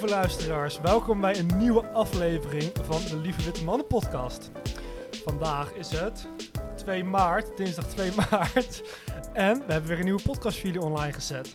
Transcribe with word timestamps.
lieve 0.00 0.08
luisteraars. 0.08 0.80
Welkom 0.80 1.20
bij 1.20 1.38
een 1.38 1.50
nieuwe 1.56 1.86
aflevering 1.86 2.72
van 2.82 3.00
de 3.10 3.16
Lieve 3.16 3.42
Witte 3.42 3.64
Mannen 3.64 3.86
podcast. 3.86 4.50
Vandaag 5.24 5.72
is 5.72 5.90
het 5.90 6.28
2 6.76 7.04
maart, 7.04 7.56
dinsdag 7.56 7.86
2 7.86 8.10
maart. 8.30 8.82
En 9.32 9.58
we 9.66 9.72
hebben 9.72 9.90
weer 9.90 9.98
een 9.98 10.04
nieuwe 10.04 10.22
podcast 10.22 10.58
voor 10.58 10.66
jullie 10.66 10.82
online 10.82 11.12
gezet. 11.12 11.54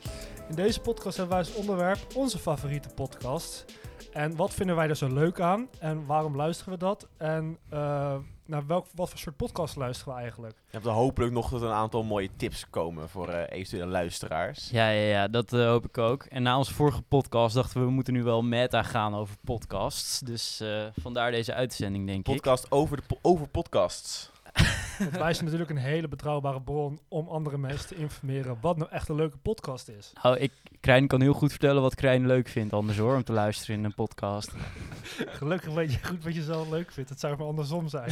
In 0.49 0.55
deze 0.55 0.79
podcast 0.79 1.17
hebben 1.17 1.37
wij 1.37 1.45
als 1.45 1.55
onderwerp 1.55 1.99
onze 2.15 2.37
favoriete 2.37 2.89
podcast. 2.89 3.65
En 4.11 4.35
wat 4.35 4.53
vinden 4.53 4.75
wij 4.75 4.89
er 4.89 4.95
zo 4.95 5.13
leuk 5.13 5.39
aan? 5.39 5.69
En 5.79 6.05
waarom 6.05 6.35
luisteren 6.35 6.73
we 6.73 6.79
dat? 6.79 7.07
En 7.17 7.57
uh, 7.73 8.15
naar 8.49 8.65
welk, 8.67 8.87
wat 8.95 9.09
voor 9.09 9.19
soort 9.19 9.35
podcast 9.35 9.75
luisteren 9.75 10.13
we 10.13 10.19
eigenlijk? 10.19 10.55
Je 10.55 10.71
hebt 10.71 10.85
er 10.85 10.91
hopelijk 10.91 11.31
nog 11.33 11.49
dat 11.49 11.61
een 11.61 11.69
aantal 11.69 12.03
mooie 12.03 12.29
tips 12.35 12.69
komen 12.69 13.09
voor 13.09 13.29
uh, 13.29 13.41
eventuele 13.49 13.85
luisteraars. 13.85 14.69
Ja, 14.69 14.89
ja, 14.89 15.07
ja 15.07 15.27
dat 15.27 15.53
uh, 15.53 15.65
hoop 15.65 15.85
ik 15.85 15.97
ook. 15.97 16.23
En 16.23 16.43
na 16.43 16.57
onze 16.57 16.73
vorige 16.73 17.01
podcast 17.01 17.55
dachten 17.55 17.79
we, 17.79 17.85
we 17.85 17.91
moeten 17.91 18.13
nu 18.13 18.23
wel 18.23 18.41
meta 18.41 18.83
gaan 18.83 19.15
over 19.15 19.35
podcasts. 19.43 20.19
Dus 20.19 20.61
uh, 20.61 20.85
vandaar 21.01 21.31
deze 21.31 21.53
uitzending, 21.53 22.05
denk 22.07 22.23
podcast 22.23 22.63
ik. 22.63 22.69
Podcast 22.69 22.83
over, 22.83 22.97
de 22.97 23.03
po 23.07 23.19
over 23.21 23.47
podcasts. 23.47 24.31
Want 24.99 25.17
wij 25.17 25.33
zijn 25.33 25.45
natuurlijk 25.45 25.69
een 25.71 25.77
hele 25.77 26.07
betrouwbare 26.07 26.61
bron 26.61 26.99
om 27.07 27.27
andere 27.27 27.57
mensen 27.57 27.87
te 27.87 27.95
informeren 27.95 28.57
wat 28.61 28.77
nou 28.77 28.91
echt 28.91 29.09
een 29.09 29.15
leuke 29.15 29.37
podcast 29.37 29.87
is. 29.87 30.11
Nou, 30.21 30.37
ik, 30.37 30.51
Krijn 30.79 31.07
kan 31.07 31.21
heel 31.21 31.33
goed 31.33 31.49
vertellen 31.49 31.81
wat 31.81 31.95
Krijn 31.95 32.27
leuk 32.27 32.47
vindt 32.47 32.73
anders 32.73 32.97
hoor, 32.97 33.15
om 33.15 33.23
te 33.23 33.31
luisteren 33.31 33.75
in 33.75 33.83
een 33.83 33.93
podcast. 33.93 34.51
Gelukkig 35.39 35.73
weet 35.73 35.93
je 35.93 36.03
goed 36.03 36.23
wat 36.23 36.35
je 36.35 36.43
zelf 36.43 36.69
leuk 36.69 36.91
vindt. 36.91 37.09
Het 37.09 37.19
zou 37.19 37.37
maar 37.37 37.47
andersom 37.47 37.87
zijn. 37.87 38.11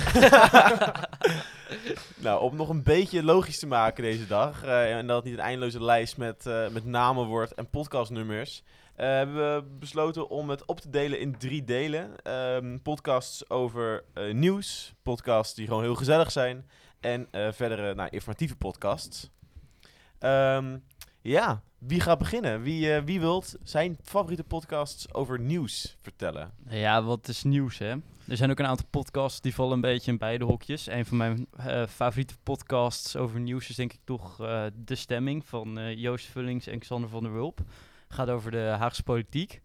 nou, 2.25 2.41
om 2.41 2.55
nog 2.55 2.69
een 2.69 2.83
beetje 2.83 3.23
logisch 3.23 3.59
te 3.59 3.67
maken 3.67 4.03
deze 4.03 4.27
dag, 4.27 4.63
uh, 4.63 4.97
en 4.97 5.07
dat 5.07 5.15
het 5.15 5.25
niet 5.25 5.33
een 5.33 5.39
eindeloze 5.39 5.83
lijst 5.83 6.17
met, 6.17 6.45
uh, 6.47 6.67
met 6.69 6.85
namen 6.85 7.25
wordt 7.25 7.53
en 7.53 7.69
podcastnummers, 7.69 8.63
uh, 8.65 9.05
hebben 9.05 9.35
we 9.35 9.63
besloten 9.79 10.29
om 10.29 10.49
het 10.49 10.65
op 10.65 10.79
te 10.79 10.89
delen 10.89 11.19
in 11.19 11.37
drie 11.37 11.63
delen. 11.63 12.33
Um, 12.33 12.81
podcasts 12.81 13.49
over 13.49 14.03
uh, 14.13 14.33
nieuws, 14.33 14.93
podcasts 15.01 15.55
die 15.55 15.67
gewoon 15.67 15.83
heel 15.83 15.95
gezellig 15.95 16.31
zijn 16.31 16.65
en 16.99 17.27
uh, 17.31 17.51
verdere 17.51 17.95
nou, 17.95 18.09
informatieve 18.09 18.55
podcasts. 18.55 19.29
Um, 20.19 20.83
ja, 21.21 21.61
wie 21.77 21.99
gaat 21.99 22.17
beginnen? 22.17 22.61
Wie, 22.61 23.01
wie 23.01 23.19
wilt 23.19 23.55
zijn 23.63 23.97
favoriete 24.03 24.43
podcasts 24.43 25.13
over 25.13 25.39
nieuws 25.39 25.95
vertellen? 26.01 26.51
Ja, 26.69 27.03
wat 27.03 27.27
is 27.27 27.43
nieuws 27.43 27.77
hè? 27.77 27.95
Er 28.27 28.37
zijn 28.37 28.51
ook 28.51 28.59
een 28.59 28.65
aantal 28.65 28.87
podcasts 28.89 29.41
die 29.41 29.53
vallen 29.53 29.73
een 29.73 29.81
beetje 29.81 30.11
in 30.11 30.17
beide 30.17 30.45
hokjes. 30.45 30.87
Een 30.87 31.05
van 31.05 31.17
mijn 31.17 31.47
favoriete 31.89 32.33
podcasts 32.43 33.15
over 33.15 33.39
nieuws 33.39 33.69
is 33.69 33.75
denk 33.75 33.93
ik 33.93 33.99
toch 34.03 34.35
De 34.75 34.95
Stemming 34.95 35.45
van 35.45 35.95
Joost 35.95 36.25
Vullings 36.25 36.67
en 36.67 36.79
Xander 36.79 37.09
van 37.09 37.23
der 37.23 37.33
Wulp 37.33 37.59
gaat 38.07 38.29
over 38.29 38.51
de 38.51 38.75
Haagse 38.77 39.03
politiek. 39.03 39.61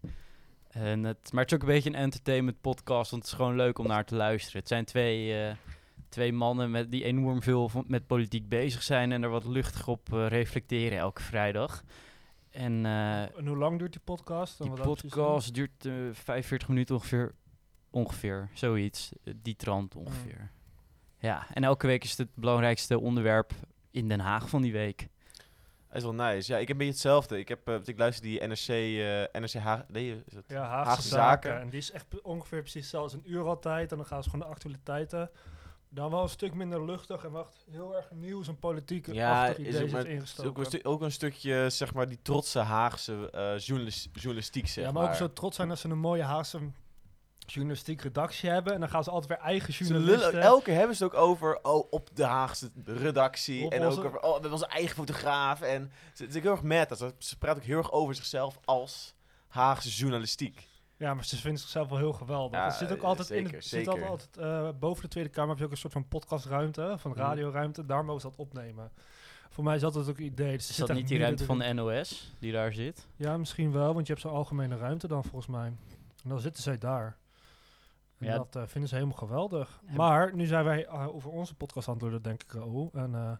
En 0.69 1.03
het, 1.03 1.31
maar 1.31 1.43
het 1.43 1.51
is 1.51 1.57
ook 1.57 1.63
een 1.63 1.73
beetje 1.73 1.89
een 1.89 1.95
entertainment 1.95 2.61
podcast, 2.61 3.11
want 3.11 3.23
het 3.23 3.31
is 3.31 3.37
gewoon 3.37 3.55
leuk 3.55 3.77
om 3.77 3.87
naar 3.87 4.05
te 4.05 4.15
luisteren. 4.15 4.59
Het 4.59 4.67
zijn 4.67 4.85
twee, 4.85 5.47
uh, 5.47 5.51
twee 6.13 6.33
mannen 6.33 6.71
met, 6.71 6.91
die 6.91 7.03
enorm 7.03 7.41
veel 7.41 7.69
van, 7.69 7.83
met 7.87 8.07
politiek 8.07 8.49
bezig 8.49 8.83
zijn 8.83 9.11
en 9.11 9.23
er 9.23 9.29
wat 9.29 9.45
luchtig 9.45 9.87
op 9.87 10.09
uh, 10.13 10.27
reflecteren 10.27 10.97
elke 10.97 11.21
vrijdag. 11.21 11.83
En, 12.49 12.85
uh, 12.85 13.21
en, 13.21 13.47
hoe 13.47 13.57
lang 13.57 13.79
duurt 13.79 13.91
die 13.91 14.01
podcast? 14.03 14.61
Die 14.61 14.71
podcast 14.71 15.53
duurt 15.53 15.89
45 16.11 16.67
minuten 16.67 16.95
ongeveer, 16.95 17.35
ongeveer 17.89 18.49
zoiets, 18.53 19.11
die 19.35 19.55
trant 19.55 19.95
ongeveer. 19.95 20.39
Mm. 20.39 20.61
Ja, 21.17 21.47
en 21.53 21.63
elke 21.63 21.87
week 21.87 22.03
is 22.03 22.09
het 22.09 22.17
het 22.17 22.35
belangrijkste 22.35 22.99
onderwerp 22.99 23.53
in 23.91 24.07
Den 24.07 24.19
Haag 24.19 24.49
van 24.49 24.61
die 24.61 24.71
week. 24.71 25.07
Dat 25.87 26.01
is 26.01 26.03
wel 26.03 26.27
nice. 26.27 26.51
Ja, 26.51 26.57
ik 26.57 26.67
heb 26.67 26.69
een 26.69 26.77
beetje 26.77 26.93
hetzelfde. 26.93 27.39
Ik, 27.39 27.47
heb, 27.47 27.69
uh, 27.69 27.75
ik 27.85 27.97
luister 27.97 28.23
die 28.23 28.47
NRC, 28.47 28.67
uh, 28.67 29.41
NRC 29.41 29.53
Haag, 29.53 29.83
nee, 29.87 30.23
is 30.25 30.35
het? 30.35 30.45
Ja, 30.47 30.65
Haagse, 30.65 30.89
Haagse 30.89 31.07
Zaken. 31.07 31.49
Zaken. 31.49 31.61
En 31.61 31.69
die 31.69 31.79
is 31.79 31.91
echt 31.91 32.21
ongeveer 32.21 32.61
precies 32.61 32.89
zelfs 32.89 33.13
een 33.13 33.23
uur 33.25 33.47
altijd. 33.47 33.91
En 33.91 33.97
dan 33.97 34.05
gaan 34.05 34.23
ze 34.23 34.29
gewoon 34.29 34.45
de 34.45 34.53
actualiteiten. 34.53 35.29
Dan 35.93 36.11
wel 36.11 36.21
een 36.21 36.29
stuk 36.29 36.53
minder 36.53 36.85
luchtig 36.85 37.23
en 37.23 37.31
wacht 37.31 37.65
heel 37.71 37.95
erg 37.95 38.11
nieuws 38.11 38.47
en 38.47 38.59
politiek 38.59 39.13
ja, 39.13 39.47
is 39.47 39.81
ook, 39.81 39.89
maar, 39.89 40.07
ook, 40.45 40.57
een 40.57 40.85
ook 40.85 41.01
een 41.01 41.11
stukje, 41.11 41.69
zeg 41.69 41.93
maar, 41.93 42.07
die 42.07 42.19
trotse 42.21 42.59
Haagse 42.59 43.31
uh, 43.35 43.57
journalis 43.57 44.09
journalistiek, 44.13 44.67
zeg 44.67 44.85
Ja, 44.85 44.91
maar, 44.91 45.09
ook 45.09 45.15
zo 45.15 45.33
trots 45.33 45.55
zijn 45.55 45.67
dat 45.67 45.79
ze 45.79 45.89
een 45.89 45.99
mooie 45.99 46.23
Haagse 46.23 46.59
journalistiek 47.45 48.01
redactie 48.01 48.49
hebben. 48.49 48.73
En 48.73 48.79
dan 48.79 48.89
gaan 48.89 49.03
ze 49.03 49.09
altijd 49.09 49.29
weer 49.29 49.47
eigen 49.47 49.73
journalisten... 49.73 50.31
Lullen, 50.31 50.41
elke 50.41 50.63
keer 50.63 50.75
hebben 50.75 50.95
ze 50.95 51.03
het 51.03 51.13
ook 51.13 51.19
over 51.19 51.59
oh, 51.61 51.91
op 51.91 52.09
de 52.13 52.23
Haagse 52.23 52.71
redactie. 52.85 53.65
Op 53.65 53.73
en 53.73 53.85
onze... 53.85 53.99
ook 53.99 54.05
over 54.05 54.19
oh, 54.19 54.41
met 54.41 54.51
onze 54.51 54.67
eigen 54.67 54.95
fotograaf. 54.95 55.61
En 55.61 55.91
ze 56.13 56.27
is 56.27 56.33
heel 56.33 56.51
erg 56.51 56.63
meta. 56.63 56.95
Ze, 56.95 57.13
ze 57.17 57.37
praat 57.37 57.55
ook 57.55 57.63
heel 57.63 57.77
erg 57.77 57.91
over 57.91 58.15
zichzelf 58.15 58.59
als 58.65 59.13
Haagse 59.47 59.89
journalistiek. 59.89 60.67
Ja, 60.97 61.13
maar 61.13 61.25
ze 61.25 61.37
vinden 61.37 61.59
zichzelf 61.59 61.89
wel 61.89 61.97
heel 61.97 62.13
geweldig. 62.13 62.59
Ja, 62.59 62.65
er 62.65 62.71
zit 62.71 62.91
ook 62.91 63.01
altijd 63.01 63.27
zeker, 63.27 63.49
in 63.49 63.55
het. 63.55 63.65
Zit 63.65 63.87
altijd, 63.87 64.29
uh, 64.39 64.69
boven 64.79 65.03
de 65.03 65.09
Tweede 65.09 65.29
Kamer 65.29 65.49
heb 65.49 65.57
je 65.57 65.65
ook 65.65 65.71
een 65.71 65.77
soort 65.77 65.93
van 65.93 66.07
podcastruimte, 66.07 66.95
van 66.97 67.15
radioruimte. 67.15 67.85
Daar 67.85 68.05
mogen 68.05 68.21
ze 68.21 68.27
dat 68.27 68.37
opnemen. 68.37 68.91
Voor 69.49 69.63
mij 69.63 69.75
is 69.75 69.81
dat 69.81 69.95
het 69.95 70.09
ook 70.09 70.17
idee. 70.17 70.57
Dus 70.57 70.69
is 70.69 70.75
dat 70.75 70.93
niet 70.93 71.07
die 71.07 71.19
ruimte 71.19 71.45
van 71.45 71.59
de 71.59 71.73
NOS 71.73 72.33
die 72.39 72.51
daar 72.51 72.73
zit? 72.73 73.07
Ja, 73.15 73.37
misschien 73.37 73.71
wel, 73.71 73.93
want 73.93 74.07
je 74.07 74.13
hebt 74.13 74.25
zo'n 74.25 74.35
algemene 74.35 74.77
ruimte 74.77 75.07
dan 75.07 75.23
volgens 75.23 75.47
mij. 75.47 75.65
En 76.23 76.29
dan 76.29 76.39
zitten 76.39 76.63
zij 76.63 76.77
daar. 76.77 77.17
En 78.17 78.25
ja. 78.25 78.37
dat 78.37 78.55
uh, 78.55 78.63
vinden 78.67 78.89
ze 78.89 78.95
helemaal 78.95 79.17
geweldig. 79.17 79.81
Ja. 79.87 79.93
Maar 79.95 80.35
nu 80.35 80.45
zijn 80.45 80.63
wij 80.63 80.87
uh, 80.87 81.15
over 81.15 81.29
onze 81.29 81.55
podcast 81.55 81.87
aan 81.87 82.03
het 82.03 82.23
denk 82.23 82.43
ik, 82.43 82.51
Raoul. 82.51 82.89
En 82.93 83.11
uh, 83.11 83.31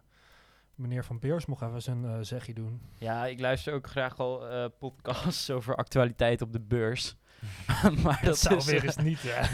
meneer 0.74 1.04
Van 1.04 1.18
Beers 1.18 1.46
mocht 1.46 1.62
even 1.62 1.82
zijn 1.82 2.24
zegje 2.24 2.54
doen. 2.54 2.80
Ja, 2.98 3.26
ik 3.26 3.40
luister 3.40 3.74
ook 3.74 3.86
graag 3.86 4.18
al 4.18 4.42
podcasts 4.78 5.50
over 5.56 5.76
actualiteit 5.76 6.42
op 6.42 6.52
de 6.52 6.60
beurs. 6.60 7.16
maar 8.02 8.20
dat, 8.22 8.24
dat 8.24 8.38
zou 8.38 8.56
is, 8.56 8.64
weer 8.64 8.84
eens 8.84 8.96
niet, 8.96 9.20
ja. 9.20 9.48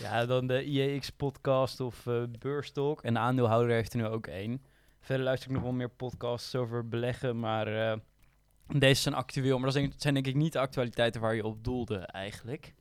ja, 0.08 0.26
dan 0.26 0.46
de 0.46 0.64
IEX-podcast 0.64 1.80
of 1.80 2.06
Beurstalk. 2.38 3.02
En 3.02 3.14
de 3.14 3.20
aandeelhouder 3.20 3.72
heeft 3.74 3.92
er 3.92 3.98
nu 3.98 4.06
ook 4.06 4.26
één. 4.26 4.62
Verder 5.00 5.24
luister 5.24 5.48
ik 5.48 5.54
nog 5.54 5.64
wel 5.64 5.72
meer 5.72 5.90
podcasts 5.90 6.54
over 6.54 6.88
beleggen, 6.88 7.38
maar... 7.38 7.98
Deze 8.66 9.00
zijn 9.00 9.14
actueel, 9.14 9.58
maar 9.58 9.72
dat 9.72 9.92
zijn 9.96 10.14
denk 10.14 10.26
ik 10.26 10.34
niet 10.34 10.52
de 10.52 10.58
actualiteiten 10.58 11.20
waar 11.20 11.34
je 11.34 11.44
op 11.44 11.64
doelde 11.64 11.98
eigenlijk. 11.98 12.74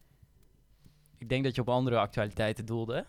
Ik 1.18 1.30
denk 1.30 1.44
dat 1.44 1.56
je 1.56 1.62
op 1.62 1.70
andere 1.70 1.98
actualiteiten 1.98 2.66
doelde. 2.66 3.06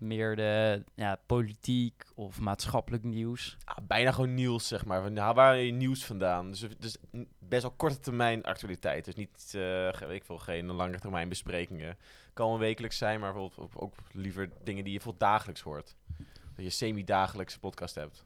Meer 0.00 0.36
de 0.36 0.84
ja, 0.94 1.20
politiek 1.26 2.04
of 2.14 2.40
maatschappelijk 2.40 3.04
nieuws. 3.04 3.56
Ja, 3.64 3.78
bijna 3.82 4.12
gewoon 4.12 4.34
nieuws, 4.34 4.68
zeg 4.68 4.84
maar. 4.84 5.12
Nou, 5.12 5.34
waar 5.34 5.56
je 5.56 5.72
nieuws 5.72 6.04
vandaan? 6.04 6.50
Dus, 6.50 6.66
dus 6.78 6.96
best 7.38 7.62
wel 7.62 7.70
korte 7.70 8.00
termijn 8.00 8.42
actualiteit. 8.44 9.04
Dus 9.04 9.14
niet, 9.14 9.52
uh, 9.56 10.10
ik 10.10 10.24
wil 10.24 10.38
geen 10.38 10.72
lange 10.72 10.98
termijn 10.98 11.28
besprekingen. 11.28 11.96
Kan 12.32 12.52
een 12.52 12.58
wekelijks 12.58 12.98
zijn, 12.98 13.20
maar 13.20 13.32
bijvoorbeeld 13.32 13.76
ook 13.76 13.94
liever 14.12 14.50
dingen 14.64 14.84
die 14.84 14.92
je 14.92 15.00
voor 15.00 15.14
dagelijks 15.18 15.60
hoort. 15.60 15.96
Dat 16.54 16.64
je 16.64 16.70
semi-dagelijkse 16.70 17.58
podcast 17.58 17.94
hebt. 17.94 18.24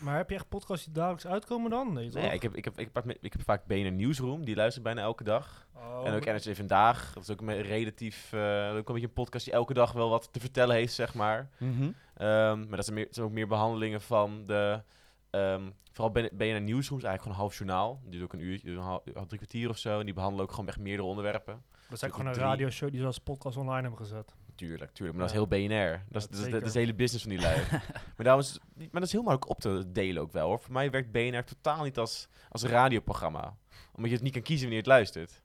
Maar 0.00 0.16
heb 0.16 0.28
je 0.30 0.34
echt 0.34 0.48
podcasts 0.48 0.84
die 0.84 0.94
dagelijks 0.94 1.26
uitkomen 1.26 1.70
dan? 1.70 1.92
Nee, 1.92 2.10
nee 2.10 2.32
ik, 2.32 2.42
heb, 2.42 2.54
ik, 2.54 2.64
heb, 2.64 2.78
ik, 2.78 2.90
heb, 2.92 3.16
ik 3.20 3.32
heb 3.32 3.42
vaak 3.42 3.66
BNR 3.66 3.92
Nieuwsroom, 3.92 4.44
die 4.44 4.56
luistert 4.56 4.84
bijna 4.84 5.00
elke 5.00 5.24
dag. 5.24 5.66
Oh, 5.74 6.06
en 6.06 6.14
ook 6.14 6.24
NRC 6.24 6.56
Vandaag, 6.56 7.12
dat 7.12 7.22
is 7.22 7.30
ook 7.30 7.40
een 7.40 7.62
relatief, 7.62 8.32
uh, 8.32 8.68
ook 8.70 8.88
een 8.88 8.94
beetje 8.94 9.08
een 9.08 9.12
podcast 9.12 9.44
die 9.44 9.54
elke 9.54 9.74
dag 9.74 9.92
wel 9.92 10.10
wat 10.10 10.28
te 10.32 10.40
vertellen 10.40 10.76
heeft, 10.76 10.94
zeg 10.94 11.14
maar. 11.14 11.50
Mm 11.58 11.76
-hmm. 11.76 12.26
um, 12.26 12.66
maar 12.68 12.76
dat 12.76 12.84
zijn, 12.84 12.96
meer, 12.96 13.06
zijn 13.10 13.26
ook 13.26 13.32
meer 13.32 13.48
behandelingen 13.48 14.00
van 14.00 14.46
de, 14.46 14.82
um, 15.30 15.74
vooral 15.92 16.12
BNR 16.12 16.60
Nieuwsroom 16.60 16.98
is 16.98 17.04
eigenlijk 17.04 17.22
gewoon 17.22 17.32
een 17.32 17.42
half 17.42 17.56
journaal. 17.56 18.00
Die 18.02 18.10
duurt 18.10 18.22
ook 18.22 18.32
een 18.32 18.46
uurtje, 18.46 18.70
een 18.70 18.78
half, 18.78 19.02
drie 19.02 19.38
kwartier 19.38 19.68
of 19.68 19.78
zo. 19.78 19.98
En 19.98 20.04
die 20.04 20.14
behandelen 20.14 20.44
ook 20.44 20.50
gewoon 20.50 20.68
echt 20.68 20.78
meerdere 20.78 21.08
onderwerpen. 21.08 21.54
Dat 21.54 21.96
is 21.96 22.02
eigenlijk 22.02 22.14
gewoon 22.14 22.48
een 22.48 22.50
radioshow 22.50 22.90
die 22.90 23.00
ze 23.00 23.06
als 23.06 23.18
podcast 23.18 23.56
online 23.56 23.80
hebben 23.80 23.98
gezet. 23.98 24.34
Tuurlijk, 24.56 24.92
tuurlijk. 24.92 25.18
Maar 25.18 25.28
dat 25.28 25.36
is 25.36 25.46
heel 25.46 25.68
BNR. 25.68 26.04
Dat, 26.08 26.22
is, 26.30 26.50
dat, 26.50 26.62
is, 26.62 26.72
de 26.72 26.78
hele 26.78 26.94
business 26.94 27.24
van 27.24 27.32
die 27.32 27.40
lui. 27.40 27.60
maar, 28.16 28.24
daarom 28.24 28.42
is, 28.42 28.58
maar 28.76 28.88
dat 28.92 29.02
is 29.02 29.12
heel 29.12 29.22
makkelijk 29.22 29.50
op 29.50 29.60
te 29.60 29.92
delen 29.92 30.22
ook 30.22 30.32
wel 30.32 30.46
hoor. 30.46 30.60
Voor 30.60 30.72
mij 30.72 30.90
werkt 30.90 31.12
BNR 31.12 31.44
totaal 31.44 31.84
niet 31.84 31.98
als, 31.98 32.28
als 32.48 32.62
radioprogramma. 32.62 33.56
Omdat 33.92 34.10
je 34.10 34.16
het 34.16 34.22
niet 34.22 34.32
kan 34.32 34.42
kiezen 34.42 34.68
wanneer 34.68 34.84
je 34.84 34.90
het 34.90 34.98
luistert. 34.98 35.42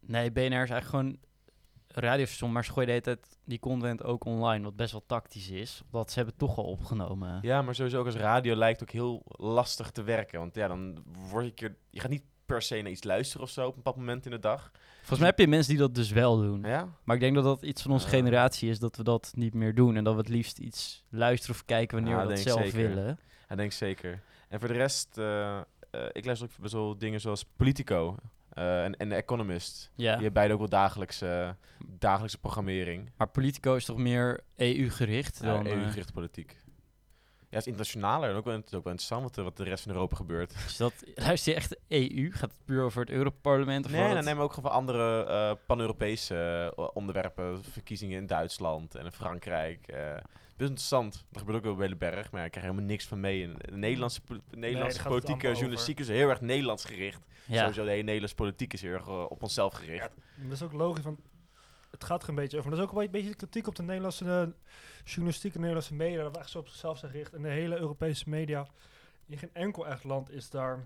Nee, 0.00 0.32
BNR 0.32 0.44
is 0.44 0.52
eigenlijk 0.52 0.86
gewoon 0.86 1.18
radiostation, 1.86 2.52
maar 2.52 2.64
ze 2.64 2.72
gooien 2.72 2.86
de 2.86 2.92
hele 2.92 3.04
tijd 3.04 3.38
die 3.44 3.58
content 3.58 4.04
ook 4.04 4.24
online, 4.24 4.64
wat 4.64 4.76
best 4.76 4.92
wel 4.92 5.04
tactisch 5.06 5.50
is. 5.50 5.82
Want 5.90 6.10
ze 6.10 6.14
hebben 6.14 6.34
het 6.38 6.48
toch 6.48 6.58
al 6.58 6.64
opgenomen. 6.64 7.38
Ja, 7.42 7.62
maar 7.62 7.74
sowieso 7.74 7.98
ook 7.98 8.06
als 8.06 8.14
radio 8.14 8.54
lijkt 8.54 8.82
ook 8.82 8.90
heel 8.90 9.22
lastig 9.26 9.90
te 9.90 10.02
werken. 10.02 10.38
Want 10.38 10.54
ja, 10.54 10.68
dan 10.68 11.04
word 11.30 11.44
je 11.44 11.50
keer... 11.50 11.76
Je 11.90 12.00
gaat 12.00 12.10
niet 12.10 12.24
per 12.52 12.62
se 12.62 12.82
naar 12.82 12.90
iets 12.90 13.04
luisteren 13.04 13.42
of 13.42 13.50
zo 13.50 13.60
op 13.66 13.68
een 13.68 13.76
bepaald 13.76 13.96
moment 13.96 14.24
in 14.24 14.30
de 14.30 14.38
dag. 14.38 14.70
Volgens 14.98 15.18
mij 15.18 15.28
heb 15.28 15.38
je 15.38 15.48
mensen 15.48 15.70
die 15.70 15.80
dat 15.80 15.94
dus 15.94 16.10
wel 16.10 16.36
doen. 16.36 16.62
Ja? 16.62 16.88
Maar 17.04 17.16
ik 17.16 17.22
denk 17.22 17.34
dat 17.34 17.44
dat 17.44 17.62
iets 17.62 17.82
van 17.82 17.90
onze 17.90 18.08
generatie 18.08 18.70
is, 18.70 18.78
dat 18.78 18.96
we 18.96 19.02
dat 19.02 19.32
niet 19.34 19.54
meer 19.54 19.74
doen. 19.74 19.96
En 19.96 20.04
dat 20.04 20.14
we 20.14 20.20
het 20.20 20.28
liefst 20.28 20.58
iets 20.58 21.04
luisteren 21.08 21.54
of 21.54 21.64
kijken 21.64 21.96
wanneer 21.96 22.22
we 22.22 22.28
dat 22.28 22.38
zelf 22.38 22.72
willen. 22.72 23.18
Ja, 23.48 23.56
denk 23.56 23.72
zeker. 23.72 24.22
En 24.48 24.58
voor 24.58 24.68
de 24.68 24.74
rest, 24.74 25.18
uh, 25.18 25.24
uh, 25.24 26.00
ik 26.12 26.24
luister 26.24 26.48
ook 26.48 26.58
best 26.58 26.72
wel 26.72 26.98
dingen 26.98 27.20
zoals 27.20 27.44
Politico 27.56 28.16
uh, 28.58 28.84
en, 28.84 28.96
en 28.96 29.08
The 29.08 29.14
Economist. 29.14 29.90
Ja. 29.94 30.02
Die 30.02 30.10
hebben 30.10 30.32
beide 30.32 30.52
ook 30.52 30.58
wel 30.58 30.68
dagelijkse, 30.68 31.56
dagelijkse 31.86 32.38
programmering. 32.38 33.10
Maar 33.16 33.28
Politico 33.28 33.74
is 33.74 33.84
toch 33.84 33.96
meer 33.96 34.40
EU-gericht 34.56 35.38
ja, 35.42 35.46
dan... 35.46 35.66
EU-gericht 35.66 36.12
politiek. 36.12 36.56
Ja, 37.52 37.58
het 37.58 37.66
is 37.66 37.72
internationaler 37.72 38.30
en 38.30 38.36
ook 38.36 38.44
wel, 38.44 38.54
het 38.54 38.66
is 38.66 38.74
ook 38.74 38.84
wel 38.84 38.92
interessant 38.92 39.22
wat, 39.22 39.36
er- 39.36 39.42
wat 39.44 39.56
de 39.56 39.64
rest 39.64 39.82
van 39.82 39.92
Europa 39.92 40.16
gebeurt. 40.16 40.52
Is 40.66 40.76
dat, 40.76 40.92
luister 41.14 41.52
je 41.52 41.58
echt 41.58 41.76
EU? 41.88 42.30
Gaat 42.32 42.50
het 42.50 42.64
puur 42.64 42.82
over 42.82 43.00
het 43.00 43.10
Europarlement? 43.10 43.84
Of 43.84 43.90
Nee, 43.90 44.14
dan 44.14 44.24
nemen 44.24 44.36
we 44.36 44.42
ook 44.42 44.52
gewoon 44.52 44.70
van 44.70 44.80
andere 44.80 45.24
eh, 45.24 45.52
pan-Europese 45.66 46.72
eh, 46.76 46.88
onderwerpen. 46.94 47.64
Verkiezingen 47.64 48.18
in 48.18 48.26
Duitsland 48.26 48.94
en 48.94 49.04
in 49.04 49.12
Frankrijk. 49.12 49.86
eh 49.86 50.14
best 50.56 50.70
interessant. 50.70 51.24
Dat 51.30 51.38
gebeurt 51.42 51.58
ook 51.58 51.64
wel 51.64 51.74
bij 51.74 51.88
de 51.88 51.96
berg, 51.96 52.30
maar 52.30 52.44
ik 52.44 52.50
krijg 52.50 52.66
helemaal 52.66 52.86
niks 52.88 53.06
van 53.06 53.20
mee. 53.20 53.44
En 53.44 53.54
De 53.58 53.76
Nederlandse, 53.76 54.20
de 54.50 54.56
Nederlandse 54.56 55.02
politieke 55.02 55.46
journalistiek 55.52 56.00
is 56.00 56.08
heel 56.08 56.28
erg 56.28 56.40
Nederlands 56.40 56.84
gericht. 56.84 57.20
Ja. 57.46 57.58
Sowieso 57.58 57.82
de 57.84 57.90
hele 57.90 58.02
Nederlandse 58.02 58.34
politiek 58.36 58.72
is 58.72 58.82
heel 58.82 58.92
erg 58.92 59.08
op 59.08 59.42
onszelf 59.42 59.74
gericht. 59.74 60.10
Dat 60.36 60.52
is 60.52 60.62
ook 60.62 60.72
logisch, 60.72 61.04
want 61.04 61.18
het 61.90 62.04
gaat 62.04 62.22
er 62.22 62.28
een 62.28 62.34
beetje 62.34 62.58
over. 62.58 62.68
Maar 62.70 62.78
dat 62.78 62.86
is 62.88 62.92
ook 62.92 62.98
wel 62.98 63.06
een 63.06 63.12
beetje 63.12 63.30
de 63.30 63.36
kritiek 63.36 63.66
op 63.66 63.74
de 63.74 63.82
Nederlandse 63.82 64.52
journalistiek 65.04 65.52
en 65.54 65.58
Nederlandse 65.60 65.94
media. 65.94 66.22
Dat 66.22 66.32
we 66.32 66.38
echt 66.38 66.50
zo 66.50 66.58
op 66.58 66.68
zichzelf 66.68 66.98
zijn 66.98 67.10
gericht. 67.10 67.32
En 67.32 67.42
de 67.42 67.48
hele 67.48 67.76
Europese 67.78 68.24
media. 68.28 68.66
In 69.26 69.38
geen 69.38 69.50
enkel 69.52 69.86
echt 69.86 70.04
land 70.04 70.30
is 70.30 70.50
daar 70.50 70.78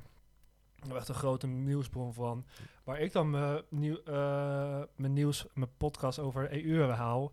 echt 0.96 1.08
een 1.08 1.14
grote 1.14 1.46
nieuwsbron 1.46 2.14
van. 2.14 2.44
Waar 2.84 3.00
ik 3.00 3.12
dan 3.12 3.30
mijn, 3.30 3.62
nieuw, 3.68 3.98
eh, 4.04 4.82
mijn 4.96 5.12
nieuws, 5.12 5.44
mijn 5.54 5.70
podcast 5.76 6.18
over 6.18 6.66
EU 6.66 6.90
haal. 6.90 7.32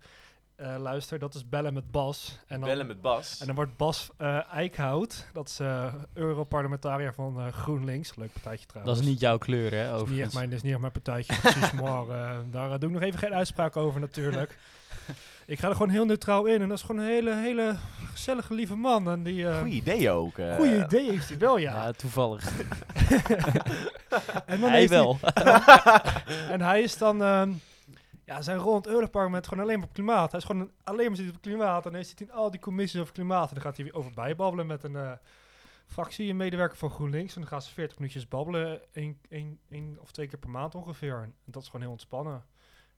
eh, 0.55 0.75
luister, 0.79 1.19
dat 1.19 1.33
is 1.35 1.49
Bellen 1.49 1.73
met 1.73 1.91
Bas. 1.91 2.39
En 2.47 2.59
dan, 2.59 2.69
Bellen 2.69 2.87
met 2.87 3.01
Bas. 3.01 3.39
En 3.39 3.45
dan 3.45 3.55
wordt 3.55 3.77
Bas 3.77 4.09
eh, 4.17 4.51
Eickhout, 4.53 5.27
dat 5.33 5.47
is 5.47 5.59
eh 5.59 5.93
Europarlementariër 6.13 7.13
van 7.13 7.39
eh, 7.39 7.47
GroenLinks. 7.53 8.15
Leuk 8.15 8.33
partijtje 8.33 8.65
trouwens. 8.67 8.95
Dat 8.95 9.05
is 9.05 9.11
niet 9.11 9.19
jouw 9.21 9.37
kleur, 9.37 9.71
hè? 9.71 9.83
Dat 9.83 9.85
is 9.85 9.89
niet 9.91 9.91
echt 9.91 10.01
Overigens. 10.01 10.33
mijn, 10.33 10.45
dat 10.49 10.57
is 10.57 10.63
niet 10.63 10.71
echt 10.71 10.81
mijn 10.81 10.91
partijtje, 10.93 11.39
precies. 11.39 11.71
maar 11.71 12.01
eh, 12.09 12.37
daar 12.51 12.71
eh, 12.71 12.79
doe 12.79 12.89
ik 12.89 12.95
nog 12.95 13.01
even 13.03 13.19
geen 13.19 13.33
uitspraak 13.33 13.77
over 13.77 13.99
natuurlijk. 13.99 14.57
ik 15.45 15.59
ga 15.59 15.67
er 15.67 15.73
gewoon 15.75 15.89
heel 15.89 16.05
neutraal 16.05 16.45
in 16.45 16.61
en 16.61 16.67
dat 16.69 16.77
is 16.77 16.83
gewoon 16.83 17.01
een 17.01 17.07
hele, 17.07 17.35
hele 17.35 17.75
gezellige, 18.11 18.53
lieve 18.53 18.75
man. 18.75 19.09
En 19.09 19.23
die, 19.23 19.47
eh 19.47 19.57
Goeie 19.59 19.73
idee 19.73 20.09
ook. 20.09 20.37
eh. 20.37 20.55
goede 20.55 20.83
idee 20.85 21.09
heeft 21.11 21.29
hij 21.29 21.37
wel, 21.37 21.57
ja. 21.57 21.73
Ja, 21.73 21.91
toevallig. 21.91 22.51
en 24.45 24.59
dan 24.59 24.69
Hij 24.69 24.79
heeft 24.79 24.91
hij- 24.93 24.99
wel. 25.01 25.17
en 26.53 26.61
hij 26.61 26.81
is 26.81 26.97
dan, 26.97 27.23
ehm, 27.23 27.51
ja, 28.25 28.41
zijn 28.41 28.57
rol 28.57 28.71
in 28.71 28.77
het 28.77 28.87
Europarlement 28.87 29.47
gewoon 29.47 29.63
alleen 29.63 29.79
maar 29.79 29.87
op 29.87 29.93
klimaat. 29.93 30.31
Hij 30.31 30.39
is 30.39 30.45
gewoon 30.45 30.61
een- 30.61 30.71
alleen 30.83 31.07
maar 31.07 31.15
zit 31.15 31.29
op 31.35 31.41
klimaat. 31.41 31.85
En 31.85 31.91
dan 31.91 32.03
zit 32.05 32.19
hij 32.19 32.27
in 32.27 32.33
al 32.33 32.51
die 32.51 32.59
commissies 32.59 33.01
over 33.01 33.13
klimaat. 33.13 33.47
En 33.47 33.53
dan 33.53 33.63
gaat 33.63 33.75
hij 33.75 33.85
weer 33.85 33.95
over 33.95 34.11
bijbabbelen 34.11 34.65
met 34.67 34.83
een 34.83 34.95
eh, 34.95 35.11
fractie, 35.87 36.29
een 36.29 36.37
medewerker 36.37 36.77
van 36.77 36.89
GroenLinks. 36.89 37.33
En 37.35 37.41
dan 37.41 37.49
gaan 37.49 37.61
ze 37.61 37.71
40 37.73 37.97
minuutjes 37.99 38.27
babbelen, 38.27 38.81
één, 38.93 39.19
één, 39.29 39.59
één 39.69 39.97
of 40.01 40.11
twee 40.11 40.27
keer 40.27 40.39
per 40.39 40.49
maand 40.49 40.75
ongeveer. 40.75 41.15
En 41.21 41.33
dat 41.45 41.61
is 41.61 41.67
gewoon 41.67 41.81
heel 41.81 41.91
ontspannen. 41.91 42.43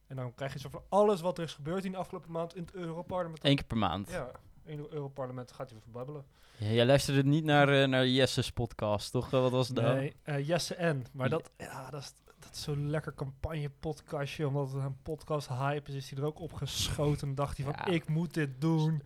En 0.08 0.16
dan 0.16 0.34
krijg 0.34 0.54
je 0.54 0.60
zo 0.60 0.70
van 0.70 0.84
alles 0.90 1.22
wat 1.22 1.38
er 1.38 1.44
is 1.44 1.54
gebeurd 1.54 1.86
in 1.86 1.92
de 1.92 1.98
afgelopen 1.98 2.32
maand 2.32 2.56
in 2.56 2.62
het 2.62 2.74
Europarlement. 2.74 3.44
Eén 3.46 3.56
keer 3.56 3.66
per 3.66 3.78
maand. 3.78 4.10
Ja, 4.10 4.32
in 4.64 4.80
het 4.80 4.90
Europarlement 4.90 5.52
gaat 5.52 5.70
hij 5.70 5.78
over 5.78 5.92
babbelen. 5.92 6.26
Ja, 6.58 6.68
jij 6.68 6.86
luisterde 6.86 7.24
niet 7.24 7.44
naar, 7.44 7.70
eh, 7.70 7.88
naar 7.88 8.08
Jesse's 8.08 8.52
podcast, 8.52 9.12
toch? 9.12 9.30
Wat 9.30 9.52
was 9.52 9.68
het 9.68 9.78
nou? 9.78 9.96
Nee, 9.96 10.16
eh, 10.24 10.48
Jesse 10.48 10.76
N. 10.80 11.06
Maar 11.14 11.30
dat, 11.30 11.52
ja, 11.58 11.90
dat 11.90 12.02
is, 12.02 12.14
is 12.56 12.62
zo'n 12.62 12.90
lekker 12.90 13.14
campagne-podcastje. 13.14 14.48
Omdat 14.48 14.72
het 14.72 14.84
een 14.84 14.98
podcast-hype 15.04 15.90
is, 15.90 15.96
is 15.96 16.10
hij 16.10 16.20
er 16.20 16.26
ook 16.26 16.40
opgeschoten. 16.40 17.28
En 17.28 17.36
dacht 17.36 17.58
hij 17.58 17.66
van, 17.66 17.76
Ja. 17.86 17.86
ik 17.94 18.08
moet 18.08 18.34
dit 18.34 18.50
doen. 18.62 19.02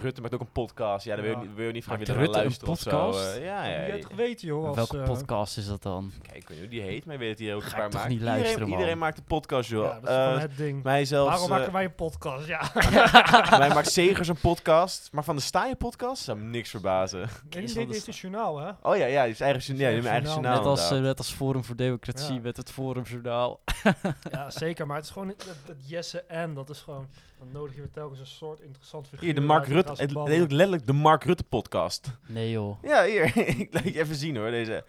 Rutte 0.00 0.20
maakt 0.20 0.34
ook 0.34 0.40
een 0.40 0.52
podcast. 0.52 1.04
Ja, 1.04 1.14
daar 1.16 1.24
wil 1.24 1.40
je, 1.40 1.52
wil 1.54 1.66
je 1.66 1.72
niet 1.72 1.84
van 1.84 1.98
willen 1.98 2.20
een 2.22 2.30
luisteren 2.30 2.72
of 2.72 2.78
zo. 2.80 2.90
podcast? 2.90 3.36
eh, 3.36 3.44
ja, 3.44 3.64
ja. 3.64 3.76
Wie 3.78 3.86
jij 3.86 3.96
het 3.96 4.06
geweten, 4.06 4.46
joh. 4.48 4.66
Als, 4.66 4.76
Welke 4.76 4.98
eh, 4.98 5.04
podcast 5.04 5.56
is 5.58 5.66
dat 5.66 5.82
dan? 5.82 6.12
Kijk, 6.22 6.36
ik 6.36 6.48
weet 6.48 6.48
niet 6.48 6.58
hoe 6.58 6.68
die 6.68 6.80
heet, 6.80 7.04
maar 7.04 7.14
je 7.14 7.20
weet 7.20 7.30
dat 7.38 7.46
hij 7.46 7.54
ook 7.54 7.62
Ga 7.62 7.66
een 7.68 7.72
ik 7.74 7.80
paar 7.80 7.90
toch 7.90 8.00
maakt. 8.00 8.12
niet 8.12 8.20
luisteren, 8.22 8.48
iedereen, 8.50 8.68
man. 8.68 8.78
iedereen 8.78 8.98
maakt 8.98 9.18
een 9.18 9.24
podcast, 9.24 9.68
joh. 9.70 9.84
Ja, 9.84 10.00
dat 10.00 10.02
is 10.10 10.16
gewoon 10.16 10.34
Eh, 10.34 10.40
het 10.40 10.56
ding. 10.56 10.82
mij 10.82 11.04
zelfs, 11.04 11.30
Waarom 11.30 11.48
maken 11.48 11.72
wij 11.72 11.84
een 11.84 11.94
podcast? 11.94 12.46
Ja, 12.46 12.70
mij 13.58 13.68
maakt 13.68 13.90
Segers 13.92 14.28
een 14.28 14.40
podcast, 14.40 15.08
maar 15.12 15.24
van 15.24 15.36
de 15.36 15.42
Staaien 15.42 15.76
podcast 15.76 16.22
zou 16.22 16.38
me 16.38 16.44
niks 16.44 16.70
verbazen. 16.70 17.28
is 17.50 17.74
dit 17.74 17.90
is 17.90 18.06
het 18.06 18.16
journaal, 18.16 18.58
hè? 18.58 18.70
Oh 18.82 18.96
ja, 18.96 19.06
ja, 19.06 19.22
die 19.22 19.32
is 19.32 19.40
eigen, 19.40 19.76
ja, 19.76 19.90
een 19.90 20.06
eigen 20.06 20.30
Journaal. 20.30 20.56
net, 20.56 20.64
als, 20.66 20.90
net 20.90 21.18
als 21.18 21.32
Forum 21.32 21.64
voor 21.64 21.76
Democratie 21.76 22.40
met 22.40 22.56
het 22.56 22.70
Forumjournaal. 23.02 23.60
Ja, 24.30 24.50
zeker. 24.50 24.86
Maar 24.86 24.96
het 24.96 25.04
is 25.04 25.10
gewoon 25.10 25.28
dat, 25.28 25.56
dat 25.66 25.76
Jesse 25.88 26.24
N. 26.32 26.54
Dat 26.54 26.70
is 26.70 26.80
gewoon... 26.80 27.08
Dan 27.38 27.48
nodig 27.52 27.74
je 27.74 27.80
weer 27.80 27.90
telkens 27.90 28.20
een 28.20 28.26
soort 28.26 28.60
interessant 28.60 29.08
figuur 29.08 29.24
Hier, 29.24 29.34
de 29.34 29.40
Mark 29.40 29.66
Rutte, 29.66 29.90
het 29.90 30.00
het 30.40 30.52
letterlijk 30.52 30.86
de 30.86 30.92
Mark 30.92 31.24
Rutte 31.24 31.44
podcast. 31.44 32.10
Nee 32.26 32.50
joh. 32.50 32.82
Ja, 32.82 33.04
hier, 33.04 33.36
ik 33.60 33.68
laat 33.74 33.84
je 33.84 34.00
even 34.00 34.16
zien 34.16 34.36
hoor, 34.36 34.50
deze 34.50 34.84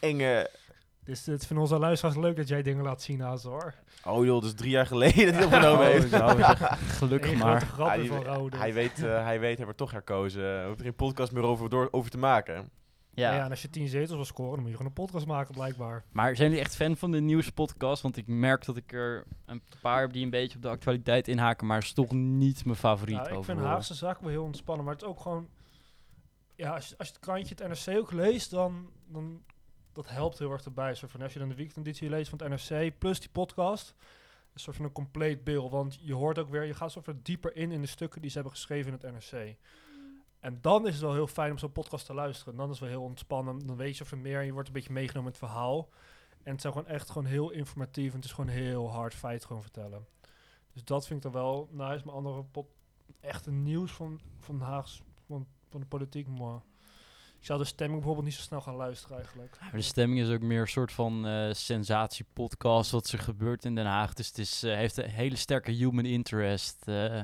enge... 0.00 0.50
Dus 1.04 1.24
dit 1.24 1.46
vinden 1.46 1.64
onze 1.64 1.78
luisteraars 1.78 2.16
leuk 2.16 2.36
dat 2.36 2.48
jij 2.48 2.62
dingen 2.62 2.84
laat 2.84 3.02
zien, 3.02 3.20
Haas, 3.20 3.42
hoor. 3.42 3.74
Oh 4.04 4.24
joh, 4.24 4.34
dat 4.34 4.44
is 4.44 4.54
drie 4.54 4.70
jaar 4.70 4.86
geleden 4.86 5.26
dat 5.26 5.34
hij 5.34 5.44
opgenomen 5.44 5.86
Oh, 5.86 5.92
heeft. 5.92 6.70
gelukkig 6.98 7.32
Eén 7.32 7.38
maar. 7.38 7.66
van 7.66 8.24
Rode. 8.24 8.56
hij, 8.56 8.72
weet, 8.72 9.04
eh, 9.04 9.24
hij 9.24 9.40
weet, 9.40 9.54
hij 9.54 9.64
wordt 9.64 9.78
toch 9.78 9.90
herkozen. 9.90 10.42
Hij 10.42 10.66
hoeft 10.66 10.78
er 10.78 10.84
geen 10.84 10.94
podcast 10.94 11.32
meer 11.32 11.42
over, 11.42 11.68
door, 11.68 11.88
over 11.90 12.10
te 12.10 12.18
maken. 12.18 12.70
Ja. 13.14 13.34
Ja. 13.34 13.44
en 13.44 13.50
als 13.50 13.62
je 13.62 13.70
tien 13.70 13.88
zetels 13.88 14.16
wil 14.16 14.24
scoren, 14.24 14.52
dan 14.52 14.60
moet 14.60 14.70
je 14.70 14.76
gewoon 14.76 14.92
een 14.96 15.04
podcast 15.04 15.26
maken, 15.26 15.54
blijkbaar. 15.54 16.04
Maar 16.12 16.36
zijn 16.36 16.48
jullie 16.48 16.64
echt 16.64 16.76
fan 16.76 16.96
van 16.96 17.10
de 17.10 17.20
nieuwspodcast? 17.20 18.02
Want 18.02 18.16
ik 18.16 18.26
merk 18.26 18.64
dat 18.64 18.76
ik 18.76 18.92
er 18.92 19.24
een 19.44 19.62
paar 19.80 20.00
heb 20.00 20.12
die 20.12 20.24
een 20.24 20.30
beetje 20.30 20.56
op 20.56 20.62
de 20.62 20.68
actualiteit 20.68 21.28
inhaken, 21.28 21.66
maar 21.66 21.78
is 21.78 21.92
toch 21.92 22.12
niet 22.12 22.64
mijn 22.64 22.76
favoriet 22.76 23.16
Ja, 23.16 23.28
ik 23.28 23.44
vind. 23.44 23.60
Haagse 23.60 23.94
zaken 23.94 24.22
wel 24.22 24.32
heel 24.32 24.44
ontspannen, 24.44 24.84
maar 24.84 24.94
het 24.94 25.02
is 25.02 25.08
ook 25.08 25.20
gewoon... 25.20 25.48
Ja, 26.56 26.74
als 26.74 26.88
je, 26.88 26.98
als 26.98 27.08
je 27.08 27.14
het 27.14 27.22
krantje 27.22 27.54
het 27.58 27.86
NRC 27.86 27.98
ook 27.98 28.12
leest, 28.12 28.50
dan, 28.50 28.90
dan 29.06 29.42
dat 29.94 30.08
helpt 30.08 30.38
heel 30.38 30.52
erg 30.52 30.64
erbij. 30.64 30.94
Zo 30.94 31.06
van, 31.06 31.22
als 31.22 31.32
je 31.32 31.38
dan 31.38 31.48
de 31.48 31.54
weekendeditie 31.54 32.08
leest 32.08 32.28
van 32.28 32.40
het 32.42 32.48
NRC, 32.48 32.98
plus 32.98 33.20
die 33.20 33.28
podcast, 33.28 33.94
een 34.52 34.60
soort 34.60 34.76
van 34.76 34.84
een 34.84 34.92
compleet 34.92 35.44
beeld. 35.44 35.70
Want 35.70 35.98
je 36.00 36.14
hoort 36.14 36.38
ook 36.38 36.50
weer, 36.50 36.64
je 36.64 36.74
gaat 36.74 36.92
zo 36.92 37.02
dieper 37.22 37.56
in 37.56 37.72
in 37.72 37.80
de 37.80 37.86
stukken 37.86 38.20
die 38.20 38.30
ze 38.30 38.36
hebben 38.36 38.54
geschreven 38.54 38.92
in 38.92 38.98
het 39.00 39.12
NRC. 39.12 39.56
En 40.44 40.58
dan 40.60 40.86
is 40.86 40.92
het 40.92 41.02
wel 41.02 41.12
heel 41.12 41.26
fijn 41.26 41.50
om 41.50 41.58
zo'n 41.58 41.72
podcast 41.72 42.06
te 42.06 42.14
luisteren. 42.14 42.56
Dan 42.56 42.64
is 42.64 42.70
het 42.70 42.80
wel 42.80 42.88
heel 42.98 43.08
ontspannen. 43.08 43.66
Dan 43.66 43.76
weet 43.76 43.96
je 43.96 44.04
er 44.10 44.18
meer 44.18 44.38
en 44.38 44.46
je 44.46 44.52
wordt 44.52 44.68
een 44.68 44.74
beetje 44.74 44.92
meegenomen 44.92 45.32
in 45.32 45.38
het 45.38 45.50
verhaal. 45.50 45.88
En 46.42 46.52
het 46.52 46.60
zijn 46.60 46.72
gewoon 46.72 46.88
echt 46.88 47.10
gewoon 47.10 47.28
heel 47.28 47.50
informatief. 47.50 48.10
En 48.10 48.16
het 48.16 48.24
is 48.24 48.32
gewoon 48.32 48.50
heel 48.50 48.90
hard 48.90 49.14
feit 49.14 49.44
gewoon 49.44 49.62
vertellen. 49.62 50.06
Dus 50.72 50.84
dat 50.84 51.06
vind 51.06 51.24
ik 51.24 51.32
dan 51.32 51.42
wel 51.42 51.68
nice. 51.70 52.04
Maar 52.04 52.14
andere 52.14 52.44
pot, 52.44 52.66
echte 53.20 53.50
nieuws 53.50 53.92
van, 53.92 54.20
van 54.38 54.60
Haags, 54.60 55.02
van, 55.26 55.46
van 55.68 55.80
de 55.80 55.86
politiek, 55.86 56.28
maar... 56.28 56.60
Ik 57.38 57.50
zou 57.50 57.62
de 57.62 57.68
stemming 57.68 57.98
bijvoorbeeld 57.98 58.26
niet 58.26 58.36
zo 58.36 58.42
snel 58.42 58.60
gaan 58.60 58.74
luisteren 58.74 59.16
eigenlijk. 59.16 59.56
Maar 59.60 59.72
de 59.72 59.80
stemming 59.80 60.20
is 60.20 60.30
ook 60.30 60.40
meer 60.40 60.60
een 60.60 60.68
soort 60.68 60.92
van 60.92 61.26
eh 61.26 61.52
sensatiepodcast 61.52 62.90
wat 62.90 63.08
er 63.08 63.18
gebeurt 63.18 63.64
in 63.64 63.74
Den 63.74 63.86
Haag. 63.86 64.14
Dus 64.14 64.26
het 64.26 64.38
is, 64.38 64.62
eh, 64.62 64.74
heeft 64.74 64.96
een 64.96 65.10
hele 65.10 65.36
sterke 65.36 65.70
human 65.70 66.04
interest 66.04 66.82
eh, 66.88 67.20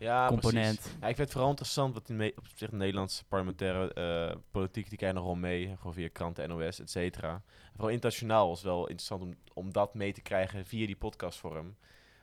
Ja, 0.00 0.26
component. 0.26 0.96
Ja, 1.00 1.08
ik 1.08 1.16
vind 1.16 1.18
het 1.18 1.30
vooral 1.30 1.50
interessant 1.50 1.94
wat 1.94 2.08
in 2.08 2.32
op 2.36 2.46
zich 2.54 2.70
de 2.70 2.76
Nederlandse 2.76 3.24
parlementaire 3.24 3.92
eh, 3.92 4.36
politiek, 4.50 4.88
die 4.88 4.98
krijgen 4.98 5.18
nogal 5.18 5.34
mee. 5.34 5.76
Gewoon 5.76 5.94
via 5.94 6.08
kranten, 6.12 6.48
NOS, 6.48 6.80
et 6.80 6.90
cetera. 6.90 7.32
En 7.32 7.42
Vooral 7.72 7.90
internationaal 7.90 8.52
is 8.52 8.62
wel 8.62 8.80
interessant 8.80 9.22
om, 9.22 9.34
om 9.54 9.72
dat 9.72 9.94
mee 9.94 10.12
te 10.12 10.20
krijgen 10.20 10.66
via 10.66 10.86
die 10.86 10.96
podcastvorm. 10.96 11.76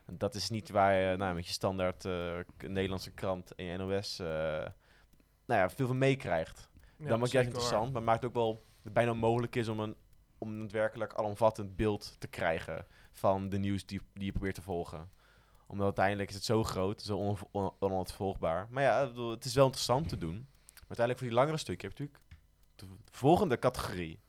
En 0.06 0.18
dat 0.18 0.36
is 0.36 0.50
niet 0.50 0.70
waar 0.70 0.94
je 0.94 1.18
nou, 1.18 1.36
met 1.36 1.48
je 1.48 1.54
standaard 1.54 2.06
eh, 2.06 2.38
Nederlandse 2.68 3.12
krant 3.12 3.56
en 3.56 3.66
je 3.66 3.78
NOS 3.78 4.20
eh, 4.20 4.28
nou 5.46 5.62
ja, 5.62 5.70
veel 5.70 5.88
van 5.88 5.98
meekrijgt. 5.98 6.70
Ja, 6.98 7.08
dat 7.08 7.20
maakt 7.20 7.32
juist 7.32 7.48
interessant, 7.48 7.94
maar 7.94 8.04
maakt 8.04 8.26
ook 8.26 8.34
wel 8.34 8.64
het 8.84 8.94
bijna 8.94 9.12
onmogelijk 9.12 9.56
is 9.56 9.68
om 9.68 9.80
een, 9.80 9.96
om 10.38 10.50
een 10.50 10.70
werkelijk 10.70 11.14
alomvattend 11.14 11.76
beeld 11.76 12.16
te 12.20 12.28
krijgen 12.28 12.86
van 13.12 13.50
de 13.50 13.58
nieuws 13.58 13.86
die, 13.86 14.02
die 14.14 14.26
je 14.26 14.32
probeert 14.32 14.56
te 14.56 14.62
volgen. 14.62 15.10
Omdat 15.68 15.86
uiteindelijk 15.86 16.30
is 16.30 16.36
het 16.36 16.44
zo 16.46 16.64
groot, 16.64 17.02
zo 17.02 17.18
on, 17.18 17.38
on, 17.52 17.72
onontvolgbaar. 17.80 18.68
Maar 18.70 18.84
ja, 18.84 19.02
ik 19.02 19.08
bedoel, 19.08 19.30
het 19.32 19.46
is 19.46 19.54
wel 19.54 19.66
interessant 19.66 20.10
te 20.10 20.18
doen. 20.18 20.34
Maar 20.36 20.98
uiteindelijk 20.98 21.18
voor 21.20 21.28
die 21.28 21.38
langere 21.38 21.58
stukje 21.58 21.88
heb 21.88 21.98
je 21.98 22.04
natuurlijk 22.04 22.26
de 22.76 22.86
volgende 23.18 23.60
categorie. 23.60 24.20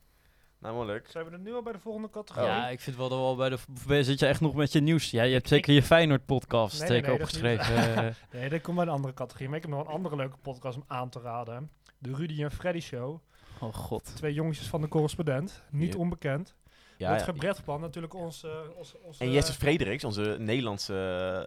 Namelijk, 0.59 1.07
Zijn 1.09 1.25
we 1.25 1.31
er 1.31 1.39
nu 1.39 1.53
al 1.53 1.61
bij 1.61 1.73
de 1.73 1.79
volgende 1.79 2.09
categorie? 2.09 2.49
Ja, 2.49 2.69
ik 2.69 2.79
vind 2.79 2.95
wel 2.97 3.09
dat 3.09 3.17
we 3.17 3.23
al 3.23 3.35
bij 3.35 3.49
de... 3.49 4.03
Zit 4.03 4.19
je 4.19 4.25
echt 4.25 4.41
nog 4.41 4.53
met 4.53 4.71
je 4.71 4.79
nieuws? 4.79 5.11
Ja, 5.11 5.23
je 5.23 5.33
hebt 5.33 5.47
zeker 5.47 5.73
je 5.73 5.83
Feyenoord-podcast 5.83 6.79
Nee, 6.79 6.89
nee, 6.89 6.97
zeker 6.97 7.11
nee, 7.17 7.19
is 7.27 7.33
niet- 7.33 7.43
opgeschreven. 7.43 8.05
eh. 8.07 8.15
Nee, 8.31 8.49
dat 8.49 8.61
komt 8.61 8.75
bij 8.77 8.85
een 8.85 8.91
andere 8.91 9.13
categorie. 9.13 9.47
Maar 9.47 9.57
ik 9.57 9.63
heb 9.63 9.71
nog 9.71 9.81
een 9.81 9.93
andere 9.93 10.15
leuke 10.15 10.37
podcast 10.37 10.77
om 10.77 10.83
aan 10.87 11.09
te 11.09 11.19
raden. 11.19 11.71
De 11.97 12.15
Rudy 12.15 12.43
en 12.43 12.51
Freddy 12.51 12.79
Show. 12.79 13.19
oh 13.59 13.73
god. 13.73 14.15
Twee 14.15 14.33
jongetjes 14.33 14.67
van 14.67 14.81
de 14.81 14.87
correspondent. 14.87 15.63
Niet 15.71 15.95
onbekend. 15.95 16.55
Ja, 16.99 17.15
ja. 17.15 17.23
Gebrechtplan 17.23 17.81
natuurlijk 17.81 18.13
onze, 18.13 18.71
onze, 18.77 18.97
onze, 19.01 19.23
en 19.23 19.31
Jesse 19.31 19.53
Frederiks, 19.53 20.03
onze 20.03 20.35
Nederlandse... 20.39 20.93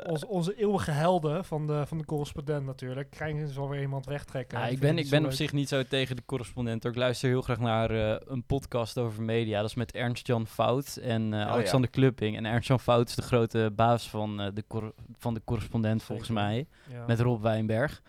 eh, 0.04 0.10
onze, 0.10 0.26
onze 0.28 0.54
eeuwige 0.54 0.90
helden 0.90 1.44
van 1.44 1.66
de, 1.66 1.86
van 1.86 1.98
de 1.98 2.04
correspondent 2.04 2.66
natuurlijk. 2.66 3.10
Krijgen 3.10 3.48
ze 3.48 3.60
alweer 3.60 3.80
iemand 3.80 4.06
wegtrekken. 4.06 4.58
Ja, 4.58 4.66
ik 4.66 4.78
ben, 4.78 4.98
ik 4.98 5.10
ben 5.10 5.24
op 5.24 5.32
zich 5.32 5.52
niet 5.52 5.68
zo 5.68 5.82
tegen 5.82 6.16
de 6.16 6.22
correspondent. 6.26 6.82
hoor. 6.82 6.92
Ik 6.92 6.98
luister 6.98 7.28
heel 7.28 7.42
graag 7.42 7.58
naar 7.58 7.90
eh, 7.90 8.16
een 8.26 8.44
podcast 8.44 8.98
over 8.98 9.22
media. 9.22 9.60
Dat 9.60 9.68
is 9.68 9.74
met 9.76 9.92
Ernst-Jan 9.92 10.46
Fout 10.46 10.96
en 10.96 11.32
eh, 11.32 11.38
ja. 11.40 11.46
Alexander 11.46 11.90
Klupping. 11.90 12.36
En 12.36 12.44
Ernst-Jan 12.46 12.80
Fout 12.80 13.08
is 13.08 13.14
de 13.14 13.22
grote 13.22 13.70
baas 13.76 14.10
van, 14.10 14.40
eh, 14.40 14.46
de, 14.54 14.64
cor- 14.68 14.94
van 15.18 15.34
de 15.34 15.42
correspondent 15.44 16.02
volgens 16.02 16.28
Zeker. 16.28 16.42
mij. 16.42 16.66
Ja. 16.90 17.04
Met 17.06 17.20
Rob 17.20 17.42
Wijnberg. 17.42 18.02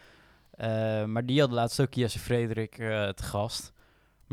Eh, 0.51 1.03
maar 1.05 1.25
die 1.25 1.39
hadden 1.39 1.57
laatst 1.57 1.81
ook 1.81 1.93
Jesse 1.93 2.19
Frederik 2.19 2.77
eh, 2.77 3.09
te 3.09 3.23
gast. 3.23 3.72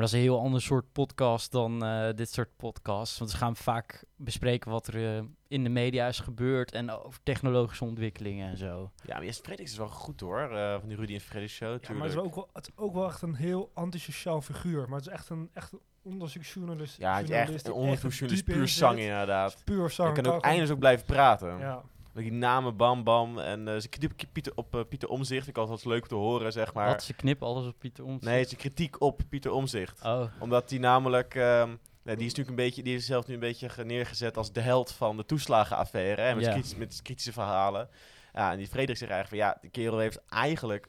Maar 0.00 0.09
dat 0.09 0.19
is 0.19 0.25
een 0.25 0.30
heel 0.30 0.45
ander 0.45 0.62
soort 0.62 0.92
podcast 0.92 1.52
dan 1.52 1.85
eh, 1.85 2.09
dit 2.14 2.30
soort 2.30 2.57
podcasts. 2.57 3.19
Want 3.19 3.30
ze 3.30 3.37
gaan 3.37 3.57
vaak 3.57 4.04
bespreken 4.16 4.71
wat 4.71 4.87
er 4.87 5.16
eh, 5.16 5.23
in 5.49 5.62
de 5.62 5.69
media 5.69 6.07
is 6.07 6.21
gebeurd 6.21 6.73
en 6.73 6.90
over 6.90 7.23
technologische 7.23 7.85
ontwikkelingen 7.85 8.49
en 8.50 8.57
zo. 8.57 8.90
Ja, 9.04 9.14
maar 9.14 9.25
Jesse 9.25 9.42
Frederiks 9.42 9.71
is 9.71 9.78
wel 9.78 9.88
goed 9.88 10.21
hoor, 10.21 10.57
eh, 10.57 10.78
van 10.78 10.88
die 10.88 10.97
Rudy 10.97 11.14
en 11.14 11.21
Freddy 11.21 11.49
show 11.49 11.83
Ja, 11.83 11.92
maar 11.92 12.02
het 12.02 12.12
is, 12.12 12.19
ook 12.19 12.35
wel, 12.35 12.50
het 12.52 12.66
is 12.69 12.73
ook 12.76 12.95
wel 12.95 13.07
echt 13.07 13.23
een 13.23 13.35
heel 13.35 13.71
antisociaal 13.75 14.40
figuur. 14.40 14.88
Maar 14.88 14.99
het 14.99 15.07
is 15.07 15.12
echt 15.12 15.28
een, 15.28 15.50
echt 15.52 15.73
een 15.73 15.80
onderzoeksjournalist. 16.02 16.97
ja, 16.97 17.16
het 17.16 17.30
is 17.30 17.37
echt 17.37 17.66
een 17.66 17.73
onderzoeksjournalist, 17.73 18.45
puur 18.45 18.69
zang 18.69 18.99
inderdaad. 18.99 19.62
Puur 19.64 19.90
zang. 19.90 20.12
Hij 20.14 20.23
kan 20.23 20.33
ook 20.33 20.42
eindeloos 20.42 20.71
ook 20.71 20.78
blijven 20.78 21.07
praten. 21.07 21.59
Ja. 21.59 21.83
Met 22.12 22.23
die 22.25 22.33
namen 22.33 22.76
Bam 22.76 23.05
Bam 23.05 23.38
en 23.38 23.69
eh, 23.69 23.75
kritiek 23.81 24.11
op 24.11 24.29
Pieter, 24.33 24.52
op 24.55 24.75
eh, 24.75 24.81
Pieter 24.88 25.09
Omzicht. 25.09 25.49
Ik 25.49 25.59
altijd 25.59 25.85
leuk 25.85 26.07
te 26.07 26.14
horen, 26.14 26.52
zeg 26.52 26.75
maar. 26.75 26.87
Wat, 26.87 27.02
ze 27.02 27.14
knippen 27.14 27.47
alles 27.47 27.67
op 27.67 27.79
Pieter 27.79 28.05
Omtzigt? 28.05 28.33
Nee, 28.35 28.45
zijn 28.45 28.61
kritiek 28.61 29.00
op 29.00 29.21
Pieter 29.29 29.50
Omzicht. 29.50 30.05
Oh, 30.05 30.25
Omdat 30.40 30.69
die 30.69 30.79
namelijk, 30.81 31.35
ehm, 31.35 31.71
ja, 32.02 32.14
die 32.14 32.26
is 32.26 32.35
natuurlijk 32.35 32.49
een 32.49 32.55
beetje, 32.64 32.83
die 32.83 32.97
is 32.97 33.07
zelf 33.07 33.26
nu 33.26 33.35
een 33.35 33.40
beetje 33.40 33.69
ge- 33.69 33.85
neergezet 33.85 34.37
als 34.37 34.52
de 34.52 34.61
held 34.61 34.93
van 34.93 35.17
de 35.17 35.25
toeslagenaffaire. 35.25 36.21
Hè, 36.23 36.35
met, 36.35 36.45
Ja. 36.45 36.50
kritisch- 36.52 36.76
met 36.76 37.02
kritische 37.02 37.33
verhalen. 37.33 37.88
Ja, 38.33 38.50
en 38.52 38.57
die 38.59 38.67
Frederik 38.69 38.97
zegt 38.97 39.11
eigenlijk 39.12 39.43
van 39.43 39.52
ja, 39.55 39.59
die 39.61 39.71
kerel 39.71 39.99
heeft 39.99 40.21
eigenlijk 40.29 40.87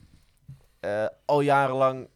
eh, 0.79 1.05
al 1.25 1.41
jarenlang. 1.41 2.07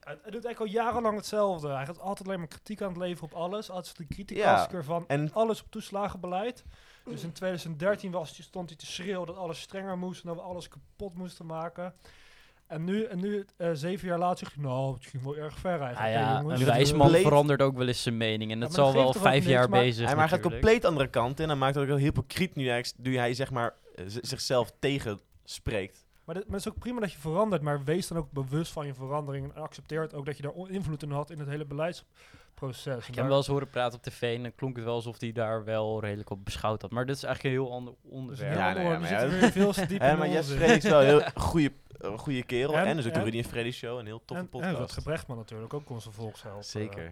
Hij 0.00 0.18
hij 0.22 0.30
doet 0.30 0.44
eigenlijk 0.44 0.58
al 0.76 0.82
jarenlang 0.82 1.16
hetzelfde. 1.16 1.68
Hij 1.68 1.86
gaat 1.86 2.00
altijd 2.00 2.26
alleen 2.28 2.38
maar 2.38 2.48
kritiek 2.48 2.82
aan 2.82 2.88
het 2.88 2.96
leveren 2.96 3.32
op 3.32 3.38
alles. 3.38 3.70
Altijd 3.70 3.96
de 3.96 4.04
Ja, 4.08 4.14
kritiekasker 4.14 4.84
van 4.84 5.04
en- 5.06 5.32
alles 5.32 5.62
op 5.62 5.70
toeslagenbeleid. 5.70 6.64
Dus 7.10 7.22
in 7.22 7.32
2013 7.32 8.10
was, 8.10 8.36
hij- 8.36 8.44
stond 8.44 8.68
hij 8.68 8.78
te 8.78 8.86
schreeuwen 8.86 9.26
dat 9.26 9.36
alles 9.36 9.60
strenger 9.60 9.98
moest 9.98 10.22
en 10.22 10.28
dat 10.28 10.36
we 10.36 10.42
alles 10.42 10.68
kapot 10.68 11.14
moesten 11.14 11.46
maken. 11.46 11.94
En 12.66 12.84
nu, 12.84 13.04
en 13.04 13.20
nu 13.20 13.44
eh, 13.56 13.70
zeven 13.72 14.08
jaar 14.08 14.18
later 14.18 14.38
zegt 14.38 14.54
hij, 14.54 14.64
nou, 14.64 14.94
het 14.94 15.06
ging 15.06 15.22
wel 15.22 15.36
erg 15.36 15.58
ver 15.58 15.78
ah 15.80 15.86
eigenlijk. 15.86 16.14
ja, 16.14 16.26
hè, 16.32 16.38
jongens. 16.40 16.60
een 16.60 16.66
dat 16.66 16.74
wijs 16.74 16.92
man 16.92 17.08
bleef- 17.08 17.22
verandert 17.22 17.62
ook 17.62 17.76
wel 17.76 17.86
eens 17.88 18.02
zijn 18.02 18.16
mening. 18.16 18.50
En 18.50 18.58
Ja, 18.58 18.64
dat 18.66 18.76
maar 18.76 18.84
zal 18.86 18.94
wel 19.02 19.12
vijf 19.12 19.46
jaar 19.46 19.68
maar- 19.68 19.80
bezig 19.80 20.06
hij 20.06 20.16
maakt 20.16 20.32
een 20.32 20.36
natuurlijk. 20.36 20.62
compleet 20.62 20.84
andere 20.84 21.08
kant 21.10 21.40
in 21.40 21.50
en 21.50 21.58
maakt 21.58 21.76
ook 21.76 21.86
heel 21.86 21.96
hypocriet 21.96 22.54
nu 22.54 22.68
hij, 22.68 22.84
nu 22.96 23.16
hij 23.16 23.34
zeg 23.34 23.50
maar 23.50 23.74
eh, 23.94 24.04
zichzelf 24.06 24.72
tegenspreekt. 24.78 26.04
Maar, 26.24 26.34
dit, 26.34 26.44
maar 26.44 26.56
het 26.56 26.66
is 26.66 26.72
ook 26.72 26.78
prima 26.78 27.00
dat 27.00 27.12
je 27.12 27.18
verandert, 27.18 27.62
maar 27.62 27.84
wees 27.84 28.08
dan 28.08 28.18
ook 28.18 28.30
bewust 28.32 28.72
van 28.72 28.86
je 28.86 28.94
verandering 28.94 29.54
en 29.54 29.62
accepteer 29.62 30.14
ook 30.14 30.26
dat 30.26 30.36
je 30.36 30.42
daar 30.42 30.52
invloed 30.68 31.02
in 31.02 31.10
had 31.10 31.30
in 31.30 31.38
het 31.38 31.48
hele 31.48 31.64
beleidsproces. 31.64 32.18
En 32.62 32.98
Ik 33.08 33.14
heb 33.14 33.26
wel 33.26 33.36
eens 33.36 33.46
horen 33.46 33.70
praten 33.70 33.98
op 33.98 34.04
tv 34.04 34.36
en 34.36 34.42
dan 34.42 34.54
klonk 34.54 34.76
het 34.76 34.84
wel 34.84 34.94
alsof 34.94 35.20
hij 35.20 35.32
daar 35.32 35.64
wel 35.64 36.00
redelijk 36.00 36.30
op 36.30 36.44
beschouwd 36.44 36.82
had. 36.82 36.90
Maar 36.90 37.06
dit 37.06 37.16
is 37.16 37.22
eigenlijk 37.22 37.54
een 37.56 37.62
heel 37.62 37.72
ander 37.72 37.94
onderwerp. 38.02 38.54
Ja, 38.54 38.98
maar 38.98 39.08
zitten 39.08 39.30
ja. 39.30 39.40
weer 39.40 39.50
veel 39.52 39.72
te 39.72 39.86
diep 39.86 40.00
Hè, 40.00 40.10
in 40.10 40.18
maar 40.18 40.26
de 40.28 40.32
Jesse 40.32 40.54
is 40.64 40.82
wel 40.84 41.00
een 41.00 41.06
heel 41.06 41.22
goede, 41.50 41.72
goede 42.16 42.42
kerel. 42.42 42.74
En- 42.78 42.86
En, 42.86 42.96
dus 42.96 43.06
ook 43.06 43.12
de 43.12 43.18
en- 43.18 43.24
Rudy 43.24 43.38
en 43.38 43.44
Freddy 43.44 43.70
show, 43.70 43.98
een 43.98 44.06
heel 44.06 44.22
toffe 44.24 44.34
En, 44.34 44.40
en 44.40 44.48
podcast. 44.48 44.78
Rutger 44.78 45.02
Brechtman 45.02 45.36
natuurlijk, 45.36 45.74
ook 45.74 45.90
onze 45.90 46.10
volksheld. 46.12 46.64
eh. 46.64 46.68
Zeker. 46.70 47.04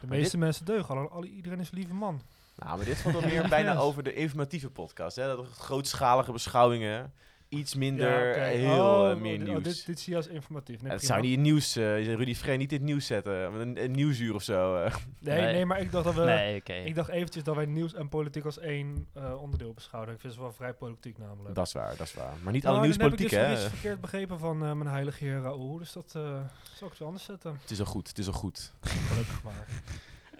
De 0.00 0.06
Maar 0.06 0.18
meeste 0.18 0.38
mensen 0.38 0.64
deugen, 0.64 0.96
alle, 0.96 1.08
alle- 1.08 1.26
iedereen 1.28 1.60
is 1.60 1.70
een 1.70 1.78
lieve 1.78 1.94
man. 1.94 2.22
Nou, 2.56 2.76
maar 2.76 2.86
dit 2.86 2.98
valt 2.98 3.14
dan 3.20 3.24
meer 3.32 3.48
bijna 3.48 3.72
Yes. 3.72 3.80
over 3.80 4.02
de 4.02 4.14
informatieve 4.14 4.70
podcast. 4.70 5.16
Hè? 5.16 5.26
Dat 5.36 5.46
grootschalige 5.46 6.32
beschouwingen. 6.32 7.12
Iets 7.48 7.74
minder 7.74 8.24
Ja, 8.24 8.30
oké. 8.30 8.40
heel 8.56 8.84
Oh, 8.84 9.10
eh, 9.10 9.16
meer 9.16 9.32
oh, 9.32 9.38
dit- 9.38 9.46
nieuws. 9.48 9.58
oh, 9.58 9.64
dit, 9.64 9.86
dit 9.86 10.00
zie 10.00 10.10
je 10.12 10.16
als 10.16 10.26
informatief. 10.26 10.82
Nee, 10.82 10.90
het 10.90 11.00
prima. 11.00 11.14
zou 11.14 11.26
niet 11.26 11.36
in 11.36 11.42
nieuws, 11.42 11.76
eh 11.76 12.04
Rudy 12.14 12.34
Frey 12.34 12.56
niet 12.56 12.72
in 12.72 12.78
het 12.78 12.86
nieuws 12.86 13.06
zetten. 13.06 13.32
Een, 13.60 13.82
een 13.84 13.90
nieuwsuur 13.90 14.34
of 14.34 14.42
zo. 14.42 14.76
eh. 14.76 14.94
nee, 15.20 15.40
nee, 15.40 15.52
Nee. 15.52 15.66
maar 15.66 15.80
ik 15.80 15.90
dacht 15.92 16.04
dat 16.04 16.14
we... 16.14 16.24
Nee. 16.24 16.62
Ik 16.84 16.94
dacht 16.94 17.08
eventjes 17.10 17.42
dat 17.44 17.56
wij 17.56 17.66
nieuws 17.66 17.94
en 17.94 18.08
politiek 18.08 18.44
als 18.44 18.58
één 18.58 19.06
eh, 19.14 19.42
onderdeel 19.42 19.72
beschouwen. 19.74 20.12
Ik 20.14 20.20
vind 20.20 20.32
het 20.32 20.42
wel 20.42 20.52
vrij 20.52 20.72
politiek 20.74 21.18
namelijk. 21.18 21.54
dat 21.54 21.66
is 21.66 21.72
waar, 21.72 21.96
dat 21.96 22.06
is 22.06 22.14
waar. 22.14 22.34
Maar 22.42 22.52
niet 22.52 22.62
Nou, 22.62 22.76
alle 22.76 22.86
heb 22.86 22.94
ik 22.94 23.00
nieuwspolitiek, 23.00 23.38
dus 23.38 23.38
hè? 23.40 23.46
weer 23.54 23.56
iets 23.64 23.68
verkeerd 23.74 24.00
begrepen 24.00 24.38
van 24.38 24.64
eh, 24.64 24.72
mijn 24.72 24.90
heilige 24.90 25.24
heer 25.24 25.40
Raoul. 25.40 25.78
Dus 25.78 25.92
dat 25.92 26.12
eh, 26.16 26.40
zal 26.74 26.88
ik 26.88 26.94
zo 26.94 27.04
anders 27.04 27.24
zetten. 27.24 27.58
Het 27.60 27.70
is 27.70 27.80
al 27.80 27.86
goed, 27.86 28.08
het 28.08 28.18
is 28.18 28.26
al 28.26 28.32
goed. 28.32 28.72
Gelukkig 28.80 29.42
maar. 29.42 29.66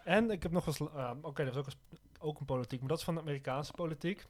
En 0.04 0.30
ik 0.30 0.42
heb 0.42 0.52
nog 0.52 0.66
eens... 0.66 0.80
eh, 0.80 1.10
Oké, 1.22 1.44
dat 1.44 1.52
is 1.52 1.58
ook, 1.58 1.66
eens- 1.66 1.76
ook 2.18 2.40
een 2.40 2.46
politiek, 2.46 2.80
maar 2.80 2.88
dat 2.88 2.98
is 2.98 3.04
van 3.04 3.14
de 3.14 3.20
Amerikaanse 3.20 3.72
politiek. 3.72 4.26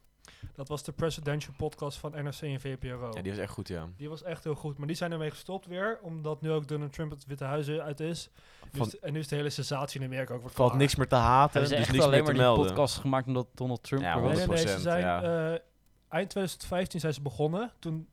Dat 0.54 0.68
was 0.68 0.82
de 0.84 0.92
presidential 0.92 1.54
podcast 1.56 1.98
van 1.98 2.10
NRC 2.10 2.40
en 2.40 2.60
VPRO. 2.60 3.10
Ja, 3.14 3.22
die 3.22 3.30
was 3.32 3.40
echt 3.40 3.52
goed, 3.52 3.68
ja. 3.68 3.86
Die 3.96 4.08
was 4.08 4.22
echt 4.22 4.44
heel 4.44 4.54
goed. 4.54 4.78
Maar 4.78 4.86
die 4.86 4.96
zijn 4.96 5.12
ermee 5.12 5.30
gestopt 5.30 5.66
weer. 5.66 5.98
Omdat 6.02 6.40
nu 6.42 6.50
ook 6.50 6.68
Donald 6.68 6.92
Trump 6.92 7.10
het 7.10 7.26
Witte 7.26 7.44
Huis 7.44 7.68
uit 7.68 8.00
is. 8.00 8.30
Nu 8.72 8.78
Van- 8.78 8.86
is 8.86 8.92
de- 8.92 8.98
en 9.00 9.12
nu 9.12 9.18
is 9.18 9.28
de 9.28 9.36
hele 9.36 9.50
sensatie 9.50 10.00
in 10.00 10.06
Amerika 10.06 10.34
ook 10.34 10.40
weer 10.42 10.50
valt 10.50 10.68
klaar. 10.68 10.80
niks 10.82 10.94
meer 10.96 11.08
te 11.08 11.14
haten, 11.14 11.60
dus 11.60 11.70
echt 11.70 11.92
niks 11.92 12.04
alleen 12.04 12.24
meer 12.24 12.34
maar 12.34 12.54
te 12.54 12.58
die 12.60 12.66
podcast 12.66 12.96
gemaakt 12.98 13.26
omdat 13.26 13.46
Donald 13.54 13.82
Trump 13.82 14.02
Ja, 14.02 14.14
er 14.14 14.20
Nee, 14.20 14.28
was? 14.28 14.38
nee, 14.38 14.46
nee, 14.46 14.56
ze 14.56 14.62
100%, 14.66 14.82
zijn, 14.82 15.00
ja. 15.00 15.22
eh, 15.22 15.58
eind 16.08 16.30
2015 16.30 17.00
zijn 17.00 17.14
ze 17.14 17.20
begonnen. 17.22 17.72
Toen, 17.78 18.08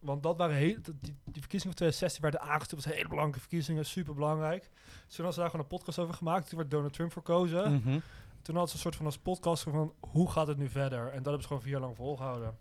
want 0.00 0.22
dat 0.22 0.36
waren 0.36 0.54
heel, 0.56 0.76
die, 0.82 0.94
die 1.24 1.40
verkiezingen 1.40 1.76
van 1.76 1.86
2016 1.86 2.22
werden 2.22 2.40
aangestuurd. 2.40 2.70
Dat 2.70 2.84
waren 2.84 2.96
hele 2.96 3.08
belangrijke 3.08 3.40
verkiezingen, 3.40 3.84
super 3.86 4.14
belangrijk. 4.14 4.60
Dus 5.06 5.16
toen 5.16 5.24
hadden 5.24 5.32
ze 5.32 5.40
daar 5.40 5.50
gewoon 5.50 5.64
een 5.70 5.76
podcast 5.76 5.98
over 5.98 6.14
gemaakt. 6.14 6.48
Toen 6.48 6.58
werd 6.58 6.70
Donald 6.70 6.92
Trump 6.92 7.12
verkozen. 7.12 7.72
Mhm. 7.74 7.98
Toen 8.42 8.54
hadden 8.54 8.68
ze 8.68 8.74
een 8.74 8.82
soort 8.82 8.96
van 8.96 9.06
als 9.06 9.18
podcast 9.18 9.62
van 9.62 9.94
hoe 10.00 10.30
gaat 10.30 10.46
het 10.46 10.58
nu 10.58 10.68
verder? 10.68 11.06
En 11.06 11.16
dat 11.16 11.24
hebben 11.24 11.40
ze 11.40 11.46
gewoon 11.46 11.62
vier 11.62 11.72
jaar 11.72 11.80
lang 11.80 11.96
volgehouden. 11.96 12.56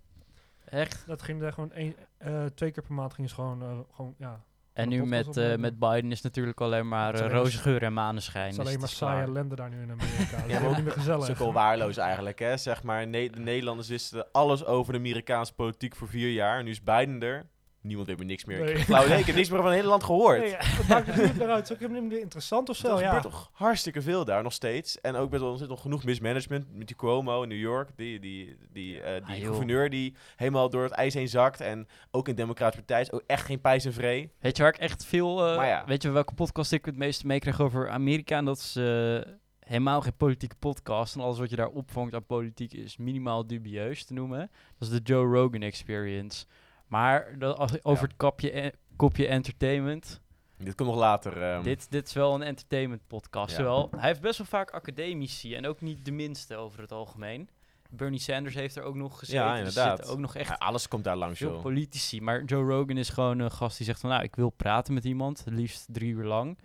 Echt? 0.65 1.03
Dat 1.07 1.21
ging 1.21 1.41
er 1.41 1.53
gewoon 1.53 1.71
één, 1.71 1.95
eh, 2.17 2.45
twee 2.45 2.71
keer 2.71 2.83
per 2.83 2.93
maand 2.93 3.13
gingen 3.13 3.29
ze 3.29 3.35
gewoon, 3.35 3.61
eh, 3.61 3.77
gewoon 3.95 4.15
ja. 4.17 4.43
En 4.73 4.89
nu 4.89 5.05
met, 5.05 5.37
eh, 5.37 5.55
met 5.55 5.79
Biden 5.79 6.11
is 6.11 6.15
het 6.15 6.23
natuurlijk 6.23 6.61
alleen 6.61 6.87
maar 6.87 7.13
Het 7.13 7.23
is 7.25 7.31
roze 7.31 7.57
geur 7.57 7.83
en 7.83 7.93
maneschijn. 7.93 8.43
Het 8.45 8.53
is 8.53 8.59
alleen 8.59 8.73
maar 8.73 8.81
het 8.81 8.91
is 8.91 8.97
saaie 8.97 9.23
ellende 9.23 9.55
daar 9.55 9.69
nu 9.69 9.81
in 9.81 9.91
Amerika. 9.91 10.41
Dat 10.47 10.49
is 10.49 10.67
ook 10.67 10.75
niet 10.75 10.83
meer 10.83 10.93
gezellig. 10.93 11.23
is 11.23 11.29
ook 11.29 11.37
wel 11.37 11.53
waarloos 11.53 11.97
eigenlijk, 11.97 12.39
hè. 12.39 12.57
Zeg 12.57 12.83
maar, 12.83 13.07
Ne- 13.07 13.29
de 13.29 13.39
Nederlanders 13.39 13.87
wisten 13.87 14.31
alles 14.31 14.65
over 14.65 14.93
de 14.93 14.99
Amerikaanse 14.99 15.53
politiek 15.53 15.95
voor 15.95 16.07
vier 16.07 16.31
jaar. 16.31 16.63
Nu 16.63 16.69
is 16.69 16.83
Biden 16.83 17.21
er. 17.21 17.45
Niemand 17.81 18.07
weet 18.07 18.17
meer 18.17 18.25
niks 18.25 18.45
meer. 18.45 18.59
Nee. 18.59 18.73
Ik, 18.73 18.83
flauw 18.83 19.05
idee, 19.05 19.19
ik 19.19 19.25
heb 19.25 19.35
niks 19.41 19.49
meer 19.49 19.57
van 19.57 19.67
het 19.67 19.75
hele 19.75 19.87
land 19.89 20.03
gehoord. 20.03 20.39
Nee, 20.39 20.49
ja, 20.49 20.57
dat 20.77 20.87
maakt 20.87 21.07
het 21.07 21.23
niet 21.25 21.37
meer 21.37 21.47
uit. 21.47 21.55
Het 21.57 21.65
is 21.65 21.71
ook 21.71 21.79
helemaal 21.79 22.01
niet 22.01 22.11
meer 22.11 22.19
interessant 22.21 22.69
of 22.69 22.75
zo. 22.75 22.95
er 22.95 22.99
Ja. 23.01 23.05
gebeurt 23.05 23.23
toch 23.23 23.49
hartstikke 23.53 24.01
veel 24.01 24.25
daar 24.25 24.43
nog 24.43 24.53
steeds. 24.53 25.01
En 25.01 25.15
ook 25.15 25.31
wel, 25.31 25.51
er 25.51 25.57
zit 25.57 25.69
nog 25.69 25.81
genoeg 25.81 26.03
mismanagement 26.03 26.65
met 26.75 26.87
die 26.87 26.95
Cuomo 26.95 27.41
in 27.43 27.49
New 27.49 27.57
York. 27.59 27.89
Die, 27.95 28.19
die, 28.19 28.57
die, 28.73 29.01
eh, 29.01 29.25
die 29.27 29.35
Ah, 29.35 29.45
gouverneur 29.45 29.89
die 29.89 30.13
helemaal 30.35 30.69
door 30.69 30.83
het 30.83 30.91
ijs 30.91 31.13
heen 31.13 31.27
zakt. 31.27 31.61
En 31.61 31.87
ook 32.11 32.27
in 32.27 32.35
de 32.35 32.41
Democratische 32.41 32.83
Partij 32.85 33.01
is 33.01 33.11
ook 33.11 33.23
echt 33.27 33.45
geen 33.45 33.61
pijs 33.61 33.85
en 33.85 33.93
vree. 33.93 34.31
Weet 34.39 34.57
je 34.57 34.63
waar 34.63 34.73
ik 34.73 34.79
echt 34.79 35.05
veel... 35.05 35.47
eh, 35.47 35.67
ja. 35.67 35.83
Weet 35.85 36.01
je 36.03 36.09
welke 36.09 36.33
podcast 36.33 36.71
ik 36.71 36.85
het 36.85 36.97
meeste 36.97 37.27
meekreeg 37.27 37.61
over 37.61 37.89
Amerika? 37.89 38.37
En 38.37 38.45
dat 38.45 38.57
is 38.57 38.75
eh, 38.75 39.19
helemaal 39.59 40.01
geen 40.01 40.17
politieke 40.17 40.55
podcast. 40.59 41.15
En 41.15 41.21
alles 41.21 41.39
wat 41.39 41.49
je 41.49 41.55
daar 41.55 41.67
opvangt 41.67 42.13
aan 42.13 42.25
politiek 42.25 42.73
is 42.73 42.97
minimaal 42.97 43.47
dubieus 43.47 44.05
te 44.05 44.13
noemen. 44.13 44.51
Dat 44.77 44.89
is 44.89 44.95
de 44.95 45.01
Joe 45.03 45.25
Rogan 45.37 45.61
Experience. 45.61 46.45
Maar 46.89 47.35
dat, 47.39 47.57
als- 47.57 47.83
over 47.83 48.03
Ja. 48.03 48.07
het 48.09 48.17
kapje, 48.17 48.51
eh, 48.51 48.71
kopje 48.95 49.27
entertainment. 49.27 50.21
Dit 50.57 50.75
komt 50.75 50.89
nog 50.89 50.97
later. 50.97 51.41
ehm. 51.43 51.63
Dit, 51.63 51.91
dit 51.91 52.07
is 52.07 52.13
wel 52.13 52.35
een 52.35 52.41
entertainment 52.41 53.01
podcast. 53.07 53.49
Ja. 53.49 53.55
Terwijl 53.55 53.89
hij 53.97 54.07
heeft 54.07 54.21
best 54.21 54.37
wel 54.37 54.47
vaak 54.47 54.71
academici. 54.71 55.55
En 55.55 55.67
ook 55.67 55.81
niet 55.81 56.05
de 56.05 56.11
minste 56.11 56.55
over 56.55 56.81
het 56.81 56.91
algemeen. 56.91 57.49
Bernie 57.89 58.19
Sanders 58.19 58.55
heeft 58.55 58.75
er 58.75 58.83
ook 58.83 58.95
nog 58.95 59.19
gezeten. 59.19 59.43
Ja, 59.45 59.57
inderdaad. 59.57 60.07
ook 60.07 60.17
nog 60.19 60.35
echt 60.35 60.49
Ja, 60.49 60.55
alles 60.55 60.87
komt 60.87 61.03
daar 61.03 61.15
langs, 61.17 61.39
joh. 61.39 61.61
politici. 61.61 62.21
Maar 62.21 62.43
Joe 62.43 62.63
Rogan 62.71 62.97
is 62.97 63.09
gewoon 63.09 63.39
een 63.39 63.51
gast 63.51 63.77
die 63.77 63.85
zegt 63.85 63.99
van... 63.99 64.09
nou, 64.09 64.23
ik 64.23 64.35
wil 64.35 64.49
praten 64.49 64.93
met 64.93 65.05
iemand, 65.05 65.45
het 65.45 65.53
liefst 65.53 65.85
drie 65.91 66.11
uur 66.13 66.25
lang. 66.25 66.57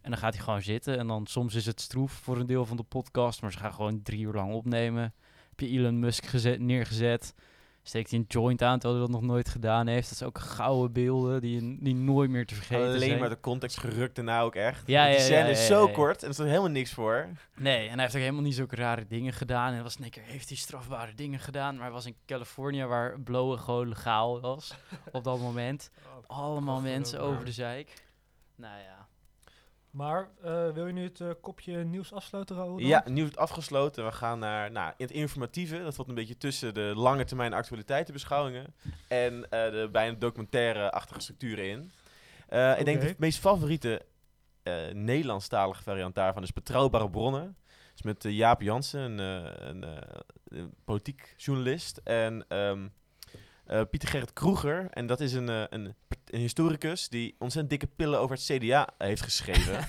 En 0.00 0.10
dan 0.10 0.18
gaat 0.20 0.34
hij 0.34 0.42
gewoon 0.44 0.62
zitten. 0.62 0.98
En 0.98 1.06
dan 1.06 1.26
soms 1.26 1.54
is 1.54 1.66
het 1.66 1.80
stroef 1.80 2.12
voor 2.12 2.36
een 2.38 2.46
deel 2.46 2.66
van 2.66 2.76
de 2.76 2.82
podcast... 2.82 3.42
maar 3.42 3.52
ze 3.52 3.58
gaan 3.58 3.72
gewoon 3.74 4.02
drie 4.02 4.20
uur 4.20 4.32
lang 4.32 4.52
opnemen. 4.52 5.02
Heb 5.48 5.60
je 5.60 5.68
Elon 5.68 5.98
Musk 5.98 6.26
gezet, 6.26 6.60
neergezet... 6.60 7.34
Steekt 7.82 8.10
hij 8.10 8.18
een 8.18 8.24
joint 8.28 8.62
aan, 8.62 8.78
terwijl 8.78 9.00
hij 9.00 9.10
dat 9.10 9.20
nog 9.20 9.30
nooit 9.30 9.48
gedaan 9.48 9.86
heeft. 9.86 10.08
Dat 10.08 10.18
zijn 10.18 10.28
ook 10.28 10.38
gouden 10.38 10.92
beelden 10.92 11.40
die, 11.40 11.78
die 11.80 11.94
nooit 11.94 12.30
meer 12.30 12.46
te 12.46 12.54
vergeten 12.54 12.86
Alleen 12.86 13.00
zijn. 13.00 13.18
maar 13.18 13.28
de 13.28 13.40
context 13.40 13.78
gerukt 13.78 14.14
daarna 14.16 14.40
ook 14.40 14.54
echt. 14.54 14.86
Ja, 14.86 15.04
die 15.04 15.14
ja, 15.14 15.20
scène 15.20 15.44
ja, 15.44 15.48
is 15.48 15.66
zo 15.66 15.88
kort 15.88 16.22
en 16.22 16.28
er 16.28 16.34
staat 16.34 16.46
helemaal 16.46 16.68
niks 16.68 16.92
voor. 16.92 17.28
Nee, 17.56 17.88
en 17.88 17.92
hij 17.92 18.02
heeft 18.02 18.14
ook 18.14 18.20
helemaal 18.20 18.42
niet 18.42 18.54
zulke 18.54 18.76
rare 18.76 19.06
dingen 19.06 19.32
gedaan. 19.32 19.72
En 19.72 19.82
was 19.82 19.96
één 19.96 20.10
keer 20.10 20.22
heeft 20.22 20.48
hij 20.48 20.58
strafbare 20.58 21.14
dingen 21.14 21.38
gedaan. 21.38 21.74
Maar 21.74 21.84
hij 21.84 21.92
was 21.92 22.06
in 22.06 22.16
Californië, 22.26 22.84
waar 22.84 23.20
blowen 23.20 23.58
gewoon 23.58 23.88
legaal 23.88 24.40
was 24.40 24.74
op 25.12 25.24
dat 25.24 25.40
moment. 25.40 25.90
Allemaal 26.26 26.74
Gast, 26.74 26.86
mensen 26.86 27.20
over 27.20 27.44
de 27.44 27.52
zeik. 27.52 28.02
Nou 28.56 28.78
ja. 28.78 28.99
Maar 29.90 30.28
eh, 30.42 30.70
wil 30.70 30.86
je 30.86 30.92
nu 30.92 31.02
het 31.02 31.20
eh, 31.20 31.30
kopje 31.40 31.84
nieuws 31.84 32.12
afsluiten, 32.12 32.56
Raoul? 32.56 32.78
Ja, 32.78 33.04
nieuws 33.08 33.36
afgesloten. 33.36 34.04
We 34.04 34.12
gaan 34.12 34.38
naar 34.38 34.70
nou, 34.70 34.92
het 34.96 35.10
informatieve. 35.10 35.82
Dat 35.82 35.94
valt 35.94 36.08
een 36.08 36.14
beetje 36.14 36.36
tussen 36.36 36.74
de 36.74 36.92
lange 36.94 37.24
termijn 37.24 37.52
actualiteitenbeschouwingen 37.52 38.74
en 39.08 39.50
eh, 39.50 39.70
de 39.70 39.88
bijna 39.92 40.16
documentaire-achtige 40.18 41.20
structuren 41.20 41.68
in. 41.68 41.92
Ik 42.78 42.84
denk 42.84 43.00
de 43.00 43.14
meest 43.18 43.38
favoriete 43.38 44.02
Nederlandstalige 44.92 45.82
variant 45.82 46.14
daarvan 46.14 46.42
is 46.42 46.52
Betrouwbare 46.52 47.10
Bronnen. 47.10 47.56
is 47.94 48.02
met 48.02 48.24
eh, 48.24 48.32
Jaap 48.32 48.60
Jansen, 48.60 49.00
een, 49.00 49.18
een, 49.68 49.86
een 50.44 50.74
politiek 50.84 51.34
journalist. 51.36 52.00
En 52.04 52.44
ehm, 52.48 52.86
eh, 53.70 53.80
Pieter 53.90 54.08
Gerrit 54.08 54.32
Kroeger. 54.32 54.88
En 54.90 55.06
dat 55.06 55.20
is 55.20 55.32
een, 55.32 55.48
eh, 55.48 55.62
een, 55.68 55.94
een 56.26 56.40
historicus 56.40 57.08
die 57.08 57.34
ontzettend 57.38 57.70
dikke 57.70 57.94
pillen 57.96 58.20
over 58.20 58.36
het 58.36 58.44
CDA 58.44 58.88
heeft 58.98 59.22
geschreven. 59.22 59.78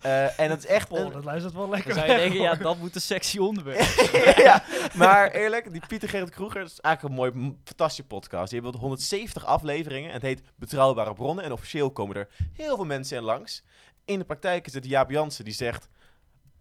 Eh, 0.00 0.40
en 0.40 0.48
dat 0.48 0.58
is 0.58 0.66
echt... 0.66 0.90
Oh, 0.90 1.12
dat 1.12 1.24
luistert 1.24 1.54
wel 1.54 1.68
lekker. 1.68 1.94
Dan 1.94 1.98
zou 1.98 2.12
je 2.12 2.18
denken, 2.18 2.40
ja, 2.40 2.54
dat 2.68 2.78
moet 2.78 2.94
een 2.94 3.00
sexy 3.00 3.38
onderwerp. 3.38 3.80
ja, 4.36 4.64
maar 4.94 5.30
eerlijk, 5.30 5.72
die 5.72 5.82
Pieter 5.86 6.08
Gerrit 6.08 6.30
Kroeger 6.30 6.62
is 6.62 6.80
eigenlijk 6.80 7.14
een 7.14 7.20
mooi, 7.20 7.56
fantastische 7.64 8.04
podcast. 8.04 8.50
Die 8.50 8.60
hebben 8.60 8.80
170 8.80 9.44
afleveringen. 9.44 10.08
En 10.08 10.14
het 10.14 10.22
heet 10.22 10.42
Betrouwbare 10.56 11.14
Bronnen. 11.14 11.44
En 11.44 11.52
officieel 11.52 11.90
komen 11.90 12.16
er 12.16 12.28
heel 12.52 12.76
veel 12.76 12.84
mensen 12.84 13.16
in 13.16 13.22
langs. 13.22 13.62
In 14.04 14.18
de 14.18 14.24
praktijk 14.24 14.66
is 14.66 14.74
het 14.74 14.86
Jaap 14.86 15.10
Jansen 15.10 15.44
die 15.44 15.54
zegt... 15.54 15.88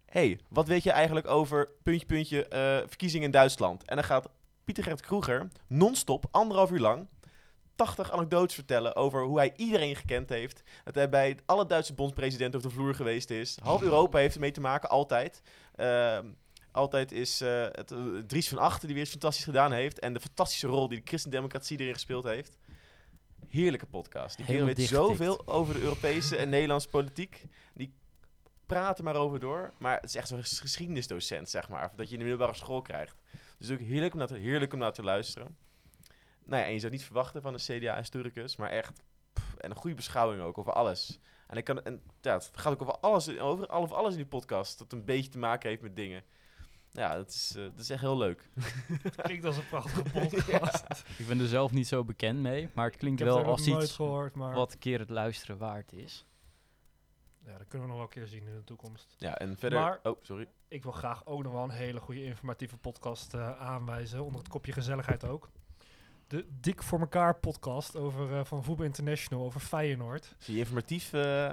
hey, 0.05 0.39
wat 0.49 0.67
weet 0.67 0.83
je 0.83 0.91
eigenlijk 0.91 1.27
over 1.27 1.69
puntje, 1.83 2.05
puntje, 2.05 2.47
eh, 2.47 2.77
verkiezingen 2.87 3.25
in 3.25 3.31
Duitsland? 3.31 3.83
En 3.85 3.95
dan 3.95 4.05
gaat 4.05 4.29
Pieter 4.65 4.83
Gert 4.83 5.01
Kroeger 5.01 5.47
non-stop, 5.67 6.25
anderhalf 6.31 6.71
uur 6.71 6.79
lang... 6.79 7.07
80 7.75 8.11
anekdotes 8.11 8.55
vertellen 8.55 8.95
over 8.95 9.23
hoe 9.23 9.37
hij 9.37 9.53
iedereen 9.55 9.95
gekend 9.95 10.29
heeft. 10.29 10.63
Dat 10.83 10.95
hij 10.95 11.09
bij 11.09 11.37
alle 11.45 11.65
Duitse 11.65 11.93
bondspresidenten 11.93 12.59
op 12.59 12.65
de 12.65 12.71
vloer 12.71 12.95
geweest 12.95 13.29
is. 13.29 13.57
Half 13.63 13.81
Europa 13.81 14.17
heeft 14.17 14.33
ermee 14.35 14.51
te 14.51 14.61
maken, 14.61 14.89
altijd. 14.89 15.41
Ehm, 15.75 16.25
altijd 16.71 17.11
is 17.11 17.41
eh, 17.41 17.61
het, 17.71 17.91
eh, 17.91 17.97
Dries 18.27 18.49
van 18.49 18.57
Achten 18.57 18.87
die 18.87 18.95
weer 18.97 19.05
fantastisch 19.05 19.43
gedaan 19.43 19.71
heeft. 19.71 19.99
En 19.99 20.13
de 20.13 20.19
fantastische 20.19 20.67
rol 20.67 20.87
die 20.87 20.97
de 20.99 21.07
christendemocratie 21.07 21.79
erin 21.79 21.93
gespeeld 21.93 22.23
heeft. 22.23 22.57
Heerlijke 23.47 23.85
podcast. 23.85 24.37
Die 24.37 24.45
kerel 24.45 24.65
weet 24.65 24.75
zoveel 24.87 25.47
over 25.47 25.73
de 25.73 25.81
Europese 25.81 26.37
en 26.37 26.49
Nederlandse 26.49 26.89
politiek. 26.89 27.45
Die 27.73 27.93
praten 28.65 29.03
maar 29.03 29.15
over 29.15 29.39
door. 29.39 29.73
Maar 29.77 29.95
het 29.95 30.09
is 30.09 30.15
echt 30.15 30.27
zo'n 30.27 30.41
ges- 30.41 30.59
geschiedenisdocent, 30.59 31.49
zeg 31.49 31.69
maar. 31.69 31.91
Dat 31.95 32.07
je 32.07 32.13
in 32.13 32.19
de 32.19 32.25
middelbare 32.25 32.57
school 32.57 32.81
krijgt. 32.81 33.15
Dus 33.67 33.77
ook 33.77 33.85
heerlijk 33.85 34.13
om 34.13 34.19
naar 34.19 34.27
te, 34.27 34.37
heerlijk 34.37 34.73
om 34.73 34.79
naar 34.79 34.93
te 34.93 35.03
luisteren. 35.03 35.57
Nou 36.45 36.61
ja, 36.61 36.67
en 36.67 36.73
je 36.73 36.79
zou 36.79 36.91
niet 36.91 37.03
verwachten 37.03 37.41
van 37.41 37.53
een 37.53 37.59
CDA-historicus, 37.59 38.55
maar 38.55 38.69
echt. 38.69 39.01
pff, 39.33 39.55
en 39.55 39.69
een 39.69 39.75
goede 39.75 39.95
beschouwing 39.95 40.41
ook 40.41 40.57
over 40.57 40.73
alles. 40.73 41.19
En, 41.47 41.57
ik 41.57 41.63
kan, 41.63 41.83
en 41.83 42.01
ja, 42.21 42.33
het 42.33 42.51
gaat 42.53 42.73
ook 42.73 42.81
over 42.81 42.99
alles, 42.99 43.39
over, 43.39 43.69
over 43.69 43.95
alles 43.95 44.11
in 44.11 44.17
die 44.17 44.25
podcast. 44.25 44.79
Dat 44.79 44.91
een 44.91 45.05
beetje 45.05 45.31
te 45.31 45.37
maken 45.37 45.69
heeft 45.69 45.81
met 45.81 45.95
dingen. 45.95 46.23
Ja, 46.91 47.15
dat 47.15 47.29
is, 47.29 47.53
eh, 47.55 47.63
dat 47.63 47.79
is 47.79 47.89
echt 47.89 48.01
heel 48.01 48.17
leuk. 48.17 48.49
Klinkt 49.15 49.45
als 49.45 49.57
een 49.57 49.67
prachtige 49.67 50.03
podcast. 50.19 51.03
Ik 51.17 51.27
ben 51.27 51.39
er 51.39 51.47
zelf 51.47 51.71
niet 51.71 51.87
zo 51.87 52.03
bekend 52.03 52.39
mee, 52.39 52.69
maar 52.73 52.85
het 52.85 52.97
klinkt 52.97 53.21
wel 53.21 53.43
als 53.43 53.65
nooit 53.65 53.83
iets 53.83 53.95
gehoord, 53.95 54.35
maar 54.35 54.53
wat 54.53 54.73
een 54.73 54.79
keer 54.79 54.99
het 54.99 55.09
luisteren 55.09 55.57
waard 55.57 55.93
is. 55.93 56.25
Ja, 57.45 57.57
dat 57.57 57.67
kunnen 57.67 57.87
we 57.87 57.93
nog 57.93 57.95
wel 57.95 58.01
een 58.01 58.09
keer 58.21 58.27
zien 58.27 58.47
in 58.47 58.55
de 58.55 58.63
toekomst. 58.63 59.15
Ja, 59.17 59.37
en 59.37 59.57
verder... 59.57 59.79
Maar- 59.79 59.99
oh, 60.03 60.17
sorry. 60.21 60.47
Ik 60.67 60.83
wil 60.83 60.91
graag 60.91 61.25
ook 61.25 61.43
nog 61.43 61.51
wel 61.53 61.63
een 61.63 61.69
hele 61.69 61.99
goede 61.99 62.23
informatieve 62.23 62.77
podcast 62.77 63.33
eh, 63.33 63.59
aanwijzen. 63.61 64.23
Onder 64.23 64.39
het 64.39 64.49
kopje 64.49 64.71
gezelligheid 64.71 65.23
ook. 65.25 65.49
De 66.27 66.45
Dik 66.59 66.83
voor 66.83 66.99
elkaar 66.99 67.35
podcast 67.35 67.95
over, 67.95 68.33
eh, 68.37 68.45
van 68.45 68.63
Voetbal 68.63 68.85
International 68.85 69.45
over 69.45 69.59
Feyenoord. 69.59 70.35
Zie 70.37 70.53
je 70.53 70.59
informatief... 70.59 71.13
eh, 71.13 71.51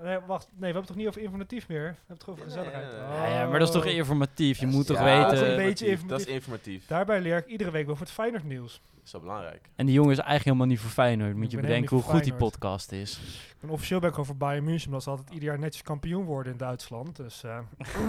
Nee, 0.00 0.18
wacht. 0.18 0.46
Nee, 0.46 0.58
we 0.58 0.64
hebben 0.64 0.76
het 0.82 0.86
toch 0.86 0.96
niet 0.96 1.06
over 1.06 1.20
informatief 1.22 1.68
meer? 1.68 1.78
We 1.80 1.86
hebben 1.86 2.06
het 2.08 2.18
toch 2.18 2.28
over 2.28 2.44
gezelligheid? 2.44 2.92
ja, 2.92 2.98
Ja, 3.26 3.26
ja, 3.40 3.48
maar 3.48 3.58
dat 3.58 3.68
is 3.68 3.74
toch 3.74 3.84
Oh. 3.84 3.90
informatief? 3.92 4.58
Je 4.58 4.66
moet 4.66 4.86
toch 4.86 4.96
ja, 4.98 5.22
dat 5.22 5.32
is 5.32 5.38
weten... 5.40 5.58
een 5.58 5.64
beetje 5.64 5.84
Dat 5.84 5.92
informatief. 5.94 6.26
is 6.28 6.32
informatief. 6.34 6.86
Daarbij 6.86 7.20
leer 7.20 7.36
ik 7.36 7.46
iedere 7.46 7.70
week 7.70 7.88
over 7.88 8.02
het 8.02 8.12
Feyenoord 8.12 8.44
nieuws. 8.44 8.80
Is 9.04 9.10
belangrijk. 9.20 9.68
En 9.76 9.86
die 9.86 9.94
jongen 9.94 10.10
is 10.10 10.16
eigenlijk 10.18 10.44
helemaal 10.46 10.66
niet 10.66 10.80
voor 10.80 10.90
Feyenoord. 10.90 11.34
Moet 11.34 11.44
Ik 11.44 11.50
je 11.50 11.56
ben 11.56 11.66
bedenken 11.66 11.96
hoe 11.96 12.04
goed 12.04 12.24
die 12.24 12.34
podcast 12.34 12.92
is. 12.92 13.20
En 13.60 13.68
officieel 13.70 14.00
ben 14.00 14.10
ik 14.10 14.18
over 14.18 14.36
Bayern 14.36 14.64
München, 14.64 14.86
omdat 14.86 15.02
ze 15.02 15.10
altijd 15.10 15.30
ieder 15.30 15.48
jaar 15.48 15.58
netjes 15.58 15.82
kampioen 15.82 16.24
worden 16.24 16.52
in 16.52 16.58
Duitsland. 16.58 17.16
Dus 17.16 17.42
eh 17.44 17.58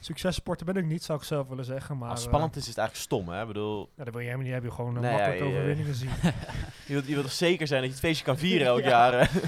successporter 0.00 0.66
ben 0.66 0.76
ik 0.76 0.84
niet, 0.84 1.04
zou 1.04 1.18
ik 1.18 1.24
zelf 1.24 1.48
willen 1.48 1.64
zeggen. 1.64 1.98
Maar 1.98 2.08
Als 2.10 2.18
eh, 2.18 2.24
het 2.24 2.34
spannend 2.34 2.56
is, 2.56 2.62
is 2.62 2.68
het 2.68 2.78
eigenlijk 2.78 3.08
stom, 3.08 3.28
hè? 3.28 3.40
Ik 3.40 3.46
bedoel, 3.46 3.88
ja, 3.96 4.04
dat 4.04 4.12
wil 4.12 4.22
je 4.22 4.28
helemaal 4.28 4.44
niet 4.44 4.52
hebben. 4.52 4.70
Je 4.70 4.76
gewoon 4.76 4.94
eh, 4.96 5.00
Nee, 5.02 5.10
ja, 5.10 5.16
makkelijk 5.16 5.42
ja, 5.44 5.56
overwinningen 5.56 5.94
zien. 5.94 6.10
je 6.86 6.92
wilt, 6.92 7.06
je 7.06 7.12
wilt 7.12 7.24
toch 7.24 7.34
zeker 7.34 7.66
zijn 7.66 7.80
dat 7.80 7.88
je 7.88 7.96
het 7.96 8.04
feestje 8.06 8.24
kan 8.24 8.38
vieren 8.38 8.66
elk 8.74 8.80
Ja. 8.82 8.88
jaar, 8.88 9.12
hè? 9.12 9.40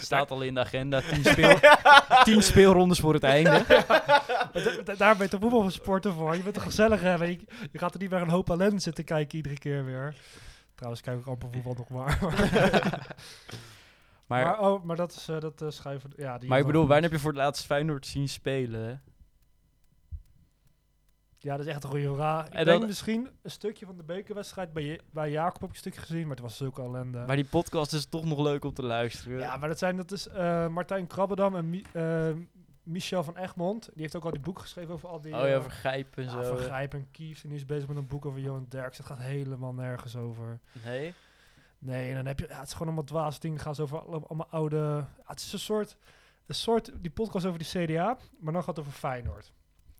Staat 0.00 0.30
al 0.30 0.42
in 0.42 0.54
de 0.54 0.60
agenda. 0.60 1.00
10 1.00 1.24
speel, 1.24 1.56
tien 2.24 2.42
speelrondes 2.42 2.98
voor 3.00 3.14
het 3.14 3.22
einde. 3.22 3.64
Daar 4.96 5.16
ben 5.16 5.24
je 5.24 5.28
toch 5.28 5.40
voetbalsporter 5.40 6.12
voor. 6.12 6.36
Je 6.36 6.42
bent 6.42 6.54
toch 6.54 6.62
gezellig 6.62 7.00
hebben. 7.00 7.28
Je, 7.30 7.38
je 7.72 7.78
gaat 7.78 7.94
er 7.94 8.00
niet 8.00 8.10
meer 8.10 8.20
een 8.22 8.29
hoop 8.30 8.50
ellende 8.50 8.78
zitten 8.80 9.04
kijken 9.04 9.36
iedere 9.36 9.58
keer 9.58 9.84
weer. 9.84 10.16
Trouwens, 10.74 11.02
kijk 11.02 11.20
ik 11.20 11.26
amper 11.26 11.48
voetbal 11.52 11.74
nog 11.74 11.88
maar. 11.88 12.18
maar, 14.26 14.44
Maar, 14.44 14.60
oh, 14.60 14.84
maar 14.84 14.96
dat 14.96 15.12
is 15.12 15.28
eh, 15.28 15.40
dat 15.40 15.62
eh, 15.62 15.70
schuiven. 15.70 16.10
Ja, 16.16 16.38
die 16.38 16.48
maar 16.48 16.58
ik 16.58 16.66
bedoel, 16.66 16.80
waar 16.80 16.90
wanneer 16.90 17.10
heb 17.10 17.18
je 17.18 17.24
voor 17.24 17.32
het 17.32 17.40
laatst 17.42 17.64
Feyenoord 17.66 18.06
zien 18.06 18.28
spelen? 18.28 19.02
Ja, 21.38 21.56
dat 21.56 21.66
is 21.66 21.72
echt 21.72 21.84
een 21.84 21.90
goede 21.90 22.14
vraag. 22.14 22.46
Ik 22.46 22.52
En 22.54 22.64
denk 22.64 22.78
dan- 22.78 22.88
misschien 22.88 23.28
een 23.42 23.50
stukje 23.50 23.86
van 23.86 23.96
de 23.96 24.02
bekerwedstrijd 24.02 24.72
bij, 24.72 24.82
Je- 24.84 25.00
bij 25.12 25.30
Jacob 25.30 25.60
heb 25.60 25.68
ik 25.68 25.74
een 25.74 25.80
stukje 25.80 26.00
gezien, 26.00 26.20
maar 26.22 26.30
het 26.36 26.40
was 26.40 26.56
zulke 26.56 26.82
ellende. 26.82 27.24
Maar 27.26 27.36
die 27.36 27.44
podcast 27.44 27.92
is 27.92 28.06
toch 28.06 28.24
nog 28.24 28.38
leuk 28.40 28.64
om 28.64 28.72
te 28.74 28.82
luisteren. 28.82 29.38
Ja, 29.38 29.56
maar 29.56 29.68
dat 29.68 29.78
zijn 29.78 29.96
dat 29.96 30.12
is 30.12 30.28
eh, 30.28 30.68
Martijn 30.68 31.06
Krabbedam 31.06 31.56
en 31.56 31.70
Mi- 31.70 31.84
Michel 32.82 33.24
van 33.24 33.36
Egmond. 33.36 33.84
Die 33.92 34.02
heeft 34.02 34.16
ook 34.16 34.24
al 34.24 34.30
die 34.30 34.40
boek 34.40 34.58
geschreven 34.58 34.94
over 34.94 35.08
al 35.08 35.20
die 35.20 35.34
oh 35.34 35.40
ja, 35.40 35.46
eh, 35.54 35.62
vergrijp 35.62 36.16
en 36.16 36.24
ja, 36.24 36.30
zo. 36.30 36.42
Vergrijp 36.56 36.94
en 36.94 37.06
Kieft. 37.10 37.42
En 37.42 37.48
die 37.48 37.58
is 37.58 37.66
bezig 37.66 37.88
met 37.88 37.96
een 37.96 38.06
boek 38.06 38.26
over 38.26 38.40
Johan 38.40 38.66
Derks. 38.68 38.96
Het 38.96 39.06
gaat 39.06 39.18
helemaal 39.18 39.72
nergens 39.74 40.16
over. 40.16 40.60
Nee? 40.84 41.14
Nee, 41.78 42.08
en 42.08 42.14
dan 42.14 42.26
heb 42.26 42.38
je, 42.38 42.46
ja, 42.48 42.58
het 42.58 42.66
is 42.66 42.72
gewoon 42.72 42.86
allemaal 42.86 43.04
dwaas 43.06 43.40
dingen. 43.40 43.56
Het 43.56 43.66
gaat 43.66 43.80
over 43.80 44.00
alle- 44.00 44.26
allemaal 44.26 44.48
oude. 44.50 44.76
ja, 44.76 45.08
het 45.26 45.40
is 45.40 45.52
een 45.52 45.58
soort, 45.58 45.96
een 46.46 46.54
soort 46.54 46.92
die 47.00 47.10
podcast 47.10 47.46
over 47.46 47.58
die 47.58 47.68
CDA, 47.86 48.16
maar 48.38 48.52
dan 48.52 48.62
gaat 48.64 48.76
het 48.76 48.86
over 48.86 48.98
Feyenoord. 48.98 49.52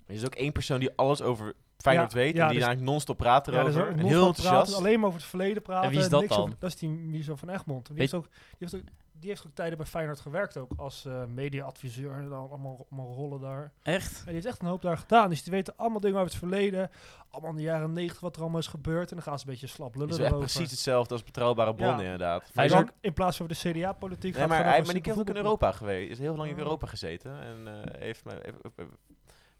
Er 0.07 0.14
is 0.14 0.25
ook 0.25 0.35
één 0.35 0.53
persoon 0.53 0.81
die 0.81 0.90
alles 0.97 1.23
over 1.23 1.55
Feyenoord 1.77 2.12
Ja, 2.12 2.19
weet. 2.19 2.35
ja, 2.35 2.40
en 2.43 2.49
die 2.49 2.57
dus- 2.59 2.64
eigenlijk 2.66 2.93
non-stop 2.93 3.16
praat 3.16 3.47
Ja, 3.47 3.53
erover. 3.53 3.73
dus 3.73 3.81
en 3.83 3.88
non-stop 3.88 4.09
heel 4.11 4.27
enthousiast. 4.27 4.62
praten, 4.64 4.85
alleen 4.85 4.99
maar 4.99 5.09
over 5.09 5.21
het 5.21 5.29
verleden 5.29 5.62
praten. 5.62 5.85
En 5.85 5.90
wie 5.90 5.99
is 6.01 6.09
dat 6.09 6.21
niks 6.21 6.35
dan? 6.35 6.43
over- 6.45 6.57
dat 6.59 6.71
is 6.71 6.77
die 6.77 6.88
Michel 6.88 7.37
van 7.37 7.49
Egmond. 7.49 7.87
Die, 7.87 7.97
Weet- 7.97 8.11
heeft 8.11 8.25
ook, 8.25 8.31
die, 8.33 8.69
heeft 8.69 8.75
ook, 8.75 8.83
die 9.21 9.29
heeft 9.29 9.47
ook 9.47 9.55
tijden 9.55 9.79
bij 9.79 9.87
Feyenoord 9.87 10.21
gewerkt 10.21 10.57
ook 10.57 10.73
als 10.77 11.05
eh 11.05 11.25
mediaadviseur 11.25 12.13
en 12.13 12.29
dan 12.29 12.49
allemaal, 12.49 12.87
allemaal 12.91 13.15
rollen 13.15 13.41
daar. 13.41 13.73
Echt? 13.83 14.19
En 14.19 14.25
die 14.25 14.35
heeft 14.35 14.47
echt 14.47 14.61
een 14.63 14.67
hoop 14.69 14.83
daar 14.83 14.99
gedaan. 14.99 15.29
Dus 15.31 15.43
die 15.43 15.53
weten 15.53 15.77
allemaal 15.77 16.01
dingen 16.01 16.17
over 16.17 16.29
het 16.31 16.39
verleden. 16.39 16.91
Allemaal 17.31 17.51
in 17.51 17.57
de 17.57 17.63
jaren 17.63 17.93
negentig 17.93 18.21
wat 18.21 18.37
er 18.37 18.41
allemaal 18.43 18.61
is 18.61 18.67
gebeurd. 18.67 19.11
En 19.11 19.17
dan 19.17 19.25
gaan 19.25 19.39
ze 19.39 19.45
een 19.47 19.51
beetje 19.51 19.67
slap 19.67 19.95
lullen 19.95 20.23
Het 20.23 20.33
is 20.33 20.39
precies 20.39 20.71
hetzelfde 20.71 21.13
als 21.15 21.25
betrouwbare 21.25 21.75
bronnen, 21.75 21.99
Ja. 22.05 22.05
inderdaad. 22.13 22.51
Hij 22.55 22.65
is 22.65 22.73
dan, 22.73 22.91
in 23.01 23.13
plaats 23.13 23.37
van 23.37 23.47
de 23.47 23.55
CDA-politiek. 23.55 24.37
Nee, 24.37 24.47
maar, 24.47 24.65
hij, 24.65 24.83
maar 24.83 24.95
die 24.95 25.03
is 25.13 25.19
ook 25.19 25.29
in 25.29 25.37
Europa 25.37 25.73
geweest. 25.73 26.11
Is 26.11 26.19
heel 26.19 26.37
lang 26.37 26.49
in 26.49 26.55
Oh. 26.55 26.61
Europa 26.61 26.87
gezeten. 26.87 27.41
En 27.41 27.69
eh, 27.69 28.01
heeft, 28.01 28.23
heeft- 28.25 28.45
heeft- 28.45 28.77
heeft 28.77 28.91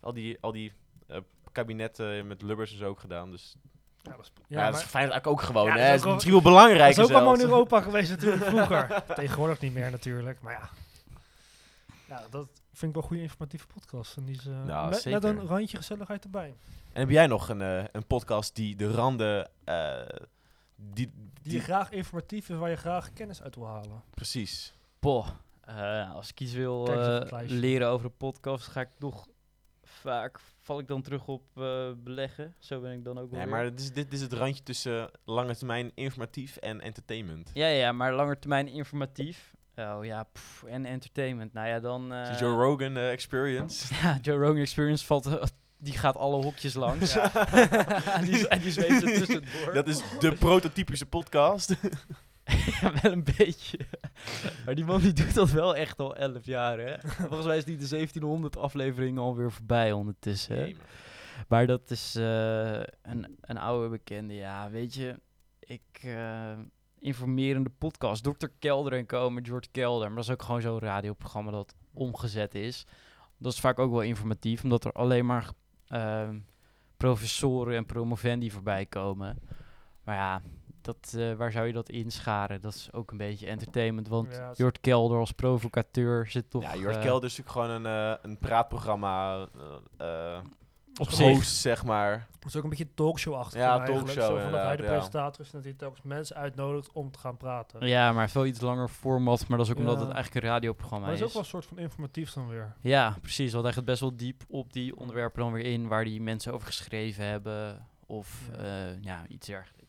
al 0.01 0.13
die, 0.13 0.39
al 0.41 0.53
die 0.53 0.73
eh, 1.07 1.17
kabinetten 1.53 2.27
met 2.27 2.43
Lubbers 2.43 2.73
en 2.73 2.79
zo 2.79 2.89
ook 2.89 3.01
gedaan. 3.01 3.31
Dus 3.31 3.57
Ja, 4.03 4.11
dat 4.17 4.21
is, 4.21 4.33
ja, 4.37 4.43
ja, 4.49 4.63
dat 4.65 4.73
maar, 4.73 4.81
is 4.81 4.87
Feyenoord 4.87 4.95
eigenlijk 5.13 5.27
ook 5.27 5.43
gewoon. 5.43 5.67
Ja, 5.67 5.73
dat 5.75 5.81
hè. 5.83 5.89
is 5.89 5.95
is 5.95 5.99
ook 5.99 6.05
wel- 6.05 6.13
misschien 6.15 6.33
wel 6.33 6.43
dat 6.43 6.53
belangrijk. 6.53 6.91
is 6.91 6.99
ook 7.05 7.11
allemaal 7.11 7.35
in 7.35 7.41
Europa 7.41 7.81
geweest 7.81 8.11
natuurlijk 8.11 8.45
vroeger. 8.55 9.03
Tegenwoordig 9.15 9.61
niet 9.61 9.75
meer 9.75 9.91
natuurlijk. 9.91 10.41
Maar 10.41 10.53
ja. 10.53 10.69
Ja, 12.09 12.23
dat 12.31 12.49
vind 12.73 12.83
ik 12.83 12.93
wel 12.93 13.03
een 13.03 13.09
goede 13.09 13.23
informatieve 13.23 13.67
podcast. 13.67 14.17
En 14.17 14.25
die 14.25 14.37
is, 14.37 14.47
eh, 14.47 14.63
Nou, 14.65 14.91
met, 14.91 15.05
met 15.05 15.25
een 15.25 15.47
randje 15.47 15.77
gezelligheid 15.77 16.25
erbij. 16.25 16.55
En 16.93 17.01
heb 17.01 17.11
jij 17.11 17.27
nog 17.27 17.49
een, 17.49 17.63
eh, 17.63 17.85
een 17.93 18.07
podcast 18.07 18.55
die 18.57 18.77
de 18.77 18.91
randen... 18.93 19.49
eh, 19.65 19.93
die, 20.77 21.13
Die 21.43 21.53
je 21.53 21.61
graag 21.61 21.91
informatief 21.91 22.49
is, 22.49 22.57
waar 22.57 22.71
je 22.71 22.77
graag 22.77 23.13
kennis 23.13 23.43
uit 23.43 23.55
wil 23.55 23.67
halen. 23.67 24.03
Precies. 24.15 24.75
Boah. 24.99 25.29
Eh, 25.61 26.15
als 26.15 26.29
ik 26.31 26.41
iets 26.41 26.53
wil 26.53 26.87
eh, 27.03 27.39
leren 27.47 27.89
over 27.89 28.07
de 28.09 28.15
podcast, 28.17 28.67
ga 28.67 28.81
ik 28.81 28.89
toch 28.99 29.27
vaak 30.01 30.39
val 30.61 30.79
ik 30.79 30.87
dan 30.89 31.03
terug 31.03 31.27
op 31.27 31.43
eh, 31.57 31.91
beleggen. 31.97 32.55
Zo 32.59 32.81
ben 32.81 32.93
ik 32.93 33.05
dan 33.05 33.19
ook 33.19 33.31
wel. 33.31 33.39
Nee, 33.39 33.49
weer. 33.49 33.57
maar 33.57 33.71
dit 33.71 33.81
is, 33.81 33.93
dit 33.93 34.13
is 34.13 34.21
het 34.21 34.33
randje 34.33 34.63
tussen 34.63 35.11
lange 35.25 35.57
termijn 35.57 35.91
informatief 35.95 36.57
en 36.57 36.81
entertainment. 36.81 37.51
Ja, 37.55 37.67
ja, 37.67 37.93
maar 37.93 38.13
langer 38.15 38.39
termijn 38.39 38.69
informatief. 38.69 39.53
Oh 39.77 40.05
ja, 40.05 40.23
pff, 40.23 40.63
en 40.63 40.85
entertainment. 40.85 41.53
Nou 41.53 41.69
ja, 41.69 41.81
dan. 41.81 42.09
De 42.09 42.37
Joe 42.39 42.55
Rogan 42.65 42.97
eh, 42.97 43.11
Experience. 43.13 43.95
Ja, 44.03 44.19
Joe 44.23 44.39
Rogan 44.39 44.57
Experience 44.61 45.07
valt. 45.07 45.51
die 45.79 45.93
gaat 45.99 46.17
alle 46.17 46.43
hokjes 46.43 46.75
langs. 46.75 47.13
die, 48.25 48.31
is- 48.31 48.47
en 48.47 48.61
die 48.61 48.73
zweeft 48.73 49.03
er 49.03 49.13
tussendoor. 49.19 49.73
Dat 49.75 49.89
is 49.89 50.03
de 50.21 50.33
prototypische 50.33 51.07
podcast. 51.07 51.75
Ja, 52.81 52.93
wel 53.03 53.13
een 53.13 53.27
beetje. 53.37 53.79
maar 54.65 54.75
die 54.75 54.85
man 54.85 55.01
die 55.01 55.13
doet 55.13 55.35
dat 55.35 55.51
wel 55.51 55.77
echt 55.77 55.99
al 55.99 56.17
11 56.17 56.45
jaar, 56.47 56.79
hè? 56.79 56.97
Volgens 57.01 57.47
mij 57.47 57.57
is 57.57 57.65
die 57.65 57.77
de 57.77 57.89
1700 57.89 58.57
afleveringen 58.57 59.23
alweer 59.23 59.53
voorbij 59.53 59.93
ondertussen. 59.93 60.57
hè? 60.57 60.75
Maar 61.49 61.67
dat 61.67 61.91
is 61.91 62.15
eh, 62.15 62.81
een, 63.03 63.37
een 63.41 63.59
oude 63.59 63.89
bekende. 63.89 64.35
Ja, 64.35 64.71
weet 64.71 64.95
je, 64.95 65.21
ik 65.61 66.01
eh, 66.03 66.59
informerende 66.99 67.71
podcast. 67.79 68.23
Dr. 68.25 68.47
Kelder 68.59 68.93
en 68.93 69.07
Co. 69.07 69.31
met 69.31 69.47
George 69.47 69.69
Kelder. 69.71 70.07
Maar 70.07 70.17
dat 70.17 70.25
is 70.25 70.31
ook 70.31 70.43
gewoon 70.43 70.61
zo'n 70.61 70.79
radioprogramma 70.79 71.51
dat 71.51 71.75
omgezet 71.93 72.55
is. 72.55 72.87
Dat 73.39 73.53
is 73.53 73.61
vaak 73.61 73.79
ook 73.79 73.91
wel 73.91 74.03
informatief, 74.03 74.63
omdat 74.63 74.85
er 74.85 74.93
alleen 74.93 75.27
maar 75.27 75.51
ehm, 75.87 76.39
professoren 76.97 77.77
en 77.77 77.87
promovendi 77.87 78.51
voorbij 78.51 78.87
komen. 78.87 79.39
Maar 80.05 80.17
ja, 80.17 80.43
dat, 80.85 81.15
eh, 81.17 81.33
waar 81.33 81.53
zou 81.53 81.67
je 81.67 81.73
dat 81.73 81.89
inscharen? 81.89 82.61
Dat 82.61 82.75
is 82.75 82.89
ook 82.93 83.11
een 83.11 83.17
beetje 83.17 83.47
entertainment. 83.47 84.09
Want 84.09 84.35
Ja, 84.35 84.43
het 84.43 84.53
is- 84.53 84.59
Jort 84.59 84.81
Kelder 84.81 85.19
als 85.19 85.33
provocateur 85.33 86.27
zit 86.27 86.51
toch... 86.51 86.63
Ja, 86.63 86.77
Jort 86.77 86.97
eh, 86.97 87.03
Kelder 87.03 87.29
is 87.31 87.37
natuurlijk 87.37 87.67
gewoon 87.67 87.85
een, 87.85 88.13
eh, 88.13 88.19
een 88.23 88.39
praatprogramma 88.39 89.49
op 91.01 91.09
host, 91.09 91.17
zich. 91.17 91.45
zeg 91.45 91.85
maar. 91.85 92.27
Het 92.35 92.45
is 92.49 92.57
ook 92.57 92.63
een 92.63 92.69
beetje 92.69 92.85
een 92.85 92.95
talkshow-achtig. 92.95 93.61
Ja, 93.61 93.69
eigenlijk. 93.79 93.99
talkshow 94.07 94.37
Zo 94.37 94.43
van 94.43 94.53
dat 94.53 94.63
hij 94.63 94.77
de 94.77 94.83
ja. 94.83 94.89
presentator 94.89 95.41
is 95.41 95.47
en 95.47 95.53
dat 95.57 95.65
hij 95.65 95.73
telkens 95.73 96.03
mensen 96.03 96.37
uitnodigt 96.37 96.93
om 96.93 97.11
te 97.11 97.19
gaan 97.19 97.37
praten. 97.37 97.87
Ja, 97.87 98.13
maar 98.13 98.31
veel 98.31 98.47
iets 98.47 98.61
langer 98.61 98.89
format. 98.89 99.49
Maar 99.49 99.59
dat 99.59 99.67
is 99.67 99.73
ook 99.73 99.79
omdat 99.79 100.01
het 100.01 100.11
eigenlijk 100.11 100.45
een 100.45 100.51
radioprogramma 100.51 101.07
Maar 101.07 101.17
dat 101.19 101.29
is 101.29 101.37
ook 101.37 101.43
is. 101.43 101.51
wel 101.51 101.61
een 101.61 101.63
soort 101.63 101.77
van 101.79 101.85
informatief 101.85 102.33
dan 102.33 102.49
weer. 102.49 102.75
Ja, 102.81 103.17
precies. 103.21 103.53
Want 103.53 103.65
hij 103.65 103.73
gaat 103.73 103.85
best 103.85 104.01
wel 104.01 104.17
diep 104.17 104.43
op 104.49 104.73
die 104.73 104.97
onderwerpen 104.97 105.43
dan 105.43 105.53
weer 105.53 105.65
in... 105.65 105.89
waar 105.89 106.05
die 106.05 106.21
mensen 106.23 106.53
over 106.53 106.67
geschreven 106.67 107.25
hebben. 107.25 107.87
Of 108.07 108.51
ja 109.01 109.25
iets 109.29 109.47
dergelijks. 109.47 109.80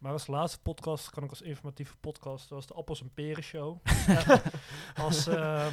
Maar 0.00 0.12
als 0.12 0.26
laatste 0.26 0.60
podcast, 0.60 1.10
kan 1.10 1.22
ik 1.22 1.30
als 1.30 1.42
informatieve 1.42 1.96
podcast, 1.96 2.48
dat 2.48 2.58
was 2.58 2.66
de 2.66 2.74
Appels 2.74 3.00
en 3.00 3.10
Peren 3.14 3.42
Show. 3.42 3.78
als 5.06 5.26
ehm, 5.26 5.72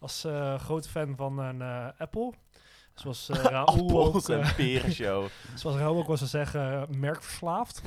als 0.00 0.24
eh, 0.24 0.58
grote 0.58 0.88
fan 0.88 1.16
van 1.16 1.38
een 1.38 1.62
eh, 1.62 1.88
Apple. 1.98 2.32
Zoals 2.94 3.28
eh 3.28 3.36
Raoul 3.54 3.90
ook, 3.90 4.06
Appels 4.06 4.28
en 4.28 4.54
peren 4.54 4.92
show. 4.92 5.26
zoals 5.54 5.76
Raoul 5.76 5.98
ook 5.98 6.06
wel 6.06 6.16
zou 6.16 6.30
zeggen, 6.30 6.86
merkverslaafd. 6.98 7.82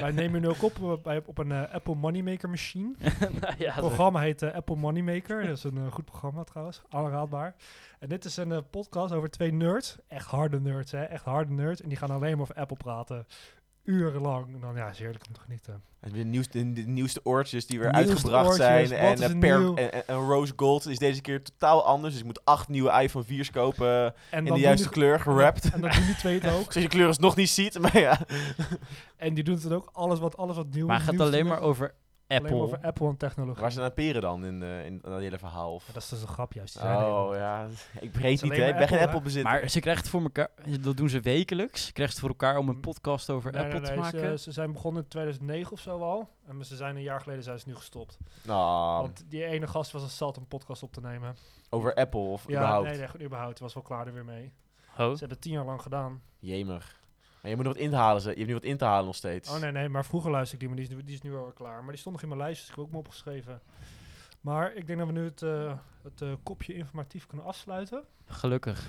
Wij 0.00 0.10
nemen 0.10 0.40
nu 0.40 0.48
ook 0.48 0.62
op 0.62 1.00
bij, 1.02 1.22
op 1.26 1.38
een 1.38 1.52
Apple 1.52 1.94
Moneymaker 1.94 2.48
machine. 2.48 2.94
nou, 3.40 3.54
ja, 3.58 3.72
Het 3.72 3.84
programma 3.84 4.20
heet 4.20 4.42
Apple 4.42 4.76
Moneymaker. 4.76 5.46
Dat 5.46 5.56
is 5.56 5.64
een 5.64 5.90
goed 5.90 6.04
programma 6.04 6.44
trouwens, 6.44 6.82
aanraadbaar. 6.88 7.54
En 7.98 8.08
dit 8.08 8.24
is 8.24 8.36
een 8.36 8.68
podcast 8.70 9.12
over 9.12 9.30
twee 9.30 9.52
nerds. 9.52 9.96
Echt 10.08 10.26
harde 10.26 10.60
nerds, 10.60 10.92
hè. 10.92 11.02
Echt 11.02 11.24
harde 11.24 11.52
nerds. 11.52 11.80
En 11.80 11.88
die 11.88 11.98
gaan 11.98 12.10
alleen 12.10 12.32
maar 12.32 12.40
over 12.40 12.54
Apple 12.54 12.76
praten. 12.76 13.26
Urenlang. 13.84 14.54
En 14.54 14.60
dan 14.60 14.74
ja, 14.76 14.88
is 14.88 14.98
heerlijk 14.98 15.24
om 15.28 15.32
te 15.34 15.40
genieten. 15.40 15.82
En 16.00 16.12
de 16.12 16.24
nieuwste, 16.24 16.72
de 16.72 16.80
nieuwste 16.82 17.20
oortjes 17.24 17.66
die 17.66 17.78
weer 17.78 17.90
Nieuwste 17.92 18.10
uitgebracht 18.12 18.46
oortjes, 18.46 18.66
zijn. 18.66 18.92
En, 18.92 19.16
eh, 19.22 19.28
er 19.30 19.36
per, 19.38 19.58
nieuw? 19.60 19.74
en, 19.76 20.14
Rose 20.14 20.52
Gold 20.56 20.86
is 20.86 20.98
deze 20.98 21.20
keer 21.20 21.42
totaal 21.42 21.84
anders. 21.84 22.12
Dus 22.12 22.20
je 22.22 22.26
moet 22.26 22.44
acht 22.44 22.68
nieuwe 22.68 23.02
iPhone 23.02 23.24
4's 23.24 23.50
kopen 23.50 24.14
En 24.30 24.46
in 24.46 24.54
de 24.54 24.60
juiste 24.60 24.88
kleur, 24.88 25.20
gerapt. 25.20 25.62
die- 25.62 25.72
En 25.72 25.80
dan 25.80 25.90
doen 25.90 26.04
die 26.06 26.14
twee 26.16 26.40
het 26.40 26.52
ook. 26.54 26.72
Zoals 26.72 26.74
je 26.74 26.88
kleur 26.88 27.08
is 27.08 27.18
nog 27.18 27.36
niet 27.36 27.50
ziet, 27.50 27.78
maar 27.82 27.98
ja. 27.98 28.18
En 29.16 29.34
die 29.34 29.44
doen 29.44 29.54
het 29.54 29.72
ook 29.72 29.90
alles 29.92 30.18
wat, 30.18 30.36
alles 30.36 30.56
wat 30.56 30.70
nieuw 30.74 30.86
maar 30.86 30.96
het 30.96 31.04
gaat 31.10 31.20
alleen 31.20 31.46
maar 31.46 31.60
over 31.60 31.94
Apple. 32.36 32.54
over 32.56 32.78
Apple 32.82 33.08
en 33.08 33.16
technologie. 33.16 33.60
Waar 33.60 33.72
zijn 33.72 33.86
de 33.86 33.92
peren 33.94 34.22
dan 34.22 34.44
in, 34.44 34.62
eh, 34.62 34.84
in 34.84 34.98
dat 35.02 35.20
hele 35.20 35.38
verhaal? 35.38 35.74
Of- 35.74 35.86
Ja, 35.86 35.92
dat 35.92 36.02
is 36.02 36.08
dus 36.08 36.22
een 36.22 36.28
grap 36.28 36.52
juist. 36.52 36.76
Oh 36.76 36.82
helemaal. 36.82 37.34
ja, 37.36 37.66
ik 38.00 38.12
breed 38.12 38.42
niet 38.42 38.56
hè, 38.56 38.68
ik 38.68 38.76
ben 38.76 38.88
geen 38.88 38.98
Apple, 38.98 39.20
bezitter. 39.20 39.50
Maar 39.52 39.68
ze 39.68 39.80
krijgen 39.80 40.02
het 40.02 40.10
voor 40.12 40.22
elkaar, 40.22 40.48
dat 40.80 40.96
doen 40.96 41.08
ze 41.08 41.20
wekelijks. 41.20 41.86
Ze 41.86 41.92
krijgen 41.92 42.14
het 42.14 42.24
voor 42.24 42.34
elkaar 42.34 42.56
om 42.58 42.68
een 42.68 42.80
podcast 42.80 43.30
over 43.30 43.52
Nee, 43.52 43.62
Apple 43.62 43.78
nee, 43.78 43.88
te 43.88 43.94
nee, 43.94 44.00
maken. 44.00 44.38
Ze, 44.38 44.44
ze 44.44 44.52
zijn 44.52 44.72
begonnen 44.72 45.02
in 45.02 45.08
2009 45.08 45.72
of 45.72 45.80
zo 45.80 45.98
al. 46.00 46.28
En 46.46 46.64
ze 46.64 46.76
zijn 46.76 46.96
een 46.96 47.02
jaar 47.02 47.20
geleden 47.20 47.42
zijn 47.44 47.58
ze 47.58 47.68
nu 47.68 47.74
gestopt. 47.76 48.18
Nou, 48.42 49.00
Want 49.02 49.24
die 49.28 49.44
ene 49.44 49.66
gast 49.66 49.90
was 49.92 50.02
een 50.02 50.08
zat 50.08 50.36
een 50.36 50.46
podcast 50.46 50.82
op 50.82 50.92
te 50.92 51.00
nemen. 51.00 51.36
over 51.70 51.94
Apple 51.94 52.20
of 52.20 52.42
Ja, 52.46 52.52
überhaupt. 52.54 52.88
nee, 52.88 52.98
nee, 52.98 53.26
überhaupt. 53.26 53.58
Was 53.58 53.74
wel 53.74 53.82
klaar 53.82 54.06
er 54.06 54.12
weer 54.12 54.24
mee. 54.24 54.52
Oh. 54.90 54.96
Ze 54.96 55.02
hebben 55.04 55.28
het 55.30 55.40
tien 55.40 55.52
jaar 55.52 55.64
lang 55.64 55.82
gedaan. 55.82 56.22
Jemig. 56.38 56.99
Maar 57.42 57.50
je 57.50 57.56
moet 57.56 57.64
nog 57.64 57.74
wat 57.74 57.82
in 57.82 57.90
te 57.90 57.96
halen, 57.96 58.22
ze- 58.22 58.28
je 58.30 58.34
hebt 58.36 58.46
nu 58.48 58.54
wat 58.54 58.62
in 58.64 58.76
te 58.76 58.84
halen 58.84 59.04
nog 59.06 59.14
steeds. 59.14 59.50
Oh 59.50 59.60
nee, 59.60 59.72
nee, 59.72 59.88
maar 59.88 60.04
vroeger 60.04 60.30
luisterde 60.30 60.64
ik 60.64 60.70
die, 60.70 60.78
maar 60.78 60.86
die 60.88 60.96
is, 60.96 61.02
nu- 61.02 61.06
die 61.06 61.14
is 61.14 61.30
nu 61.30 61.36
alweer 61.36 61.52
klaar. 61.52 61.80
Maar 61.82 61.90
die 61.90 61.98
stond 62.00 62.14
nog 62.14 62.22
in 62.24 62.28
mijn 62.30 62.40
lijst, 62.40 62.60
dus 62.60 62.68
ik 62.70 62.74
heb 62.76 62.84
ook 62.84 62.90
me 62.90 62.98
opgeschreven. 62.98 63.60
Maar 64.40 64.74
ik 64.74 64.86
denk 64.86 64.98
dat 64.98 65.08
we 65.08 65.14
nu 65.14 65.24
het, 65.24 65.42
eh, 65.42 65.72
het 66.02 66.20
eh, 66.22 66.28
kopje 66.42 66.74
informatief 66.74 67.26
kunnen 67.26 67.46
afsluiten. 67.46 68.02
Gelukkig. 68.26 68.86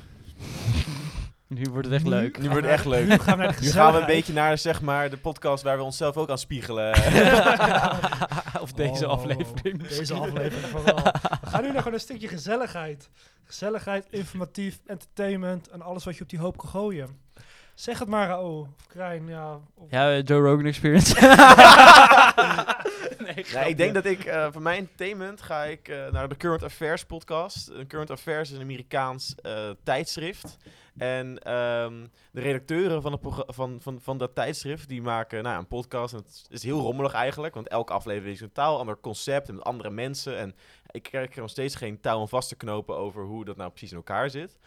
nu 1.48 1.64
wordt 1.72 1.86
het 1.86 1.96
echt 1.96 2.04
Nu- 2.04 2.10
leuk. 2.10 2.38
Nu 2.38 2.50
wordt 2.50 2.64
het 2.66 2.74
echt 2.74 2.86
leuk. 2.86 3.08
Nu 3.08 3.18
gaan 3.18 3.38
we 3.38 3.44
naar 3.44 3.56
de 3.56 3.62
Nu 3.62 3.70
gaan 3.72 3.94
we 3.94 4.00
een 4.00 4.06
beetje 4.06 4.34
naar 4.34 4.58
zeg 4.58 4.82
maar, 4.82 5.10
de 5.10 5.18
podcast 5.18 5.64
waar 5.64 5.78
we 5.78 5.84
onszelf 5.84 6.18
ook 6.18 6.30
aan 6.30 6.38
spiegelen. 6.38 6.94
of 8.62 8.74
deze 8.74 9.06
Oh, 9.06 9.12
aflevering. 9.12 9.88
Deze 9.88 10.14
aflevering 10.14 10.66
vooral. 10.68 10.96
We 11.42 11.48
gaan 11.48 11.64
nu 11.64 11.78
gewoon 11.78 11.94
een 11.94 12.00
stukje 12.00 12.28
gezelligheid. 12.28 13.10
Gezelligheid, 13.44 14.06
informatief, 14.10 14.80
entertainment 14.86 15.68
en 15.70 15.82
alles 15.82 16.04
wat 16.04 16.16
je 16.18 16.24
op 16.24 16.30
die 16.30 16.40
hoop 16.40 16.58
kan 16.58 16.70
gooien. 16.70 17.20
Zeg 17.82 18.00
het 18.00 18.08
maar, 18.08 18.28
Raoul. 18.28 18.60
Of 18.60 18.88
Krijn, 18.88 19.28
ja. 19.28 19.60
Of 19.76 19.92
Ja, 19.92 20.12
eh, 20.12 20.24
Joe 20.24 20.42
Rogan 20.42 20.66
Experience. 20.66 21.14
nee, 23.26 23.70
ik 23.70 23.78
denk 23.78 23.94
dat 23.94 24.06
ik 24.06 24.26
eh, 24.26 24.48
voor 24.52 24.62
mijn 24.62 24.78
entertainment 24.78 25.42
ga 25.42 25.64
ik 25.64 25.88
eh, 25.88 26.12
naar 26.12 26.30
de 26.30 26.38
Current 26.38 26.64
Affairs 26.64 27.06
podcast. 27.06 27.70
Een 27.70 27.88
Current 27.88 28.10
Affairs 28.12 28.50
is 28.50 28.56
een 28.56 28.62
Amerikaans 28.62 29.36
eh, 29.36 29.70
tijdschrift. 29.84 30.58
En 30.98 31.40
ehm, 31.40 32.06
de 32.32 32.42
redacteuren 32.42 33.02
van, 33.02 33.12
het 33.12 33.22
van, 33.48 33.78
van, 33.82 34.00
van 34.02 34.18
dat 34.18 34.36
tijdschrift 34.36 34.88
die 34.88 35.02
maken 35.02 35.44
nou, 35.44 35.54
ja, 35.54 35.60
een 35.60 35.68
podcast. 35.68 36.14
En 36.14 36.20
het 36.20 36.46
is 36.50 36.64
heel 36.64 36.80
rommelig 36.80 37.14
eigenlijk, 37.14 37.54
want 37.54 37.68
elke 37.68 37.94
aflevering 37.94 38.36
is 38.36 38.42
een 38.42 38.52
taal, 38.52 38.80
ander 38.80 39.00
concept 39.00 39.48
en 39.48 39.56
met 39.56 39.64
andere 39.64 39.90
mensen. 39.90 40.38
En 40.38 40.56
ik 40.92 41.04
krijg 41.04 41.36
er 41.36 41.42
nog 41.42 41.50
steeds 41.50 41.76
geen 41.76 42.00
touw 42.00 42.20
om 42.20 42.28
vast 42.28 42.50
te 42.50 42.56
knopen 42.56 42.98
over 42.98 43.24
hoe 43.24 43.46
dat 43.46 43.58
nou 43.58 43.70
precies 43.70 43.92
in 43.92 43.98
elkaar 43.98 44.30
zit. 44.30 44.60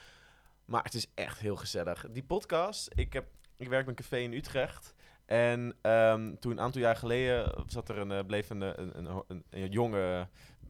Maar 0.64 0.82
het 0.82 0.94
is 0.94 1.06
echt 1.14 1.38
heel 1.38 1.56
gezellig. 1.56 2.06
Die 2.10 2.24
podcast, 2.24 2.90
ik, 2.94 3.12
heb, 3.12 3.26
ik 3.56 3.68
werk 3.68 3.84
bij 3.84 3.94
een 3.96 4.02
café 4.02 4.16
in 4.16 4.32
Utrecht. 4.32 4.94
En 5.24 5.76
ehm, 5.80 6.34
toen 6.34 6.52
een 6.52 6.60
aantal 6.60 6.80
jaar 6.80 6.96
geleden 6.96 7.64
zat 7.66 7.88
er 7.88 7.98
een, 7.98 8.12
eh, 8.12 8.24
bleef 8.26 8.50
een, 8.50 8.62
eh, 8.62 8.70
een, 8.74 9.06
een, 9.28 9.44
een, 9.50 9.70
jonge 9.70 10.28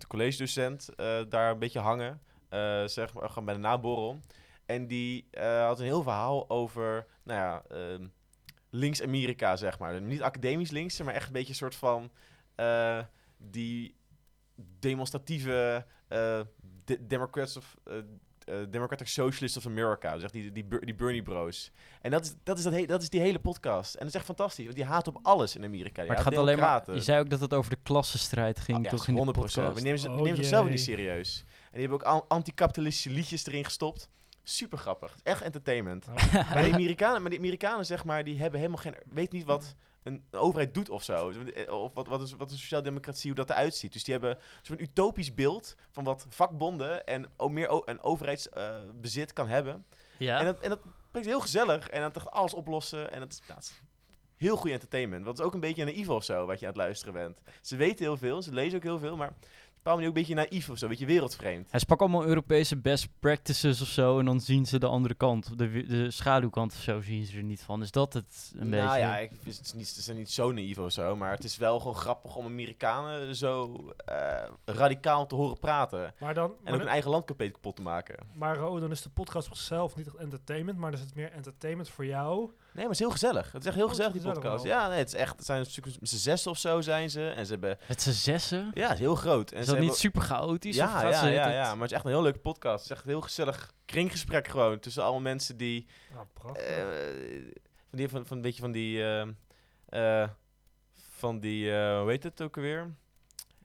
collegedocent 0.08 0.94
eh, 0.94 1.20
daar 1.28 1.50
een 1.50 1.58
beetje 1.58 1.80
hangen. 1.80 2.20
zeg 2.84 3.14
maar, 3.14 3.28
gewoon 3.28 3.44
bij 3.44 3.54
de 3.54 3.60
naborrel. 3.60 4.20
En 4.66 4.86
die 4.86 5.28
had 5.40 5.78
een 5.78 5.84
heel 5.84 6.02
verhaal 6.02 6.50
over, 6.50 7.06
nou 7.22 7.40
ja, 7.40 7.62
ehm, 7.68 8.06
links-Amerika, 8.70 9.56
zeg 9.56 9.78
maar. 9.78 10.02
Niet 10.02 10.22
academisch 10.22 10.70
links, 10.70 11.02
maar 11.02 11.14
echt 11.14 11.26
een 11.26 11.32
beetje 11.32 11.48
een 11.48 11.54
soort 11.54 11.74
van 11.74 12.10
die 13.36 13.96
demonstratieve 14.78 15.86
de- 16.84 17.06
Democrats 17.06 17.56
of 17.56 17.76
eh, 18.44 18.54
Democratic 18.70 19.06
Socialists 19.08 19.56
of 19.56 19.66
America, 19.66 20.18
zeg 20.18 20.30
die, 20.30 20.52
die, 20.52 20.66
die 20.80 20.94
Bernie 20.94 21.22
Bros. 21.22 21.70
En 22.00 22.10
dat 22.10 22.24
is, 22.24 22.34
dat, 22.42 22.58
is 22.58 22.64
dat, 22.64 22.72
he- 22.72 22.86
dat 22.86 23.02
is 23.02 23.08
die 23.10 23.20
hele 23.20 23.38
podcast. 23.38 23.94
En 23.94 23.98
dat 24.00 24.08
is 24.08 24.14
echt 24.14 24.24
fantastisch, 24.24 24.64
want 24.64 24.76
die 24.76 24.84
haat 24.84 25.06
op 25.08 25.18
alles 25.22 25.56
in 25.56 25.64
Amerika. 25.64 26.00
Die 26.00 26.06
Maar 26.10 26.16
het 26.16 26.26
gaat 26.26 26.36
alleen 26.36 26.58
maar... 26.58 26.82
Je 26.94 27.00
zei 27.00 27.20
ook 27.20 27.30
dat 27.30 27.40
het 27.40 27.54
over 27.54 27.70
de 27.70 27.78
klassenstrijd 27.82 28.60
ging, 28.60 28.78
Oh, 28.78 28.84
ja, 28.84 28.90
toch 28.90 29.06
in 29.08 29.14
de 29.14 29.20
100%. 29.20 29.24
podcast? 29.24 29.74
We 29.74 29.80
nemen, 29.80 29.98
ze, 29.98 30.08
we 30.08 30.14
Oh 30.16 30.20
nemen 30.22 30.36
zichzelf 30.36 30.68
niet 30.68 30.80
serieus. 30.80 31.44
En 31.48 31.80
die 31.80 31.80
hebben 31.88 31.98
ook 31.98 32.04
an- 32.14 32.24
anticapitalistische 32.28 33.10
liedjes 33.10 33.46
erin 33.46 33.64
gestopt. 33.64 34.08
Super 34.42 34.78
grappig. 34.78 35.16
Echt 35.22 35.42
entertainment. 35.42 36.06
Maar 36.32 36.62
die 36.62 36.72
Amerikanen, 36.72 37.20
maar 37.20 37.30
die 37.30 37.38
Amerikanen 37.38 37.86
zeg 37.86 38.04
maar, 38.04 38.24
die 38.24 38.38
hebben 38.40 38.58
helemaal 38.60 38.80
geen, 38.82 38.94
weet 39.10 39.32
niet 39.32 39.44
wat 39.44 39.74
een, 40.04 40.24
een 40.30 40.38
overheid 40.38 40.74
doet 40.74 40.90
of 40.90 41.02
zo. 41.02 41.32
Of 41.68 41.94
wat, 41.94 42.06
wat, 42.06 42.22
is, 42.22 42.32
wat 42.32 42.50
een 42.50 42.58
sociaal-democratie, 42.58 43.26
hoe 43.30 43.44
dat 43.44 43.50
eruit 43.50 43.74
ziet. 43.74 43.92
Dus 43.92 44.04
die 44.04 44.12
hebben 44.14 44.38
zo'n 44.62 44.82
utopisch 44.82 45.34
beeld 45.34 45.74
van 45.90 46.04
wat 46.04 46.26
vakbonden 46.28 47.06
en 47.06 47.30
o- 47.36 47.48
meer 47.48 47.82
een 47.88 48.02
overheidsbezit 48.02 49.32
kan 49.32 49.48
hebben. 49.48 49.84
Ja? 50.18 50.38
En 50.38 50.44
dat, 50.44 50.60
en 50.60 50.68
dat 50.68 50.80
brengt 51.10 51.28
heel 51.28 51.40
gezellig. 51.40 51.88
En 51.88 52.00
dan 52.00 52.12
toch 52.12 52.30
alles 52.30 52.54
oplossen. 52.54 53.12
En 53.12 53.20
dat 53.20 53.32
is, 53.32 53.40
is 53.58 53.82
heel 54.36 54.56
goed 54.56 54.70
entertainment. 54.70 55.24
Dat 55.24 55.38
is 55.38 55.44
ook 55.44 55.54
een 55.54 55.60
beetje 55.60 55.84
naïef 55.84 56.08
of 56.08 56.24
zo, 56.24 56.46
wat 56.46 56.60
je 56.60 56.66
aan 56.66 56.72
het 56.72 56.80
luisteren 56.80 57.14
bent. 57.14 57.40
Ze 57.62 57.76
weten 57.76 58.04
heel 58.04 58.16
veel, 58.16 58.42
ze 58.42 58.52
lezen 58.52 58.76
ook 58.76 58.82
heel 58.84 58.98
veel, 58.98 59.16
maar 59.16 59.28
een 59.28 59.34
bepaalde 59.84 60.02
manier 60.02 60.08
ook 60.08 60.28
een 60.28 60.34
beetje 60.36 60.50
naïef 60.50 60.70
of 60.70 60.78
zo, 60.78 60.84
een 60.84 60.90
beetje 60.90 61.06
wereldvreemd. 61.06 61.70
Hij 61.70 61.80
sprak 61.80 62.00
allemaal 62.00 62.24
Europese 62.24 62.76
best 62.76 63.08
practices 63.18 63.80
of 63.80 63.88
zo. 63.88 64.18
En 64.18 64.24
dan 64.24 64.40
zien 64.40 64.66
ze 64.66 64.78
de 64.78 64.86
andere 64.86 65.14
kant, 65.14 65.58
de, 65.58 65.86
de 65.86 66.10
schaduwkant 66.10 66.72
of 66.72 66.78
zo, 66.80 67.00
zien 67.00 67.24
ze 67.26 67.36
er 67.36 67.42
niet 67.42 67.62
van. 67.62 67.82
Is 67.82 67.90
dat 67.90 68.12
het 68.12 68.52
een 68.58 68.68
nou 68.68 68.82
beetje? 68.82 68.98
ja, 68.98 69.18
ik, 69.18 69.30
het, 69.44 69.60
is 69.62 69.72
niet, 69.72 69.88
ze 69.88 70.02
zijn 70.02 70.16
niet 70.16 70.30
zo 70.30 70.52
naïef 70.52 70.78
of 70.78 70.92
zo, 70.92 71.16
maar 71.16 71.30
het 71.30 71.44
is 71.44 71.56
wel 71.56 71.78
gewoon 71.78 71.94
grappig 71.94 72.36
om 72.36 72.44
Amerikanen 72.44 73.36
zo 73.36 73.84
eh, 73.96 74.42
radicaal 74.64 75.26
te 75.26 75.34
horen 75.34 75.58
praten. 75.58 76.14
Maar 76.18 76.34
dan, 76.34 76.50
En 76.50 76.56
maar, 76.64 76.72
ook 76.72 76.78
hun 76.78 76.88
eigen 76.88 77.10
land 77.10 77.24
kapot 77.24 77.76
te 77.76 77.82
maken. 77.82 78.16
maar 78.34 78.56
Raoul, 78.56 78.80
dan 78.80 78.90
is 78.90 79.02
de 79.02 79.10
podcast 79.10 79.48
op 79.48 79.56
zichzelf 79.56 79.96
niet 79.96 80.06
echt 80.06 80.16
entertainment, 80.16 80.78
maar 80.78 80.90
dan 80.90 81.00
is 81.00 81.06
het 81.06 81.14
meer 81.14 81.32
entertainment 81.32 81.88
voor 81.88 82.06
jou. 82.06 82.50
Nee, 82.74 82.82
maar 82.86 82.92
het 82.92 82.92
is 82.92 82.98
heel 82.98 83.10
gezellig. 83.10 83.52
Het 83.52 83.60
is 83.60 83.66
echt 83.66 83.74
heel 83.76 83.84
Oh, 83.84 83.90
gezellig, 83.90 84.12
die 84.12 84.20
gezellig 84.20 84.42
podcast. 84.42 84.64
wel. 84.64 84.72
Ja, 84.72 84.88
nee, 84.88 84.98
het 84.98 85.08
is 85.08 85.14
echt, 85.14 85.36
het 85.36 85.44
zijn 85.46 85.58
een 85.60 85.66
stuk, 85.66 85.84
met 85.84 86.08
z'n 86.08 86.16
zes 86.16 86.46
of 86.46 86.58
zo 86.58 86.80
zijn 86.80 87.10
ze. 87.10 87.28
En 87.28 87.46
ze 87.46 87.52
hebben, 87.52 87.78
Het 87.86 88.02
zijn 88.02 88.14
zessen? 88.14 88.70
ja, 88.74 88.82
het 88.82 88.92
is 88.92 88.98
heel 88.98 89.14
groot. 89.14 89.50
En 89.50 89.58
Is 89.58 89.64
ze 89.64 89.70
dat 89.70 89.80
niet 89.80 89.90
hebben- 89.90 89.96
super 90.12 90.22
chaotisch? 90.22 90.78
of 90.78 90.84
Ja, 90.84 90.98
ze 91.00 91.06
ja, 91.06 91.26
ja, 91.32 91.44
het- 91.44 91.52
ja, 91.54 91.72
maar 91.72 91.82
het 91.82 91.90
is 91.90 91.96
echt 91.96 92.04
een 92.04 92.10
heel 92.10 92.22
leuke 92.22 92.38
podcast. 92.38 92.74
Het 92.82 92.84
is 92.84 92.90
echt 92.96 93.02
een 93.04 93.10
heel 93.10 93.20
gezellig 93.20 93.72
kringgesprek 93.84 94.48
gewoon 94.48 94.78
tussen 94.78 95.02
allemaal 95.02 95.20
mensen 95.20 95.56
die, 95.56 95.86
Nou, 96.14 96.26
prachtig. 96.32 96.62
eh, 96.66 96.82
van 97.88 97.98
die, 97.98 98.08
van, 98.08 98.26
van 98.26 98.36
een 98.36 98.42
beetje 98.42 98.62
van 98.62 98.72
die, 98.72 99.04
ehm, 99.04 99.32
eh, 99.88 100.28
van 101.16 101.40
die, 101.40 101.72
eh, 101.76 102.00
hoe 102.00 102.10
heet 102.10 102.22
het 102.22 102.40
ook 102.42 102.56
alweer? 102.56 102.94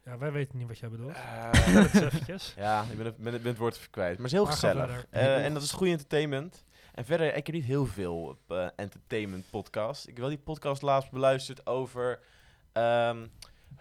ja, 0.06 0.18
wij 0.18 0.32
weten 0.32 0.58
niet 0.58 0.68
wat 0.68 0.78
jij 0.80 0.90
bedoelt. 0.90 1.14
Eh, 1.14 1.52
Dat 1.74 1.94
is 1.94 2.00
eventjes. 2.02 2.54
ja, 2.58 2.82
ik 2.92 2.98
ben 2.98 3.06
het, 3.06 3.18
ben, 3.18 3.34
het- 3.34 3.42
ben 3.42 3.52
het 3.52 3.60
woord 3.62 3.88
kwijt. 3.90 4.18
Maar 4.18 4.18
het 4.18 4.26
is 4.26 4.32
heel 4.32 4.44
Maar 4.44 4.54
gezellig. 4.54 5.06
Eh, 5.10 5.46
en 5.46 5.54
dat 5.54 5.64
is 5.64 5.72
goede 5.72 5.92
entertainment. 5.92 6.64
En 7.00 7.06
verder, 7.06 7.36
ik 7.36 7.46
heb 7.46 7.56
niet 7.56 7.66
heel 7.66 7.86
veel 7.86 8.22
op, 8.24 8.40
eh, 8.52 8.68
entertainment 8.76 9.50
podcast. 9.50 10.02
Ik 10.04 10.10
heb 10.10 10.18
wel 10.20 10.30
die 10.30 10.38
podcast 10.38 10.82
laatst 10.82 11.12
beluisterd 11.12 11.68
over, 11.68 12.20
ehm 12.72 13.18
hoe 13.18 13.28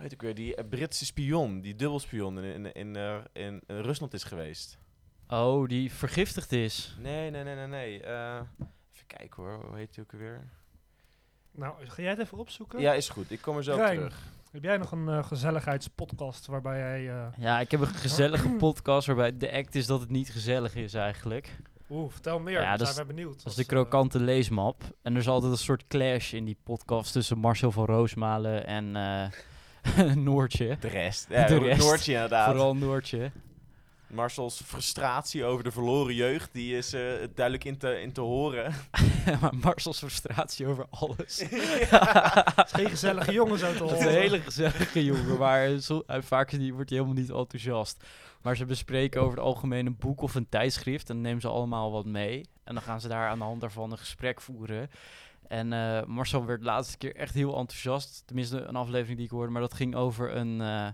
heet 0.03 0.13
ik 0.13 0.23
weer, 0.23 0.35
die 0.35 0.55
eh, 0.55 0.69
Britse 0.69 1.05
spion, 1.05 1.61
die 1.61 1.77
dubbelspion 1.77 2.39
in, 2.39 2.55
in, 2.55 2.73
in, 2.73 2.97
eh, 2.97 3.17
in, 3.33 3.61
in 3.67 3.81
Rusland 3.81 4.15
is 4.15 4.25
geweest. 4.25 4.79
Oh, 5.29 5.69
die 5.69 5.93
vergiftigd 5.93 6.53
is. 6.53 6.97
Nee, 7.01 7.31
nee, 7.31 7.45
nee, 7.45 7.55
nee, 7.55 7.67
nee. 7.67 8.03
Eh, 8.03 8.41
even 8.93 9.07
kijken 9.07 9.43
hoor, 9.43 9.65
hoe 9.67 9.77
heet 9.77 9.95
die 9.95 10.03
ook 10.05 10.13
alweer? 10.13 10.49
Nou, 11.51 11.87
ga 11.87 12.03
jij 12.03 12.11
het 12.11 12.21
even 12.21 12.39
opzoeken? 12.39 12.81
Ja, 12.81 12.93
is 12.95 13.09
goed. 13.09 13.31
Ik 13.31 13.41
kom 13.41 13.57
er 13.57 13.65
zo 13.65 13.75
Rijn, 13.77 13.97
terug. 13.97 14.23
Heb 14.51 14.63
jij 14.63 14.77
nog 14.77 14.93
een 14.93 15.25
gezelligheidspodcast 15.25 16.47
waarbij 16.47 16.79
jij... 16.79 17.09
eh, 17.17 17.27
Ja, 17.39 17.61
ik 17.61 17.71
heb 17.71 17.81
een 17.81 17.87
gezellige 17.87 18.49
podcast 18.67 19.07
waarbij 19.07 19.37
de 19.37 19.53
act 19.53 19.75
is 19.75 19.87
dat 19.87 20.01
het 20.01 20.11
niet 20.11 20.31
gezellig 20.31 20.75
is 20.75 20.95
eigenlijk. 20.95 21.57
Oeh, 21.91 22.11
vertel 22.13 22.39
meer. 22.39 22.61
Ja, 22.61 22.79
zijn 22.79 22.95
wij 22.95 23.07
benieuwd. 23.07 23.29
Dat 23.31 23.39
is 23.39 23.45
Als, 23.45 23.55
de 23.55 23.65
krokante 23.65 24.21
leesmap. 24.21 24.83
En 25.03 25.13
er 25.13 25.19
is 25.21 25.29
altijd 25.29 25.53
een 25.53 25.59
soort 25.59 25.87
clash 25.87 26.33
in 26.33 26.45
die 26.45 26.59
podcast 26.65 27.13
tussen 27.13 27.39
Marcel 27.39 27.71
van 27.71 27.85
Roosmalen 27.85 28.67
en 28.67 28.97
eh, 28.97 30.15
Noortje. 30.15 30.77
De 30.81 30.89
rest. 30.89 31.27
Ja, 31.31 31.47
De 31.47 31.59
rest. 31.59 31.81
Noortje 31.81 32.13
inderdaad. 32.13 32.47
Vooral 32.51 32.77
Noortje. 32.77 33.31
Marcel's 34.11 34.61
frustratie 34.65 35.45
over 35.45 35.65
de 35.65 35.71
verloren 35.71 36.15
jeugd, 36.15 36.49
die 36.53 36.77
is 36.77 36.93
eh, 36.93 37.01
duidelijk 37.35 37.65
in 37.65 37.79
te, 37.79 38.01
in 38.01 38.13
te 38.13 38.21
horen. 38.21 38.75
maar 39.41 39.55
Marcel's 39.63 39.99
frustratie 39.99 40.67
over 40.67 40.87
alles. 40.91 41.43
Geen 42.77 42.89
gezellige 42.91 43.33
jongens 43.33 43.63
uit 43.63 43.77
te 43.77 43.83
Het 43.85 43.93
is 43.93 43.99
horen. 43.99 44.15
een 44.17 44.21
hele 44.23 44.41
gezellige 44.41 45.05
jongen, 45.05 45.39
maar 45.39 45.79
zo, 45.79 46.03
hij- 46.07 46.23
vaak 46.23 46.51
is 46.53 46.59
die, 46.59 46.75
wordt 46.75 46.91
hij 46.91 46.99
helemaal 46.99 47.21
niet 47.23 47.31
enthousiast. 47.31 48.05
Maar 48.43 48.57
ze 48.57 48.65
bespreken 48.65 49.21
over 49.21 49.37
het 49.37 49.45
algemeen 49.47 49.87
een 49.87 49.97
boek 49.99 50.21
of 50.21 50.35
een 50.35 50.49
tijdschrift 50.49 51.09
en 51.09 51.15
dan 51.15 51.25
nemen 51.25 51.41
ze 51.41 51.49
allemaal 51.49 51.93
wat 51.93 52.05
mee. 52.05 52.45
En 52.65 52.75
dan 52.75 52.83
gaan 52.83 53.01
ze 53.01 53.09
daar 53.09 53.29
aan 53.29 53.39
de 53.39 53.45
hand 53.45 53.61
daarvan 53.61 53.91
een 53.93 53.99
gesprek 53.99 54.41
voeren. 54.41 54.91
En 55.49 55.73
eh, 55.73 56.05
Marcel 56.05 56.45
werd 56.47 56.59
de 56.61 56.65
laatste 56.67 56.97
keer 56.99 57.17
echt 57.17 57.35
heel 57.35 57.57
enthousiast. 57.57 58.23
Tenminste, 58.27 58.61
een 58.61 58.77
aflevering 58.77 59.17
die 59.17 59.27
ik 59.27 59.33
hoorde, 59.33 59.53
maar 59.53 59.61
dat 59.61 59.75
ging 59.75 59.95
over 59.95 60.37
een, 60.37 60.61
eh, 60.61 60.87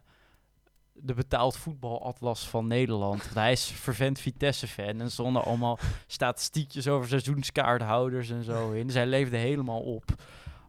de 0.97 1.15
betaald 1.15 1.57
voetbalatlas 1.57 2.49
van 2.49 2.67
Nederland. 2.67 3.23
Want 3.23 3.35
hij 3.35 3.53
is 3.53 3.67
vervent 3.67 4.21
Vitesse-fan 4.21 4.85
en 4.87 5.01
er 5.01 5.11
stonden 5.11 5.45
allemaal 5.45 5.79
statistiekjes 6.07 6.89
over 6.89 7.09
seizoenskaarthouders 7.09 8.31
en 8.31 8.43
zo 8.45 8.71
in. 8.73 8.87
Dus 8.87 8.97
hij 8.97 9.07
leefde 9.07 9.37
helemaal 9.37 9.81
op. 9.81 10.05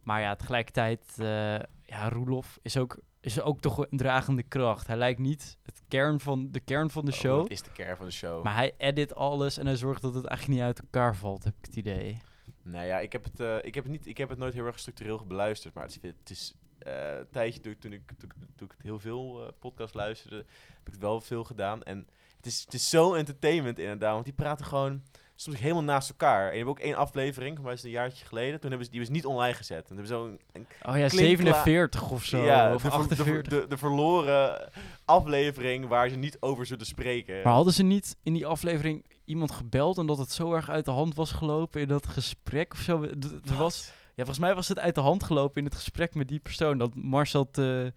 Maar 0.03 0.21
ja, 0.21 0.35
tegelijkertijd, 0.35 1.13
eh 1.17 1.59
ja, 1.87 2.09
Roelof 2.09 2.59
is 2.61 2.77
ook, 2.77 2.99
is 3.21 3.41
ook 3.41 3.59
toch 3.59 3.77
een 3.89 3.97
dragende 3.97 4.43
kracht. 4.43 4.87
Hij 4.87 4.97
lijkt 4.97 5.19
niet 5.19 5.57
het 5.63 5.81
kern 5.87 6.19
van, 6.19 6.51
de 6.51 6.59
kern 6.59 6.89
van 6.89 7.05
de 7.05 7.11
Oh, 7.11 7.17
show, 7.17 7.51
is 7.51 7.61
de 7.61 7.71
kern 7.71 7.97
van 7.97 8.05
de 8.05 8.11
show. 8.11 8.43
maar 8.43 8.55
hij 8.55 8.73
edit 8.77 9.15
alles 9.15 9.57
en 9.57 9.65
hij 9.65 9.75
zorgt 9.75 10.01
dat 10.01 10.13
het 10.13 10.25
eigenlijk 10.25 10.59
niet 10.59 10.67
uit 10.67 10.79
elkaar 10.81 11.15
valt, 11.15 11.43
heb 11.43 11.53
ik 11.59 11.65
het 11.65 11.75
idee. 11.75 12.17
Nou 12.63 12.85
ja, 12.85 12.99
ik 12.99 13.11
heb, 13.11 13.23
het, 13.23 13.39
eh, 13.39 13.55
ik, 13.61 13.75
heb 13.75 13.83
het 13.83 13.91
niet, 13.93 14.07
ik 14.07 14.17
heb 14.17 14.29
het 14.29 14.37
nooit 14.37 14.53
heel 14.53 14.65
erg 14.65 14.79
structureel 14.79 15.25
beluisterd. 15.25 15.73
Maar 15.73 15.83
het 15.83 15.99
is, 16.01 16.09
het 16.19 16.29
is 16.29 16.53
eh, 16.85 17.17
een 17.17 17.27
tijdje 17.31 17.59
toen, 17.59 17.71
ik- 17.71 17.79
toen, 17.79 17.91
ik, 17.93 18.01
toen, 18.19 18.29
ik- 18.29 18.47
toen 18.57 18.67
ik 18.67 18.83
heel 18.83 18.99
veel 18.99 19.41
eh 19.45 19.51
podcasts 19.59 19.95
luisterde, 19.95 20.35
heb 20.35 20.85
ik 20.87 20.91
het 20.93 20.97
wel 21.01 21.21
veel 21.21 21.43
gedaan. 21.43 21.83
En 21.83 22.07
het 22.37 22.45
is, 22.45 22.61
het 22.65 22.73
is 22.73 22.89
zo 22.89 23.13
entertainment 23.13 23.79
inderdaad, 23.79 24.13
want 24.13 24.25
die 24.25 24.33
praten 24.33 24.65
gewoon 24.65 25.01
soms 25.35 25.59
helemaal 25.59 25.83
naast 25.83 26.09
elkaar. 26.09 26.45
En 26.45 26.51
je 26.51 26.57
hebt 26.57 26.69
ook 26.69 26.79
één 26.79 26.95
aflevering, 26.95 27.59
maar 27.59 27.73
is 27.73 27.83
een 27.83 27.89
jaartje 27.89 28.25
geleden. 28.25 28.59
Toen 28.59 28.69
hebben 28.69 28.85
ze 28.85 28.91
die 28.93 29.01
was 29.01 29.09
niet 29.09 29.25
online 29.25 29.53
gezet. 29.53 29.79
En 29.89 29.95
hebben 29.95 30.07
zo'n 30.07 30.39
een 30.51 30.67
Oh 30.85 30.97
ja, 30.97 31.07
Klinkla- 31.07 31.17
47 31.63 32.11
of 32.11 32.23
zo, 32.23 32.43
ja, 32.45 32.73
of 32.73 32.81
de, 32.81 32.89
ver- 32.91 33.07
de, 33.07 33.15
ver- 33.15 33.23
48. 33.25 33.61
de, 33.61 33.67
de 33.67 33.77
verloren 33.77 34.69
aflevering 35.05 35.87
waar 35.87 36.09
ze 36.09 36.15
niet 36.15 36.37
over 36.39 36.65
zullen 36.65 36.85
spreken. 36.85 37.43
Maar 37.43 37.53
hadden 37.53 37.73
ze 37.73 37.83
niet 37.83 38.15
in 38.23 38.33
die 38.33 38.45
aflevering 38.45 39.05
iemand 39.25 39.51
gebeld 39.51 39.97
en 39.97 40.05
dat 40.05 40.17
het 40.17 40.31
zo 40.31 40.53
erg 40.53 40.69
uit 40.69 40.85
de 40.85 40.91
hand 40.91 41.15
was 41.15 41.31
gelopen 41.31 41.81
in 41.81 41.87
dat 41.87 42.07
gesprek 42.07 42.73
of 42.73 42.79
zo? 42.79 43.03
Er 43.03 43.55
was, 43.57 43.91
volgens 44.23 44.45
mij 44.45 44.55
was 44.55 44.67
het 44.67 44.79
uit 44.79 44.95
de 44.95 45.01
hand 45.01 45.23
gelopen 45.23 45.57
in 45.57 45.65
het 45.65 45.75
gesprek 45.75 46.15
met 46.15 46.27
die 46.27 46.39
persoon. 46.39 46.77
Dat 46.77 46.95
Marcel 46.95 47.49
te, 47.49 47.93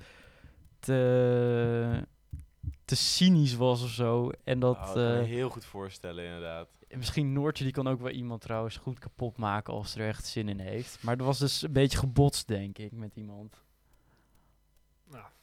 te, 0.79 2.07
te 2.85 2.97
cynisch 2.97 3.55
was 3.55 3.83
of 3.83 3.91
zo. 3.91 4.31
En 4.45 4.59
dat 4.59 4.77
Oh, 4.77 4.85
dat 4.85 4.95
kan 4.95 5.05
me 5.05 5.19
eh, 5.19 5.27
heel 5.27 5.51
goed 5.51 5.65
voorstellen, 5.65 6.25
inderdaad. 6.25 6.69
misschien 6.97 7.33
Noortje, 7.33 7.65
die 7.65 7.73
kan 7.73 7.89
ook 7.89 8.01
wel 8.01 8.11
iemand 8.11 8.41
trouwens 8.41 8.77
goed 8.77 8.99
kapot 8.99 9.37
maken 9.37 9.73
als 9.73 9.93
ze 9.93 10.01
er 10.01 10.09
echt 10.09 10.27
zin 10.27 10.49
in 10.49 10.59
heeft. 10.59 11.03
Maar 11.03 11.17
er 11.17 11.25
was 11.25 11.39
dus 11.39 11.63
een 11.63 11.73
beetje 11.73 11.99
gebotst, 11.99 12.49
denk 12.49 12.79
ik, 12.79 12.93
met 12.93 13.17
iemand. 13.17 13.63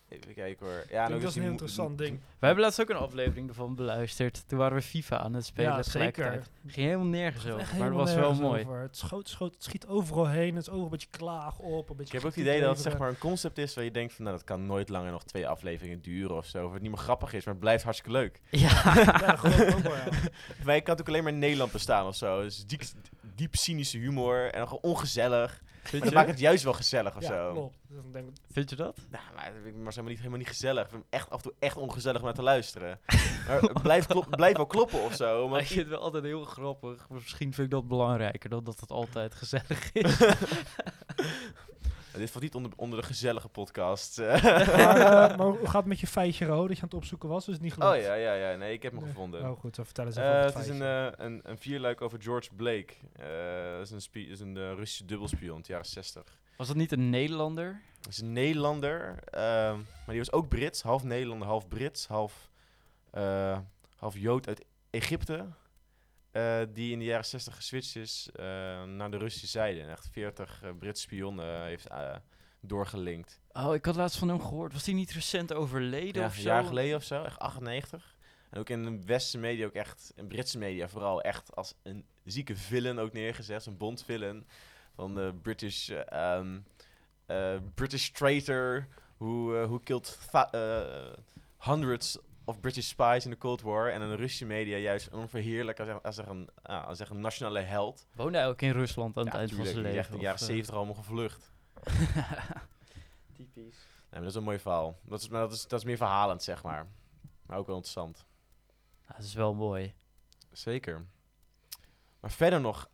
Even 0.10 0.34
kijken 0.34 0.65
hoor. 0.65 0.84
Ja, 0.89 1.08
dat 1.08 1.24
is 1.24 1.36
een 1.36 1.44
interessant 1.44 1.98
ding. 1.98 2.20
We 2.39 2.46
hebben 2.46 2.63
laatst 2.63 2.82
ook 2.82 2.89
een 2.89 2.96
aflevering 2.96 3.50
ervan 3.50 3.76
beluisterd. 3.76 4.44
Toen 4.48 4.58
waren 4.60 4.78
we 4.78 4.82
FIFA 4.84 5.18
aan 5.18 5.34
het 5.34 5.46
spelen 5.46 5.72
Ja, 5.72 5.84
zeker. 5.84 6.12
tegelijkertijd. 6.12 6.50
Ging 6.68 6.86
helemaal 6.88 7.06
nergens 7.06 7.46
over, 7.46 7.56
maar 7.58 7.65
dat 7.65 7.74
helemaal 7.76 7.98
was 7.98 8.10
wel 8.13 8.20
nergens 8.22 8.39
mooi. 8.39 8.62
over. 8.62 8.80
Het, 8.82 8.98
schoot, 8.98 9.30
schoot, 9.30 9.54
het 9.54 9.63
schiet 9.63 9.88
overal 9.88 10.28
heen. 10.28 10.56
Het 10.56 10.68
is 10.68 10.74
ook 10.74 10.84
een 10.84 10.89
beetje 10.89 11.08
klaag 11.10 11.60
op. 11.60 11.89
Een 11.89 11.96
beetje 11.96 12.04
Ik 12.18 12.22
heb 12.22 12.30
ook 12.32 12.36
het 12.38 12.46
idee 12.46 12.62
dat 12.62 12.70
het 12.70 12.80
zeg 12.82 12.98
maar 12.98 13.10
een 13.10 13.18
concept 13.18 13.58
is 13.58 13.74
waar 13.76 13.84
je 13.84 13.91
denkt 13.91 14.13
van 14.13 14.24
nou 14.26 14.36
dat 14.38 14.46
kan 14.46 14.65
nooit 14.65 14.89
langer 14.89 15.12
nog 15.12 15.24
twee 15.24 15.48
afleveringen 15.48 16.02
duren 16.02 16.36
of 16.38 16.46
zo. 16.46 16.65
Of 16.65 16.74
het 16.74 16.82
niet 16.82 16.91
meer 16.91 17.00
grappig 17.00 17.34
is, 17.34 17.44
maar 17.46 17.54
het 17.54 17.63
blijft 17.63 17.84
hartstikke 17.84 18.18
leuk. 18.18 18.41
Ja. 18.50 18.70
Ja, 18.96 19.38
ook 19.44 19.82
wel, 19.82 19.96
ja. 19.96 20.08
Wij 20.63 20.82
kan 20.82 21.00
ook 21.00 21.08
alleen 21.08 21.24
maar 21.24 21.34
in 21.34 21.39
Nederland 21.39 21.72
bestaan 21.72 22.08
of 22.08 22.15
zo. 22.15 22.41
Dus 22.41 22.65
diep, 22.65 22.82
diep 23.36 23.56
cynische 23.56 23.98
humor 23.98 24.44
en 24.52 24.58
dan 24.58 24.68
gewoon 24.68 24.84
ongezellig. 24.84 25.63
Vind 25.89 26.04
je, 26.04 26.12
maakt 26.12 26.30
het 26.30 26.39
juist 26.39 26.63
wel 26.63 26.74
gezellig 26.74 27.15
of 27.15 27.21
Ja, 27.21 27.28
zo. 27.28 27.52
klopt. 27.52 27.78
Dus 27.88 27.98
dan 28.02 28.12
denk 28.12 28.28
ik, 28.28 28.34
vind 28.52 28.69
je 28.69 28.76
dat? 28.76 28.98
Nou, 29.10 29.24
maar 29.36 29.43
dat 29.45 29.54
vind 29.63 29.76
ik 29.76 29.82
maar 29.82 29.89
helemaal 29.89 30.10
niet, 30.10 30.17
helemaal 30.17 30.38
niet 30.39 30.48
gezellig. 30.48 30.84
Ik 30.84 30.89
vind 30.89 31.04
hem 31.10 31.19
echt 31.19 31.30
af 31.30 31.38
en 31.38 31.43
toe 31.43 31.54
echt 31.60 31.78
ongezellig 31.78 32.19
om 32.19 32.26
naar 32.26 32.34
te 32.34 32.41
luisteren. 32.41 33.00
maar 33.48 33.62
het 33.62 33.82
blijft, 33.82 34.08
klop, 34.08 34.28
blijft 34.30 34.58
wel 34.58 34.65
kloppen 34.65 35.02
of 35.04 35.15
zo. 35.15 35.48
Maar 35.48 35.60
ik 35.60 35.67
vind 35.67 35.80
het 35.80 35.89
wel 35.89 36.00
altijd 36.00 36.24
heel 36.24 36.43
grappig. 36.45 37.10
Misschien 37.10 37.54
vind 37.54 37.67
ik 37.67 37.74
dat 37.74 37.88
belangrijker 37.88 38.50
dan 38.50 38.63
dat 38.63 38.80
het 38.80 38.91
altijd 38.91 39.36
gezellig 39.36 39.91
is. 39.91 40.17
dit 42.17 42.32
valt 42.32 42.43
niet 42.43 42.56
onder, 42.56 42.71
onder 42.75 42.99
de 42.99 43.06
gezellige 43.06 43.47
podcast. 43.47 44.17
maar, 44.19 44.36
eh, 44.97 45.38
maar 45.38 45.45
hoe 45.47 45.58
gaat 45.63 45.73
het 45.73 45.86
met 45.86 45.99
je 45.99 46.08
feitje, 46.08 46.45
Ro, 46.45 46.67
dat 46.67 46.75
je 46.75 46.82
aan 46.84 46.88
het 46.89 46.97
opzoeken 46.97 47.30
was? 47.30 47.45
Dus 47.45 47.54
het 47.54 47.63
niet 47.63 47.73
gelukt? 47.73 47.95
oh 47.95 48.01
ja, 48.01 48.13
ja, 48.13 48.34
ja. 48.34 48.56
Nee, 48.58 48.73
ik 48.73 48.84
heb 48.84 48.91
hem 48.91 49.01
Nee. 49.01 49.10
gevonden. 49.12 49.49
Oh 49.49 49.60
goed, 49.60 49.75
dan 49.75 49.86
vertel 49.86 50.06
eens 50.06 50.15
Eh, 50.15 50.23
even 50.23 50.38
over 50.45 50.60
het 50.60 50.67
is 50.69 50.69
een, 50.80 50.82
eh, 50.82 51.08
een, 51.25 51.39
een 51.43 51.58
vierluik 51.58 52.01
over 52.01 52.21
George 52.21 52.49
Blake. 52.56 52.93
Eh, 53.15 53.71
dat 53.78 53.82
is 53.86 53.91
een, 53.91 54.01
spie- 54.01 54.28
is 54.30 54.39
een 54.39 54.58
eh, 54.58 54.73
Russische 54.73 55.06
dubbelspion 55.06 55.56
uit 55.56 55.65
de 55.65 55.71
jaren 55.71 55.88
60. 55.88 56.23
Was 56.58 56.67
dat 56.67 56.75
niet 56.75 56.91
een 56.91 57.10
Nederlander? 57.10 57.82
Dat 58.01 58.12
is 58.12 58.19
een 58.21 58.34
Nederlander, 58.34 59.15
ehm, 59.30 59.75
maar 59.75 60.06
die 60.08 60.17
was 60.17 60.32
ook 60.32 60.47
Brits. 60.47 60.82
Half 60.82 61.04
Nederlander, 61.04 61.47
half 61.47 61.67
Brits, 61.67 62.08
half, 62.08 62.49
eh, 63.12 63.58
half 63.97 64.17
Jood 64.17 64.47
uit 64.47 64.65
Egypte. 64.89 65.45
Eh, 66.36 66.62
die 66.74 66.91
in 66.91 67.00
de 67.00 67.06
jaren 67.06 67.26
60 67.26 67.56
geswitcht 67.56 67.95
is 67.95 68.30
eh, 68.34 68.45
naar 68.84 69.12
de 69.12 69.17
Russische 69.17 69.48
zijde. 69.48 69.82
En 69.82 69.89
echt 69.89 70.10
40 70.12 70.62
eh, 70.63 70.69
Britse 70.80 71.04
spionnen 71.04 71.63
heeft 71.63 71.88
doorgelinkt. 72.60 73.39
Oh, 73.52 73.74
ik 73.74 73.86
had 73.86 73.95
laatst 73.95 74.17
van 74.17 74.28
hem 74.28 74.41
gehoord. 74.41 74.74
Was 74.74 74.86
hij 74.86 74.93
niet 74.93 75.12
recent 75.12 75.54
overleden 75.54 76.21
Ja, 76.21 76.28
of 76.28 76.36
een 76.36 76.41
zo? 76.41 76.48
jaar 76.48 76.63
geleden 76.63 76.95
of 76.95 77.04
zo, 77.04 77.24
echt 77.24 77.39
98. 77.39 78.15
En 78.50 78.60
ook 78.60 78.69
in 78.69 78.84
de 78.84 79.06
westerse 79.06 79.38
media, 79.38 79.65
ook 79.65 79.74
echt, 79.74 80.13
in 80.15 80.28
Britse 80.28 80.58
media 80.58 80.88
vooral, 80.88 81.21
echt 81.21 81.56
als 81.56 81.74
een 81.84 82.06
zieke 82.24 82.56
villain 82.56 83.00
ook 83.00 83.13
neergezet. 83.13 83.65
Een 83.65 83.78
Bond-villain 83.78 84.48
van 84.95 85.15
de 85.15 85.34
British, 85.41 85.89
eh, 85.89 86.36
ehm, 86.38 86.60
eh, 87.26 87.58
British 87.74 88.10
traitor, 88.10 88.88
who, 89.17 89.67
who 89.67 89.80
killed 89.80 90.19
hundreds 91.58 92.17
of 92.45 92.60
British 92.60 92.88
spies 92.88 93.25
in 93.25 93.31
de 93.31 93.38
Cold 93.38 93.62
War. 93.62 93.91
En 93.91 94.01
in 94.01 94.10
de 94.10 94.15
Russische 94.15 94.45
media 94.45 94.77
juist 94.77 95.10
onverheerlijk 95.10 95.79
als, 95.79 96.03
als, 96.03 96.17
er 96.17 96.27
een, 96.29 96.49
ah, 96.62 96.88
als 96.88 96.99
echt 96.99 97.10
een 97.10 97.19
nationale 97.19 97.60
held. 97.60 98.08
Woonde 98.15 98.38
hij 98.38 98.47
ook 98.47 98.62
in 98.62 98.71
Rusland 98.71 99.17
aan 99.17 99.23
het 99.23 99.34
Ja, 99.34 99.39
eind 99.39 99.53
van 99.53 99.65
zijn 99.65 99.77
leven? 99.77 99.97
echt 99.99 100.10
in 100.10 100.17
de 100.17 100.23
jaren 100.23 100.39
eh? 100.39 100.45
70 100.45 100.75
allemaal 100.75 100.93
gevlucht. 100.93 101.51
Typisch. 103.38 103.53
Nee, 103.75 104.10
maar 104.10 104.19
dat 104.19 104.29
is 104.29 104.36
een 104.36 104.43
mooi 104.43 104.60
verhaal. 104.60 104.99
Dat 105.03 105.21
is, 105.21 105.27
maar 105.29 105.41
dat 105.41 105.51
is, 105.51 105.67
dat 105.67 105.79
is 105.79 105.86
meer 105.86 105.97
verhalend, 105.97 106.43
zeg 106.43 106.63
maar. 106.63 106.88
Maar 107.45 107.58
ook 107.58 107.67
wel 107.67 107.75
interessant. 107.75 108.25
dat 109.08 109.25
is 109.25 109.34
wel 109.34 109.53
mooi. 109.53 109.93
Zeker. 110.51 111.05
Maar 112.19 112.31
verder 112.31 112.62
nog 112.62 112.89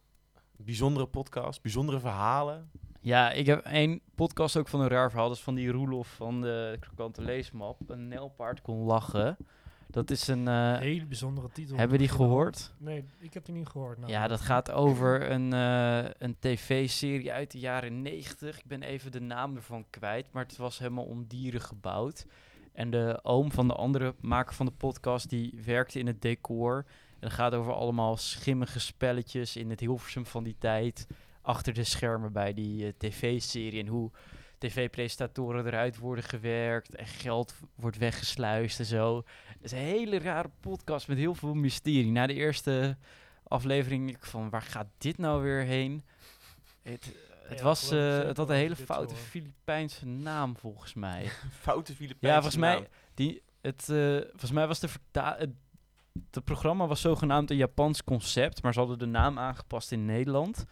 bijzondere 0.51 1.07
podcasts, 1.07 1.61
bijzondere 1.61 1.99
verhalen. 1.99 2.71
Ja, 3.01 3.31
ik 3.31 3.45
heb 3.45 3.65
één 3.65 3.99
podcast 4.15 4.57
ook 4.57 4.67
van 4.67 4.81
een 4.81 4.87
raar 4.87 5.09
verhaal. 5.09 5.27
Dat 5.27 5.37
is 5.37 5.43
van 5.43 5.55
die 5.55 5.69
Roelof 5.71 6.07
van 6.07 6.41
de 6.41 6.77
Krokante 6.79 7.21
Leesmap. 7.21 7.77
Een 7.87 8.07
nijlpaard 8.07 8.61
kon 8.61 8.77
lachen. 8.77 9.37
Dat 9.87 10.09
is 10.09 10.27
een... 10.27 10.47
eh, 10.47 10.77
Hele 10.77 11.05
bijzondere 11.05 11.49
titel. 11.53 11.77
hebben 11.77 11.97
die 11.97 12.07
gehoord? 12.07 12.73
Nee, 12.77 13.03
ik 13.19 13.33
heb 13.33 13.45
die 13.45 13.55
niet 13.55 13.67
gehoord. 13.67 13.97
Nou, 13.97 14.11
Ja, 14.11 14.27
dat 14.27 14.41
gaat 14.41 14.71
over 14.71 15.31
een, 15.31 15.53
eh, 15.53 16.09
een 16.17 16.35
tv-serie 16.39 17.31
uit 17.31 17.51
de 17.51 17.59
jaren 17.59 18.01
90. 18.01 18.57
Ik 18.59 18.65
ben 18.65 18.83
even 18.83 19.11
de 19.11 19.19
naam 19.21 19.55
ervan 19.55 19.85
kwijt, 19.89 20.27
maar 20.31 20.43
het 20.43 20.57
was 20.57 20.79
helemaal 20.79 21.05
om 21.05 21.25
dieren 21.27 21.61
gebouwd. 21.61 22.25
En 22.73 22.89
de 22.89 23.19
oom 23.23 23.51
van 23.51 23.67
de 23.67 23.73
andere 23.73 24.15
maker 24.19 24.53
van 24.55 24.65
de 24.65 24.71
podcast, 24.71 25.29
die 25.29 25.59
werkte 25.65 25.99
in 25.99 26.07
het 26.07 26.21
decor. 26.21 26.85
En 27.19 27.27
het 27.27 27.33
gaat 27.33 27.53
over 27.53 27.73
allemaal 27.73 28.17
schimmige 28.17 28.79
spelletjes 28.79 29.55
in 29.55 29.69
het 29.69 29.79
Hilversum 29.79 30.25
van 30.25 30.43
die 30.43 30.55
tijd. 30.59 31.07
Achter 31.41 31.73
de 31.73 31.83
schermen 31.83 32.31
bij 32.31 32.53
die 32.53 32.85
eh, 32.85 32.93
tv-serie 32.97 33.79
en 33.79 33.87
hoe 33.87 34.11
tv-presentatoren 34.57 35.65
eruit 35.65 35.97
worden 35.97 36.23
gewerkt 36.23 36.95
en 36.95 37.07
geld 37.07 37.53
wordt 37.75 37.97
weggesluist 37.97 38.79
en 38.79 38.85
zo. 38.85 39.23
Het 39.47 39.63
is 39.63 39.71
een 39.71 39.77
hele 39.77 40.19
rare 40.19 40.49
podcast 40.59 41.07
met 41.07 41.17
heel 41.17 41.35
veel 41.35 41.53
mysterie. 41.53 42.11
Na 42.11 42.27
de 42.27 42.33
eerste 42.33 42.97
aflevering 43.43 44.09
ik 44.09 44.25
van 44.25 44.49
waar 44.49 44.61
gaat 44.61 44.87
dit 44.97 45.17
nou 45.17 45.43
weer 45.43 45.61
heen? 45.61 46.03
Het, 46.81 47.15
het, 47.43 47.57
Ja, 47.57 47.63
was, 47.63 47.91
eh, 47.91 48.17
het 48.17 48.37
had 48.37 48.49
een 48.49 48.55
hele 48.55 48.75
foute. 48.75 49.15
Filipijnse 49.15 50.05
naam 50.05 50.57
volgens 50.57 50.93
mij. 50.93 51.31
Foute 51.61 51.95
Filipijnse 51.95 52.27
Ja, 52.27 52.33
volgens 52.33 52.55
mij, 52.55 52.87
die, 53.13 53.41
het, 53.61 53.89
eh, 53.89 54.17
volgens 54.29 54.51
mij 54.51 54.67
was 54.67 54.79
de 54.79 54.87
verta 54.87 55.35
het, 55.37 55.49
het 56.31 56.43
programma 56.43 56.87
was 56.87 57.01
zogenaamd 57.01 57.49
een 57.49 57.57
Japans 57.57 58.03
concept, 58.03 58.63
maar 58.63 58.73
ze 58.73 58.79
hadden 58.79 58.99
de 58.99 59.05
naam 59.05 59.39
aangepast 59.39 59.91
in 59.91 60.05
Nederland. 60.05 60.65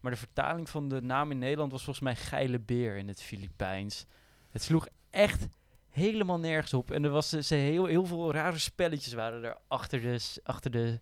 Maar 0.00 0.12
de 0.12 0.18
vertaling 0.18 0.68
van 0.68 0.88
de 0.88 1.02
naam 1.02 1.30
in 1.30 1.38
Nederland 1.38 1.72
was 1.72 1.84
volgens 1.84 2.04
mij 2.04 2.16
geile 2.16 2.58
beer 2.60 2.96
in 2.96 3.08
het 3.08 3.22
Filipijns. 3.22 4.06
Het 4.50 4.62
sloeg 4.62 4.86
echt 5.10 5.48
helemaal 5.88 6.38
nergens 6.38 6.74
op. 6.74 6.90
En 6.90 7.04
er 7.04 7.10
was 7.10 7.28
ze 7.28 7.54
heel, 7.54 7.84
heel 7.84 8.06
veel 8.06 8.32
rare 8.32 8.58
spelletjes 8.58 9.12
waren 9.12 9.44
er 9.44 9.56
achter 9.68 10.00
de, 10.00 10.40
achter, 10.42 10.70
de, 10.70 11.00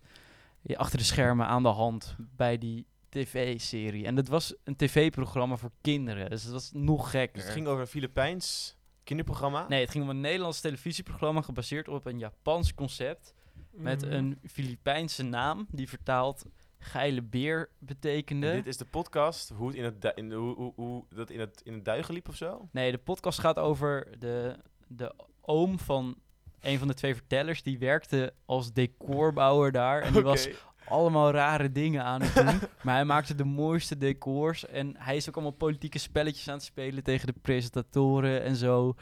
ja, 0.61 0.75
achter 0.77 0.97
de 0.97 1.03
schermen 1.03 1.47
aan 1.47 1.63
de 1.63 1.69
hand 1.69 2.15
bij 2.19 2.57
die 2.57 2.85
tv-serie. 3.09 4.05
En 4.05 4.15
het 4.15 4.27
was 4.27 4.55
een 4.63 4.75
tv-programma 4.75 5.55
voor 5.55 5.71
kinderen, 5.81 6.29
dus 6.29 6.43
het 6.43 6.51
was 6.51 6.71
nog 6.73 7.11
gekker. 7.11 7.33
Dus 7.35 7.43
het 7.43 7.53
ging 7.53 7.67
over 7.67 7.81
een 7.81 7.87
Filipijns 7.87 8.75
kinderprogramma. 9.03 9.67
Nee, 9.67 9.81
het 9.81 9.91
ging 9.91 10.03
om 10.03 10.09
een 10.09 10.21
Nederlands 10.21 10.61
televisieprogramma 10.61 11.41
gebaseerd 11.41 11.87
op 11.87 12.05
een 12.05 12.19
Japans 12.19 12.73
concept. 12.73 13.33
met 13.71 14.01
Mhm. 14.01 14.11
een 14.13 14.39
Filipijnse 14.43 15.23
naam 15.23 15.67
die 15.71 15.89
vertaald 15.89 16.45
geile 16.79 17.21
beer 17.21 17.69
betekende. 17.79 18.49
En 18.49 18.55
dit 18.55 18.67
is 18.67 18.77
de 18.77 18.85
podcast, 18.85 19.49
hoe 19.49 19.67
het 19.67 19.75
in 19.75 19.83
het, 19.83 20.11
in 20.15 20.29
de, 20.29 20.35
hoe, 20.35 20.55
hoe, 20.55 20.73
hoe 20.75 21.03
dat 21.09 21.29
in 21.29 21.39
het, 21.39 21.61
in 21.63 21.73
het 21.73 21.85
duigen 21.85 22.13
liep 22.13 22.29
of 22.29 22.35
zo? 22.35 22.69
Nee, 22.71 22.91
de 22.91 22.97
podcast 22.97 23.39
gaat 23.39 23.59
over 23.59 24.19
de, 24.19 24.55
de 24.87 25.13
oom 25.41 25.79
van 25.79 26.17
een 26.61 26.79
van 26.79 26.87
de 26.87 26.93
twee 26.93 27.15
vertellers. 27.15 27.63
Die 27.63 27.79
werkte 27.79 28.33
als 28.45 28.73
decorbouwer 28.73 29.71
daar. 29.71 30.01
En 30.01 30.13
die 30.13 30.21
was 30.21 30.49
allemaal 30.87 31.31
rare 31.31 31.71
dingen 31.71 32.03
aan 32.03 32.21
het 32.21 32.35
doen. 32.35 32.59
maar 32.83 32.95
hij 32.95 33.05
maakte 33.05 33.35
de 33.35 33.43
mooiste 33.43 33.97
decors. 33.97 34.65
En 34.65 34.95
hij 34.97 35.15
is 35.15 35.27
ook 35.29 35.35
allemaal 35.35 35.53
politieke 35.53 35.99
spelletjes 35.99 36.47
aan 36.47 36.53
het 36.53 36.63
spelen 36.63 37.03
tegen 37.03 37.27
de 37.27 37.39
presentatoren 37.41 38.43
en 38.43 38.55
zo. 38.55 38.95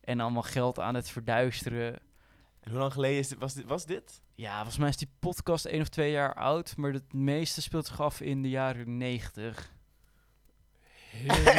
En 0.00 0.20
allemaal 0.20 0.42
geld 0.42 0.78
aan 0.78 0.94
het 0.94 1.08
verduisteren. 1.08 1.94
En 2.60 2.70
hoe 2.70 2.78
lang 2.78 2.92
geleden 2.92 3.18
is 3.18 3.28
dit, 3.28 3.38
was, 3.38 3.54
dit, 3.54 3.64
was 3.64 3.86
dit? 3.86 4.22
Ja, 4.40 4.54
volgens 4.56 4.78
mij 4.78 4.88
is 4.88 4.96
die 4.96 5.10
podcast 5.18 5.64
één 5.64 5.80
of 5.80 5.88
twee 5.88 6.10
jaar 6.10 6.34
oud. 6.34 6.76
Maar 6.76 6.92
het 6.92 7.12
meeste 7.12 7.62
speelt 7.62 7.86
zich 7.86 8.00
af 8.00 8.20
in 8.20 8.42
de 8.42 8.48
jaren 8.48 8.96
negentig. 8.96 9.72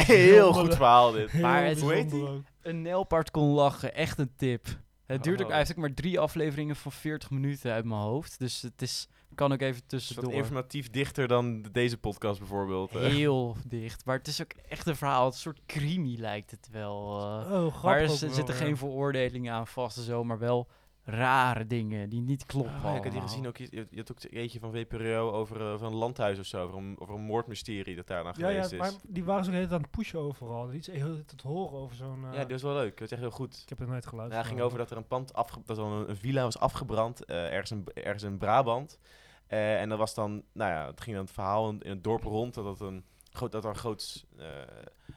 Heel, 0.06 0.52
goed 0.62 0.74
verhaal 0.74 1.12
dit. 1.12 1.30
Heel 1.30 1.40
Maar 1.42 1.64
het- 1.64 1.80
hoe 1.80 1.92
heet. 1.92 2.14
Een 2.62 2.82
nelpaard 2.82 3.30
kon 3.30 3.48
lachen, 3.48 3.94
echt 3.94 4.18
een 4.18 4.32
tip. 4.36 4.66
Het 5.06 5.22
duurt 5.22 5.42
ook, 5.42 5.50
Oh. 5.50 5.58
ook 5.70 5.76
maar 5.76 5.94
drie 5.94 6.20
afleveringen 6.20 6.76
van 6.76 6.92
40 6.92 7.30
minuten 7.30 7.72
uit 7.72 7.84
mijn 7.84 8.00
hoofd. 8.00 8.38
Dus 8.38 8.62
het 8.62 8.82
is, 8.82 9.08
kan 9.34 9.52
ook 9.52 9.60
even 9.60 9.86
tussendoor. 9.86 10.32
informatief 10.32 10.90
dichter 10.90 11.28
dan 11.28 11.62
de- 11.62 11.70
deze 11.70 11.96
podcast 11.98 12.38
bijvoorbeeld? 12.38 12.90
Heel 12.90 13.56
dicht. 13.66 14.04
Maar 14.04 14.16
het 14.18 14.26
is 14.26 14.40
ook 14.42 14.52
echt 14.68 14.86
een 14.86 14.96
verhaal. 14.96 15.26
Een 15.26 15.32
soort 15.32 15.60
crimi 15.66 16.18
lijkt 16.18 16.50
het 16.50 16.68
wel. 16.72 17.18
eh. 17.20 17.52
Oh, 17.52 17.74
grappig. 17.74 17.82
maar 17.82 18.00
er 18.00 18.08
zitten 18.34 18.54
geen 18.54 18.76
veroordelingen 18.76 19.52
aan 19.54 19.66
vast 19.66 19.96
en 19.96 20.02
zo. 20.02 20.24
Maar 20.24 20.38
wel 20.38 20.68
rare 21.10 21.66
dingen 21.66 22.08
die 22.08 22.20
niet 22.20 22.46
kloppen. 22.46 22.74
Oh, 22.76 22.82
ja, 22.82 22.94
ik 22.96 23.02
had 23.02 23.12
die 23.12 23.20
gezien 23.20 23.46
ook. 23.46 23.56
Je, 23.56 23.86
je 23.90 23.96
had 23.96 24.10
ook 24.12 24.22
eentje 24.32 24.58
van 24.60 24.72
VPRO 24.72 25.30
over 25.32 25.60
eh, 25.72 25.78
van 25.78 25.86
een 25.92 25.98
landhuis 25.98 26.38
of 26.38 26.46
zo. 26.46 26.64
Over 26.64 26.76
een, 26.78 26.96
over 26.98 27.14
een 27.14 27.20
moordmysterie 27.20 27.96
dat 27.96 28.06
daar 28.06 28.22
dan 28.24 28.32
Ja, 28.36 28.48
ja, 28.48 28.62
geweest 28.62 28.78
maar 28.78 28.88
is. 28.88 28.96
die 29.08 29.24
waren 29.24 29.44
zo 29.44 29.50
de 29.50 29.56
hele 29.56 29.68
tijd 29.68 29.78
aan 29.80 29.86
het 29.86 29.96
pushen 29.96 30.18
overal. 30.20 30.72
Iets 30.72 30.86
heel 30.86 31.24
te 31.24 31.48
horen 31.48 31.78
over 31.78 31.96
zo'n... 31.96 32.24
eh, 32.26 32.32
Ja, 32.34 32.40
die 32.44 32.52
was 32.52 32.62
wel 32.62 32.74
leuk. 32.74 32.92
Dat 32.92 33.00
is 33.06 33.10
echt 33.10 33.20
heel 33.20 33.30
goed. 33.30 33.60
Ik 33.62 33.68
heb 33.68 33.80
er 33.80 33.86
nooit 33.88 34.04
Ja, 34.04 34.08
geluisterd. 34.10 34.42
het 34.42 34.52
ging 34.52 34.64
over 34.66 34.78
dat 34.78 34.90
er 34.90 34.96
een 34.96 35.06
pand 35.06 35.34
afge 35.34 35.60
dat 35.64 35.78
er 35.78 35.84
een, 35.84 36.08
een 36.10 36.16
villa 36.16 36.42
was 36.42 36.58
afgebrand 36.58 37.24
eh, 37.24 37.52
ergens, 37.52 37.70
in, 37.70 37.84
ergens 37.94 38.22
in 38.22 38.38
Brabant. 38.38 38.98
Eh, 39.46 39.80
en 39.80 39.88
dat 39.88 39.98
was 39.98 40.14
dan, 40.14 40.42
nou 40.52 40.70
ja, 40.72 40.86
het 40.86 41.00
ging 41.00 41.16
dan 41.16 41.24
het 41.24 41.34
verhaal 41.34 41.68
in, 41.68 41.80
in 41.80 41.90
het 41.90 42.04
dorp 42.04 42.22
rond 42.22 42.54
dat, 42.54 42.64
het 42.64 42.80
een, 42.80 43.04
groot, 43.32 43.52
dat 43.52 43.64
er 43.64 43.70
een, 43.70 43.76
groot, 43.76 44.26
eh, 44.38 44.46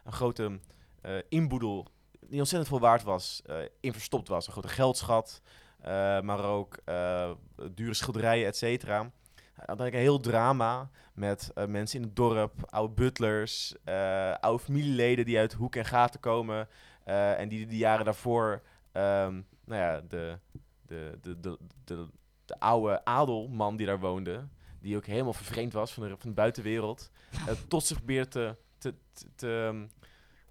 een 0.03 0.12
grote 0.12 0.60
eh, 1.01 1.12
inboedel 1.29 1.88
die 2.29 2.39
ontzettend 2.39 2.69
veel 2.71 2.79
waard 2.79 3.03
was, 3.03 3.41
eh, 3.45 3.56
in 3.79 3.93
verstopt 3.93 4.27
was. 4.27 4.45
Een 4.47 4.51
grote 4.53 4.67
geldschat, 4.67 5.41
maar 6.21 6.43
ook 6.43 6.77
eh, 6.85 7.31
dure 7.71 7.93
schilderijen, 7.93 8.47
et 8.47 8.57
cetera. 8.57 9.11
Dan 9.65 9.77
had 9.77 9.87
ik 9.87 9.93
een 9.93 9.99
heel 9.99 10.19
drama 10.19 10.89
met 11.13 11.51
eh, 11.55 11.65
mensen 11.65 11.99
in 11.99 12.05
het 12.05 12.15
dorp, 12.15 12.53
oude 12.69 12.93
butlers, 12.93 13.75
eh, 13.83 14.33
oude 14.39 14.63
familieleden 14.63 15.25
die 15.25 15.37
uit 15.37 15.53
hoek 15.53 15.75
en 15.75 15.85
gaten 15.85 16.19
komen. 16.19 16.67
eh, 17.03 17.39
en 17.39 17.49
die 17.49 17.65
de 17.67 17.77
jaren 17.77 18.05
daarvoor, 18.05 18.61
ehm, 18.91 19.41
nou 19.65 19.81
ja, 19.81 20.01
de, 20.07 20.39
de, 20.87 21.17
de, 21.21 21.39
de, 21.39 21.57
de, 21.83 22.07
de 22.45 22.59
oude 22.59 23.05
adelman 23.05 23.75
die 23.75 23.85
daar 23.85 23.99
woonde, 23.99 24.47
die 24.79 24.95
ook 24.95 25.05
helemaal 25.05 25.33
vervreemd 25.33 25.73
was 25.73 25.93
van 25.93 26.03
de, 26.03 26.09
van 26.09 26.29
de 26.29 26.35
buitenwereld, 26.35 27.11
eh, 27.47 27.53
tot 27.67 27.85
zich 27.85 27.97
probeerde 27.97 28.29
te, 28.29 28.55
te, 28.77 28.93
te, 29.35 29.63
ehm, 29.67 29.87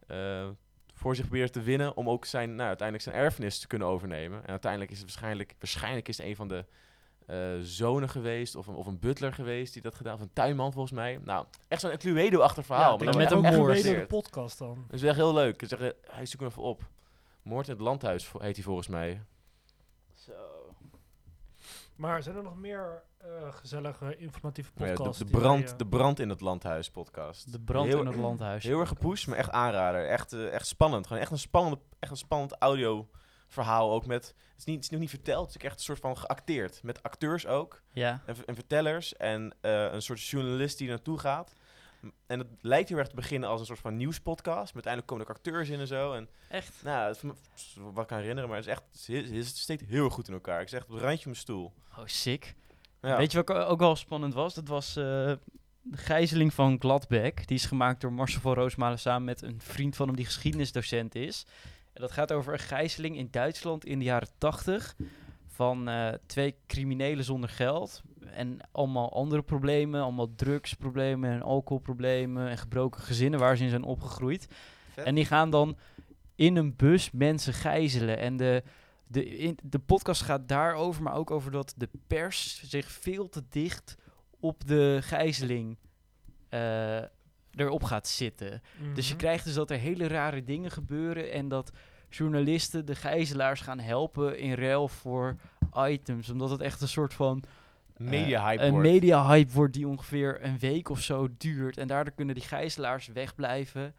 eh, 0.07 0.49
voor 1.03 1.17
zich 1.17 1.25
probeerde 1.25 1.53
te 1.53 1.63
winnen 1.63 1.97
om 1.97 2.09
ook 2.09 2.25
zijn, 2.25 2.55
nou, 2.55 2.69
uiteindelijk 2.69 3.09
zijn 3.09 3.25
erfenis 3.25 3.59
te 3.59 3.67
kunnen 3.67 3.89
overnemen. 3.89 4.43
En 4.43 4.49
uiteindelijk 4.51 4.91
is 4.91 4.99
het 4.99 5.07
waarschijnlijk, 5.07 5.55
waarschijnlijk 5.59 6.09
is 6.09 6.17
het 6.17 6.27
een 6.27 6.37
van 6.37 6.49
de 6.49 6.65
eh, 7.27 7.39
zonen 7.61 8.09
geweest 8.09 8.55
of 8.57 8.67
een, 8.67 8.75
of 8.75 8.87
een 8.87 8.99
butler 8.99 9.33
geweest 9.33 9.73
die 9.73 9.83
dat 9.83 9.95
gedaan, 9.95 10.15
of 10.15 10.21
een 10.21 10.33
tuinman 10.33 10.73
volgens 10.73 10.93
mij. 10.93 11.19
Nou, 11.25 11.47
echt 11.69 11.81
zo'n 11.81 11.97
Cluedo-achtig 11.97 12.67
verhaal. 12.67 12.99
ja, 12.99 13.05
maar 13.05 13.17
met 13.17 13.31
een 13.31 13.45
gebaseerd. 13.45 14.09
podcast 14.09 14.59
dan. 14.59 14.85
Dat 14.87 15.01
is 15.01 15.07
echt 15.07 15.17
heel 15.17 15.35
leuk. 15.35 15.63
Ik 15.63 15.69
zeg, 15.69 15.81
eh, 15.81 15.89
hij 16.11 16.27
zoekt 16.27 16.43
hem 16.43 16.51
even 16.51 16.63
op. 16.63 16.83
Moord 17.43 17.67
in 17.67 17.73
het 17.73 17.83
landhuis 17.83 18.33
heet 18.39 18.57
hij 18.57 18.65
volgens 18.65 18.89
mij. 18.89 19.21
Maar 22.03 22.23
zijn 22.23 22.37
er 22.37 22.43
nog 22.43 22.57
meer 22.57 23.03
eh, 23.19 23.29
gezellige 23.53 24.17
informatieve 24.17 24.71
ja, 24.75 24.87
podcasts? 24.87 25.19
de, 25.19 25.25
de, 25.25 25.31
die 25.31 25.41
brand, 25.41 25.63
wij, 25.63 25.73
eh, 25.73 25.79
de 25.79 25.87
brand 25.87 26.19
in 26.19 26.29
het 26.29 26.41
landhuis 26.41 26.91
podcast. 26.91 27.53
De 27.53 27.61
brand 27.61 27.87
heel, 27.87 28.01
in 28.01 28.07
het 28.07 28.17
landhuis. 28.17 28.65
Heel 28.65 28.81
erg 28.81 28.89
gepusht, 28.89 29.27
maar 29.27 29.39
echt 29.39 29.51
aanrader. 29.51 30.09
Echt, 30.09 30.33
eh, 30.33 30.53
echt 30.53 30.67
spannend. 30.67 31.07
Gewoon 31.07 31.23
echt 31.23 31.31
een 31.31 31.39
spannend, 31.39 31.81
echt 31.99 32.11
een 32.11 32.17
spannend 32.17 32.53
audio 32.59 33.09
verhaal 33.49 33.93
ook 33.93 34.07
met... 34.07 34.27
Het 34.27 34.59
is, 34.59 34.65
niet, 34.65 34.75
het 34.75 34.85
is 34.85 34.91
nog 34.91 35.01
niet 35.01 35.11
verteld, 35.11 35.47
het 35.47 35.51
is 35.51 35.57
ook 35.57 35.67
echt 35.67 35.79
een 35.79 35.85
soort 35.85 35.99
van 35.99 36.19
geacteerd. 36.19 36.83
Met 36.83 37.03
acteurs 37.03 37.47
ook. 37.47 37.83
Ja. 37.93 38.23
En, 38.27 38.55
vertellers. 38.55 39.17
En 39.17 39.55
eh, 39.61 39.93
een 39.93 40.03
soort 40.03 40.23
journalist 40.23 40.79
die 40.79 40.89
naartoe 40.89 41.19
gaat. 41.19 41.53
En 42.27 42.39
het 42.39 42.49
lijkt 42.61 42.89
heel 42.89 42.99
erg 42.99 43.09
te 43.09 43.15
beginnen 43.15 43.49
als 43.49 43.61
een 43.61 43.67
soort 43.67 43.79
van 43.79 43.97
nieuwspodcast. 43.97 44.75
Maar 44.75 44.85
uiteindelijk 44.85 45.07
komen 45.07 45.27
er 45.27 45.33
acteurs 45.35 45.69
in 45.69 45.81
en 45.81 45.87
zo. 45.87 46.13
En 46.13 46.29
Echt? 46.49 46.81
nou, 46.85 47.11
is 47.11 47.77
wat 47.93 48.03
ik 48.03 48.07
kan 48.07 48.19
herinneren, 48.19 48.49
maar 48.49 48.59
het 48.59 48.67
is 48.67 48.73
echt, 48.73 48.83
het, 49.37 49.47
steekt 49.57 49.89
heel 49.89 50.09
goed 50.09 50.29
in 50.29 50.35
elkaar. 50.35 50.61
Ik 50.61 50.69
zeg 50.69 50.81
echt 50.81 50.89
op 50.89 50.95
het 50.95 51.05
randje 51.05 51.25
mijn 51.25 51.37
stoel. 51.37 51.73
Oh, 51.99 52.05
sick. 52.05 52.55
Ja. 53.01 53.17
Weet 53.17 53.33
je 53.33 53.43
wat 53.43 53.57
ook- 53.57 53.71
ook 53.71 53.79
wel 53.79 53.97
spannend 53.97 54.35
was? 54.35 54.55
Dat 54.55 54.69
was 54.69 54.89
eh, 54.89 55.05
de 55.83 55.97
gijzeling 55.97 56.55
van 56.55 56.77
Gladbeck. 56.81 57.47
Die 57.47 57.57
is 57.57 57.65
gemaakt 57.67 58.01
door 58.01 58.13
Marcel 58.13 58.41
van 58.41 58.55
Roosmalen 58.55 58.99
samen 58.99 59.25
met 59.25 59.43
een 59.43 59.61
vriend 59.61 59.97
van 59.97 60.07
hem 60.07 60.17
die 60.17 60.25
geschiedenisdocent 60.25 61.15
is. 61.15 61.47
En 61.93 62.01
dat 62.01 62.13
gaat 62.13 62.33
over 62.33 62.53
een 62.53 62.59
gijzeling 62.59 63.17
in 63.17 63.29
Duitsland 63.31 63.85
in 63.85 63.99
de 63.99 64.05
jaren 64.05 64.29
80 64.39 64.97
van 65.53 65.89
eh, 65.89 66.13
twee 66.27 66.55
criminelen 66.67 67.25
zonder 67.25 67.49
geld. 67.49 68.03
En 68.21 68.59
allemaal 68.71 69.13
andere 69.13 69.43
problemen, 69.43 70.03
allemaal 70.03 70.35
drugsproblemen 70.35 71.31
en 71.31 71.43
alcoholproblemen 71.43 72.49
en 72.49 72.59
gebroken 72.59 73.01
gezinnen 73.01 73.41
waar 73.41 73.57
ze 73.57 73.65
in 73.65 73.71
zijn 73.71 73.83
opgegroeid. 73.83 74.47
Vet. 74.89 75.05
En 75.05 75.15
die 75.15 75.25
gaan 75.25 75.51
dan 75.51 75.77
in 76.35 76.57
een 76.57 76.77
bus 76.77 77.11
mensen 77.11 77.53
gijzelen. 77.53 78.19
En 78.19 78.37
de, 78.37 78.63
de, 79.07 79.37
in, 79.37 79.59
de 79.63 79.79
podcast 79.79 80.23
gaat 80.23 80.49
daarover, 80.49 81.03
maar 81.03 81.15
ook 81.15 81.31
over 81.31 81.51
dat 81.51 81.75
de 81.77 81.89
pers 82.07 82.63
zich 82.69 82.91
veel 82.91 83.29
te 83.29 83.43
dicht 83.49 83.97
op 84.41 84.67
de 84.67 84.99
gijzeling 85.03 85.77
eh, 86.49 87.03
erop 87.55 87.83
gaat 87.83 88.09
zitten. 88.09 88.63
Dus 88.95 89.07
je 89.07 89.15
mhm. 89.15 89.23
krijgt 89.23 89.45
dus 89.45 89.55
dat 89.55 89.71
er 89.71 89.79
hele 89.79 90.07
rare 90.07 90.45
dingen 90.45 90.71
gebeuren 90.71 91.33
en 91.33 91.49
dat 91.49 91.73
journalisten 92.17 92.87
de 92.87 92.95
gijzelaars 92.95 93.61
gaan 93.61 93.79
helpen 93.79 94.39
in 94.39 94.55
ruil 94.55 94.89
voor 94.89 95.37
items. 95.75 96.31
Omdat 96.31 96.51
het 96.51 96.61
echt 96.61 96.81
een 96.81 96.89
soort 96.89 97.15
van 97.15 97.45
Media 97.97 98.39
eh, 98.39 98.47
hype 98.47 98.63
een 98.63 98.71
wordt. 98.71 98.89
media 98.89 99.27
hype 99.27 99.53
wordt 99.53 99.75
die 99.75 99.89
ongeveer 99.89 100.45
een 100.45 100.59
week 100.59 100.89
of 100.89 101.01
zo 101.01 101.29
duurt. 101.39 101.79
En 101.79 101.87
daardoor 101.87 102.15
kunnen 102.15 102.35
die 102.35 102.45
gijzelaars 102.45 103.07
wegblijven. 103.07 103.95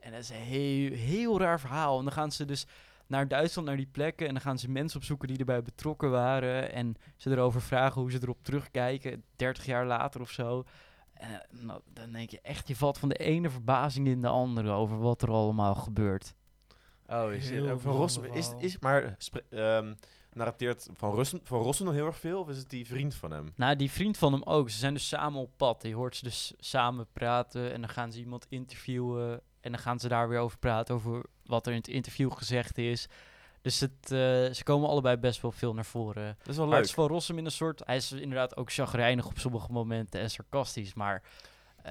En 0.00 0.12
dat 0.12 0.20
is 0.20 0.30
een 0.30 0.36
heel, 0.36 0.92
heel 0.92 1.38
raar 1.38 1.60
verhaal. 1.60 1.98
En 1.98 2.04
dan 2.04 2.12
gaan 2.12 2.32
ze 2.32 2.44
dus 2.44 2.66
naar 3.06 3.28
Duitsland, 3.28 3.68
naar 3.68 3.76
die 3.76 3.88
plekken. 3.92 4.26
En 4.26 4.32
dan 4.32 4.42
gaan 4.42 4.58
ze 4.58 4.70
mensen 4.70 4.98
opzoeken 4.98 5.28
die 5.28 5.38
erbij 5.38 5.62
betrokken 5.62 6.10
waren. 6.10 6.72
En 6.72 6.96
ze 7.16 7.30
erover 7.30 7.62
vragen 7.62 8.00
hoe 8.00 8.10
ze 8.10 8.18
erop 8.22 8.42
terugkijken. 8.42 9.24
30 9.36 9.66
jaar 9.66 9.86
later 9.86 10.20
of 10.20 10.30
zo. 10.30 10.64
En 11.12 11.32
eh, 11.32 11.64
nou, 11.64 11.80
dan 11.92 12.12
denk 12.12 12.30
je 12.30 12.40
echt, 12.40 12.68
je 12.68 12.76
valt 12.76 12.98
van 12.98 13.08
de 13.08 13.16
ene 13.16 13.50
verbazing 13.50 14.06
in 14.06 14.20
de 14.20 14.28
andere 14.28 14.70
over 14.70 14.98
wat 14.98 15.22
er 15.22 15.30
allemaal 15.30 15.74
gebeurt. 15.74 16.34
Oh, 17.10 17.32
is 17.32 17.50
Heel 17.50 17.66
het, 17.66 17.80
van 17.82 17.92
Rossum, 17.96 18.24
is, 18.24 18.52
is, 18.58 18.78
maar 18.78 19.16
ehm, 19.50 19.94
narrateert 20.32 20.88
van 20.92 21.14
Rossum, 21.14 21.40
van 21.42 21.62
Rossum 21.62 21.86
nog 21.86 21.94
heel 21.94 22.06
erg 22.06 22.18
veel? 22.18 22.40
Of 22.40 22.48
is 22.48 22.56
het 22.58 22.70
die 22.70 22.86
vriend 22.86 23.14
van 23.14 23.30
hem? 23.30 23.52
Nou, 23.56 23.76
die 23.76 23.90
vriend 23.90 24.18
van 24.18 24.32
hem 24.32 24.42
ook. 24.42 24.70
Ze 24.70 24.78
zijn 24.78 24.94
dus 24.94 25.08
samen 25.08 25.40
op 25.40 25.50
pad. 25.56 25.82
Je 25.82 25.94
hoort 25.94 26.16
ze 26.16 26.24
dus 26.24 26.54
samen 26.58 27.06
praten 27.12 27.72
en 27.72 27.80
dan 27.80 27.90
gaan 27.90 28.12
ze 28.12 28.18
iemand 28.18 28.46
interviewen. 28.48 29.40
En 29.60 29.70
dan 29.72 29.80
gaan 29.80 30.00
ze 30.00 30.08
daar 30.08 30.28
weer 30.28 30.38
over 30.38 30.58
praten, 30.58 30.94
over 30.94 31.22
wat 31.44 31.66
er 31.66 31.72
in 31.72 31.78
het 31.78 31.88
interview 31.88 32.32
gezegd 32.32 32.78
is. 32.78 33.06
Dus 33.62 33.80
het, 33.80 33.92
eh, 34.02 34.08
ze 34.52 34.60
komen 34.64 34.88
allebei 34.88 35.16
best 35.16 35.40
wel 35.42 35.52
veel 35.52 35.74
naar 35.74 35.84
voren. 35.84 36.36
Dat 36.38 36.48
is 36.48 36.56
wel 36.56 36.64
Maar 36.66 36.74
leuk. 36.74 36.78
het 36.78 36.88
is 36.88 36.94
van 36.94 37.06
Rossum 37.06 37.38
in 37.38 37.44
een 37.44 37.50
soort... 37.50 37.82
Hij 37.84 37.96
is 37.96 38.12
inderdaad 38.12 38.56
ook 38.56 38.72
chagrijnig 38.72 39.26
op 39.26 39.38
sommige 39.38 39.72
momenten 39.72 40.20
en 40.20 40.30
sarcastisch. 40.30 40.94
Maar 40.94 41.22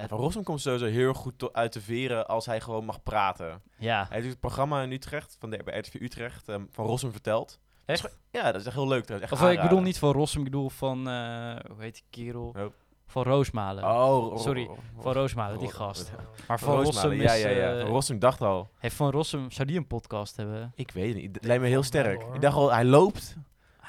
Van 0.08 0.17
Rossum 0.19 0.43
komt 0.43 0.62
sowieso 0.62 0.86
heel 0.86 1.13
goed 1.13 1.54
uit 1.54 1.73
de 1.73 1.82
veren 1.82 2.28
als 2.28 2.45
hij 2.45 2.62
gewoon 2.62 2.86
mag 2.86 3.04
praten. 3.04 3.62
ja, 3.78 4.06
Hij 4.10 4.21
doet 4.21 4.30
het 4.30 4.39
programma 4.39 4.82
in 4.82 4.91
Utrecht, 4.91 5.36
van 5.39 5.49
de, 5.49 5.62
bij 5.63 5.80
RTV 5.80 5.93
Utrecht, 5.93 6.49
ehm, 6.49 6.63
van 6.71 6.86
Rossum 6.86 7.12
vertelt. 7.12 7.60
echt? 7.86 8.17
Ja, 8.32 8.52
dat 8.52 8.62
is 8.62 8.67
echt 8.67 8.75
heel 8.75 8.88
leuk. 8.88 9.10
Echt 9.10 9.32
Of 9.32 9.41
eh, 9.43 9.52
ik 9.52 9.62
bedoel 9.62 9.82
niet 9.82 9.99
van 9.99 10.11
Rossum, 10.11 10.39
ik 10.39 10.45
bedoel 10.45 10.70
van... 10.70 11.07
eh, 11.09 11.55
hoe 11.72 11.82
heet 11.82 11.93
die 11.93 12.03
kerel? 12.26 12.53
Oh. 12.57 12.66
Van 13.05 13.24
Roosmalen. 13.24 13.84
Oh, 13.84 14.38
Sorry, 14.38 14.70
Van 14.99 15.13
Roosmalen, 15.13 15.59
die 15.59 15.72
gast. 15.72 16.11
Maar 16.47 16.59
Van 16.59 16.82
Rossum 16.84 17.11
is... 17.11 17.22
ja, 17.22 17.34
ja, 17.34 17.49
ja. 17.49 17.74
eh, 17.74 17.82
Van 17.82 17.89
Rossum 17.89 18.20
dacht 18.20 18.41
al. 18.41 18.70
heeft 18.78 18.95
Van 18.95 19.09
Rossum... 19.11 19.51
Zou 19.51 19.68
die 19.68 19.78
een 19.78 19.88
podcast 19.88 20.36
hebben? 20.36 20.72
Ik 20.76 20.91
weet 20.91 21.13
het 21.13 21.22
niet. 21.24 21.36
Het 21.36 21.45
lijkt 21.45 21.61
me 21.61 21.68
heel 21.70 21.84
sterk. 21.84 22.24
Ik 22.34 22.41
dacht 22.41 22.55
al, 22.55 22.72
hij 22.74 22.86
loopt. 22.86 23.36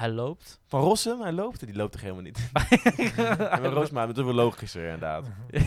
Hij 0.01 0.11
loopt. 0.11 0.61
Van 0.67 0.81
Rossum, 0.81 1.21
hij 1.21 1.33
loopt. 1.33 1.67
Die 1.67 1.75
loopt 1.75 1.93
toch 1.93 2.01
helemaal 2.01 2.23
niet. 2.23 2.51
en 3.51 3.63
van 3.63 3.73
Roosmalen, 3.73 4.15
dat 4.15 4.19
is 4.19 4.25
wel 4.25 4.45
logischer 4.45 4.85
inderdaad. 4.85 5.27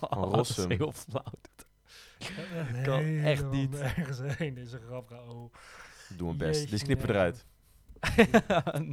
Van 0.00 0.34
Rossum. 0.34 0.70
Oh, 0.70 0.78
Heel 0.78 0.92
flauw. 0.92 1.32
kan 2.82 3.04
echt 3.04 3.50
niet. 3.50 3.74
Ergens 3.80 4.20
heen 4.38 4.54
deze 4.54 4.80
grap. 4.86 5.10
Oh. 5.10 5.52
Doe 6.16 6.26
mijn 6.26 6.36
best. 6.36 6.60
Jeetje, 6.60 6.76
Dit 6.76 6.82
knippen 6.84 7.06
we 7.06 7.12
nee. 7.12 7.22
eruit. 7.22 7.46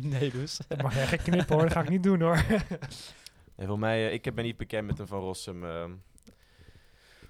nee 0.20 0.32
dus. 0.32 0.60
Dat 0.68 0.82
mag 0.82 1.10
geen 1.10 1.22
knippen 1.22 1.56
hoor, 1.56 1.64
dat 1.64 1.74
ga 1.74 1.82
ik 1.82 1.90
niet 1.90 2.04
doen 2.04 2.22
hoor. 2.22 2.46
En 3.56 3.68
voor 3.68 3.80
mij, 3.80 4.08
eh, 4.08 4.14
ik 4.14 4.36
ben 4.36 4.44
niet 4.44 4.58
bekend 4.58 4.88
met 4.88 5.00
een 5.00 5.08
Van 5.08 5.20
Rossum, 5.20 5.64
ehm, 5.64 5.92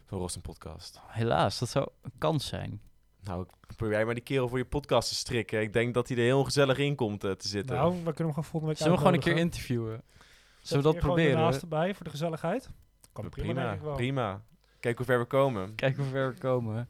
Van 0.06 0.18
Rossum 0.18 0.42
podcast. 0.42 1.00
Helaas, 1.08 1.60
dat 1.60 1.70
zou 1.70 1.90
een 2.02 2.12
kans 2.18 2.48
zijn. 2.48 2.82
Nou, 3.30 3.46
probeer 3.76 3.96
jij 3.96 4.06
maar 4.06 4.14
die 4.14 4.24
kerel 4.24 4.48
voor 4.48 4.58
je 4.58 4.66
podcast 4.66 5.10
te 5.10 5.16
strikken. 5.16 5.62
Ik 5.62 5.74
denk 5.74 5.94
dat 5.94 6.08
hij 6.08 6.18
er 6.18 6.24
heel 6.24 6.44
gezellig 6.44 6.78
in 6.78 6.96
komt 6.96 7.24
eh, 7.24 7.32
te 7.32 7.48
zitten. 7.48 7.76
nou, 7.76 7.92
we 7.92 7.96
kunnen 7.96 8.16
hem 8.16 8.30
gewoon 8.30 8.44
volgende 8.44 8.68
week 8.68 8.78
Zullen 8.78 8.92
we 8.92 8.98
gewoon 8.98 9.14
een 9.14 9.20
keer 9.20 9.38
interviewen? 9.38 10.04
Zet 10.04 10.68
Zullen 10.68 10.84
we 10.84 10.92
dat 10.92 11.02
proberen? 11.02 11.32
ernaast 11.38 11.62
erbij 11.62 11.94
voor 11.94 12.04
de 12.04 12.10
gezelligheid. 12.10 12.70
Kan 13.14 13.30
prima, 13.30 13.48
prima, 13.48 13.64
denk 13.64 13.76
ik 13.76 13.82
wel. 13.86 13.96
prima. 13.96 14.44
Kijk 14.80 14.98
hoe 14.98 15.06
ver 15.06 15.20
we 15.20 15.26
komen. 15.26 15.76
Kijken 15.76 16.04
hoe 16.04 16.12
ver 16.12 16.34
we 16.34 16.40
komen. 16.40 16.90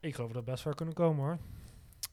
Ik 0.00 0.14
geloof 0.14 0.32
dat 0.32 0.44
we 0.44 0.50
best 0.50 0.62
ver 0.62 0.74
kunnen 0.74 0.94
komen 0.94 1.24
hoor. 1.24 1.38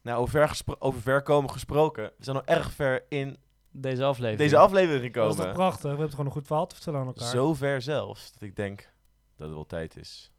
Nou, 0.01 0.19
over 0.19 0.47
ver, 0.47 0.75
over 0.79 1.01
ver 1.01 1.21
komen 1.21 1.49
gesproken. 1.49 2.03
We 2.17 2.23
zijn 2.23 2.35
al 2.37 2.45
erg 2.45 2.71
ver 2.71 3.05
in 3.09 3.37
Deze 3.71 4.03
aflevering. 4.03 4.37
deze 4.39 4.57
aflevering 4.57 5.13
Dat 5.13 5.29
is 5.29 5.35
toch 5.35 5.45
gekomen. 5.45 5.53
prachtig. 5.53 5.81
We 5.83 5.89
hebben 5.89 6.09
gewoon 6.09 6.25
een 6.25 6.31
goed 6.31 6.47
verhaal 6.47 6.67
te 6.67 6.75
vertellen 6.75 6.99
aan 6.99 7.07
elkaar. 7.07 7.29
Zo 7.29 7.53
ver 7.53 7.81
zelfs 7.81 8.31
dat 8.31 8.41
ik 8.41 8.55
denk 8.55 8.89
dat 9.35 9.47
het 9.47 9.55
wel 9.55 9.65
tijd 9.65 9.95
is 9.97 10.31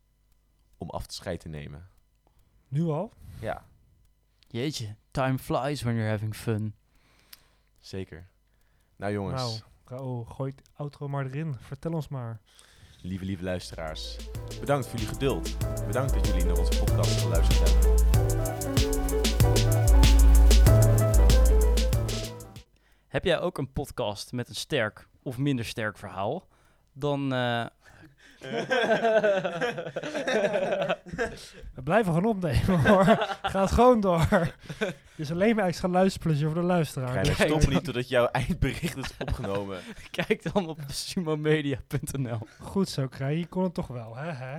om 0.78 0.90
af 0.90 1.06
te 1.06 1.14
scheid 1.14 1.40
te 1.40 1.48
nemen. 1.48 1.88
Nu 2.68 2.84
al? 2.84 3.12
Ja, 3.40 3.64
Jeetje, 4.48 4.94
time 5.10 5.38
flies 5.38 5.82
when 5.82 5.94
you're 5.94 6.10
having 6.10 6.34
fun. 6.36 6.74
zeker. 7.78 8.28
Nou 8.96 9.12
jongens, 9.12 9.42
Nou, 9.42 9.60
Rao, 9.84 10.24
gooi 10.24 10.52
het 10.56 10.68
outro 10.74 11.08
maar 11.08 11.26
erin. 11.26 11.54
Vertel 11.60 11.92
ons 11.92 12.08
maar. 12.08 12.40
lieve, 13.00 13.24
lieve 13.24 13.42
luisteraars. 13.44 14.16
Bedankt 14.60 14.86
voor 14.86 14.98
jullie 14.98 15.14
geduld. 15.14 15.58
Bedankt 15.86 16.14
dat 16.14 16.26
jullie 16.26 16.44
naar 16.44 16.58
onze 16.58 16.78
podcast 16.84 17.20
geluisterd 17.20 17.70
hebben. 17.70 17.94
Heb 23.08 23.24
jij 23.24 23.40
ook 23.40 23.58
een 23.58 23.72
podcast 23.72 24.32
met 24.32 24.48
een 24.48 24.54
sterk 24.54 25.08
of 25.22 25.38
minder 25.38 25.64
sterk 25.64 25.98
verhaal? 25.98 26.48
Dan 26.92 27.32
eh, 27.32 27.66
We 31.74 31.82
blijven 31.84 32.12
gewoon 32.14 32.30
opnemen 32.30 32.80
hoor. 32.86 33.04
Gaat 33.42 33.72
gewoon 33.72 34.00
door. 34.00 34.20
Het 34.28 34.94
is 35.16 35.30
alleen 35.30 35.56
maar 35.56 35.64
extra 35.66 35.88
luisterplezier 35.88 36.46
voor 36.46 36.60
de 36.60 36.66
luisteraar. 36.66 37.08
Ga 37.08 37.14
je 37.20 37.24
Kijk, 37.24 37.36
stoppen 37.36 37.60
dan- 37.60 37.70
niet 37.74 37.84
totdat 37.84 38.08
jouw 38.08 38.26
eindbericht 38.26 38.96
is 38.96 39.10
opgenomen. 39.18 39.78
kijk 40.26 40.52
dan 40.52 40.68
op 40.68 40.78
sumomedia.nl. 40.86 42.38
Goed 42.60 42.88
zo, 42.88 43.06
Krij. 43.06 43.36
Je 43.38 43.46
kon 43.46 43.62
het 43.62 43.74
toch 43.74 43.86
wel, 43.86 44.16
hè? 44.16 44.32
hè? 44.32 44.58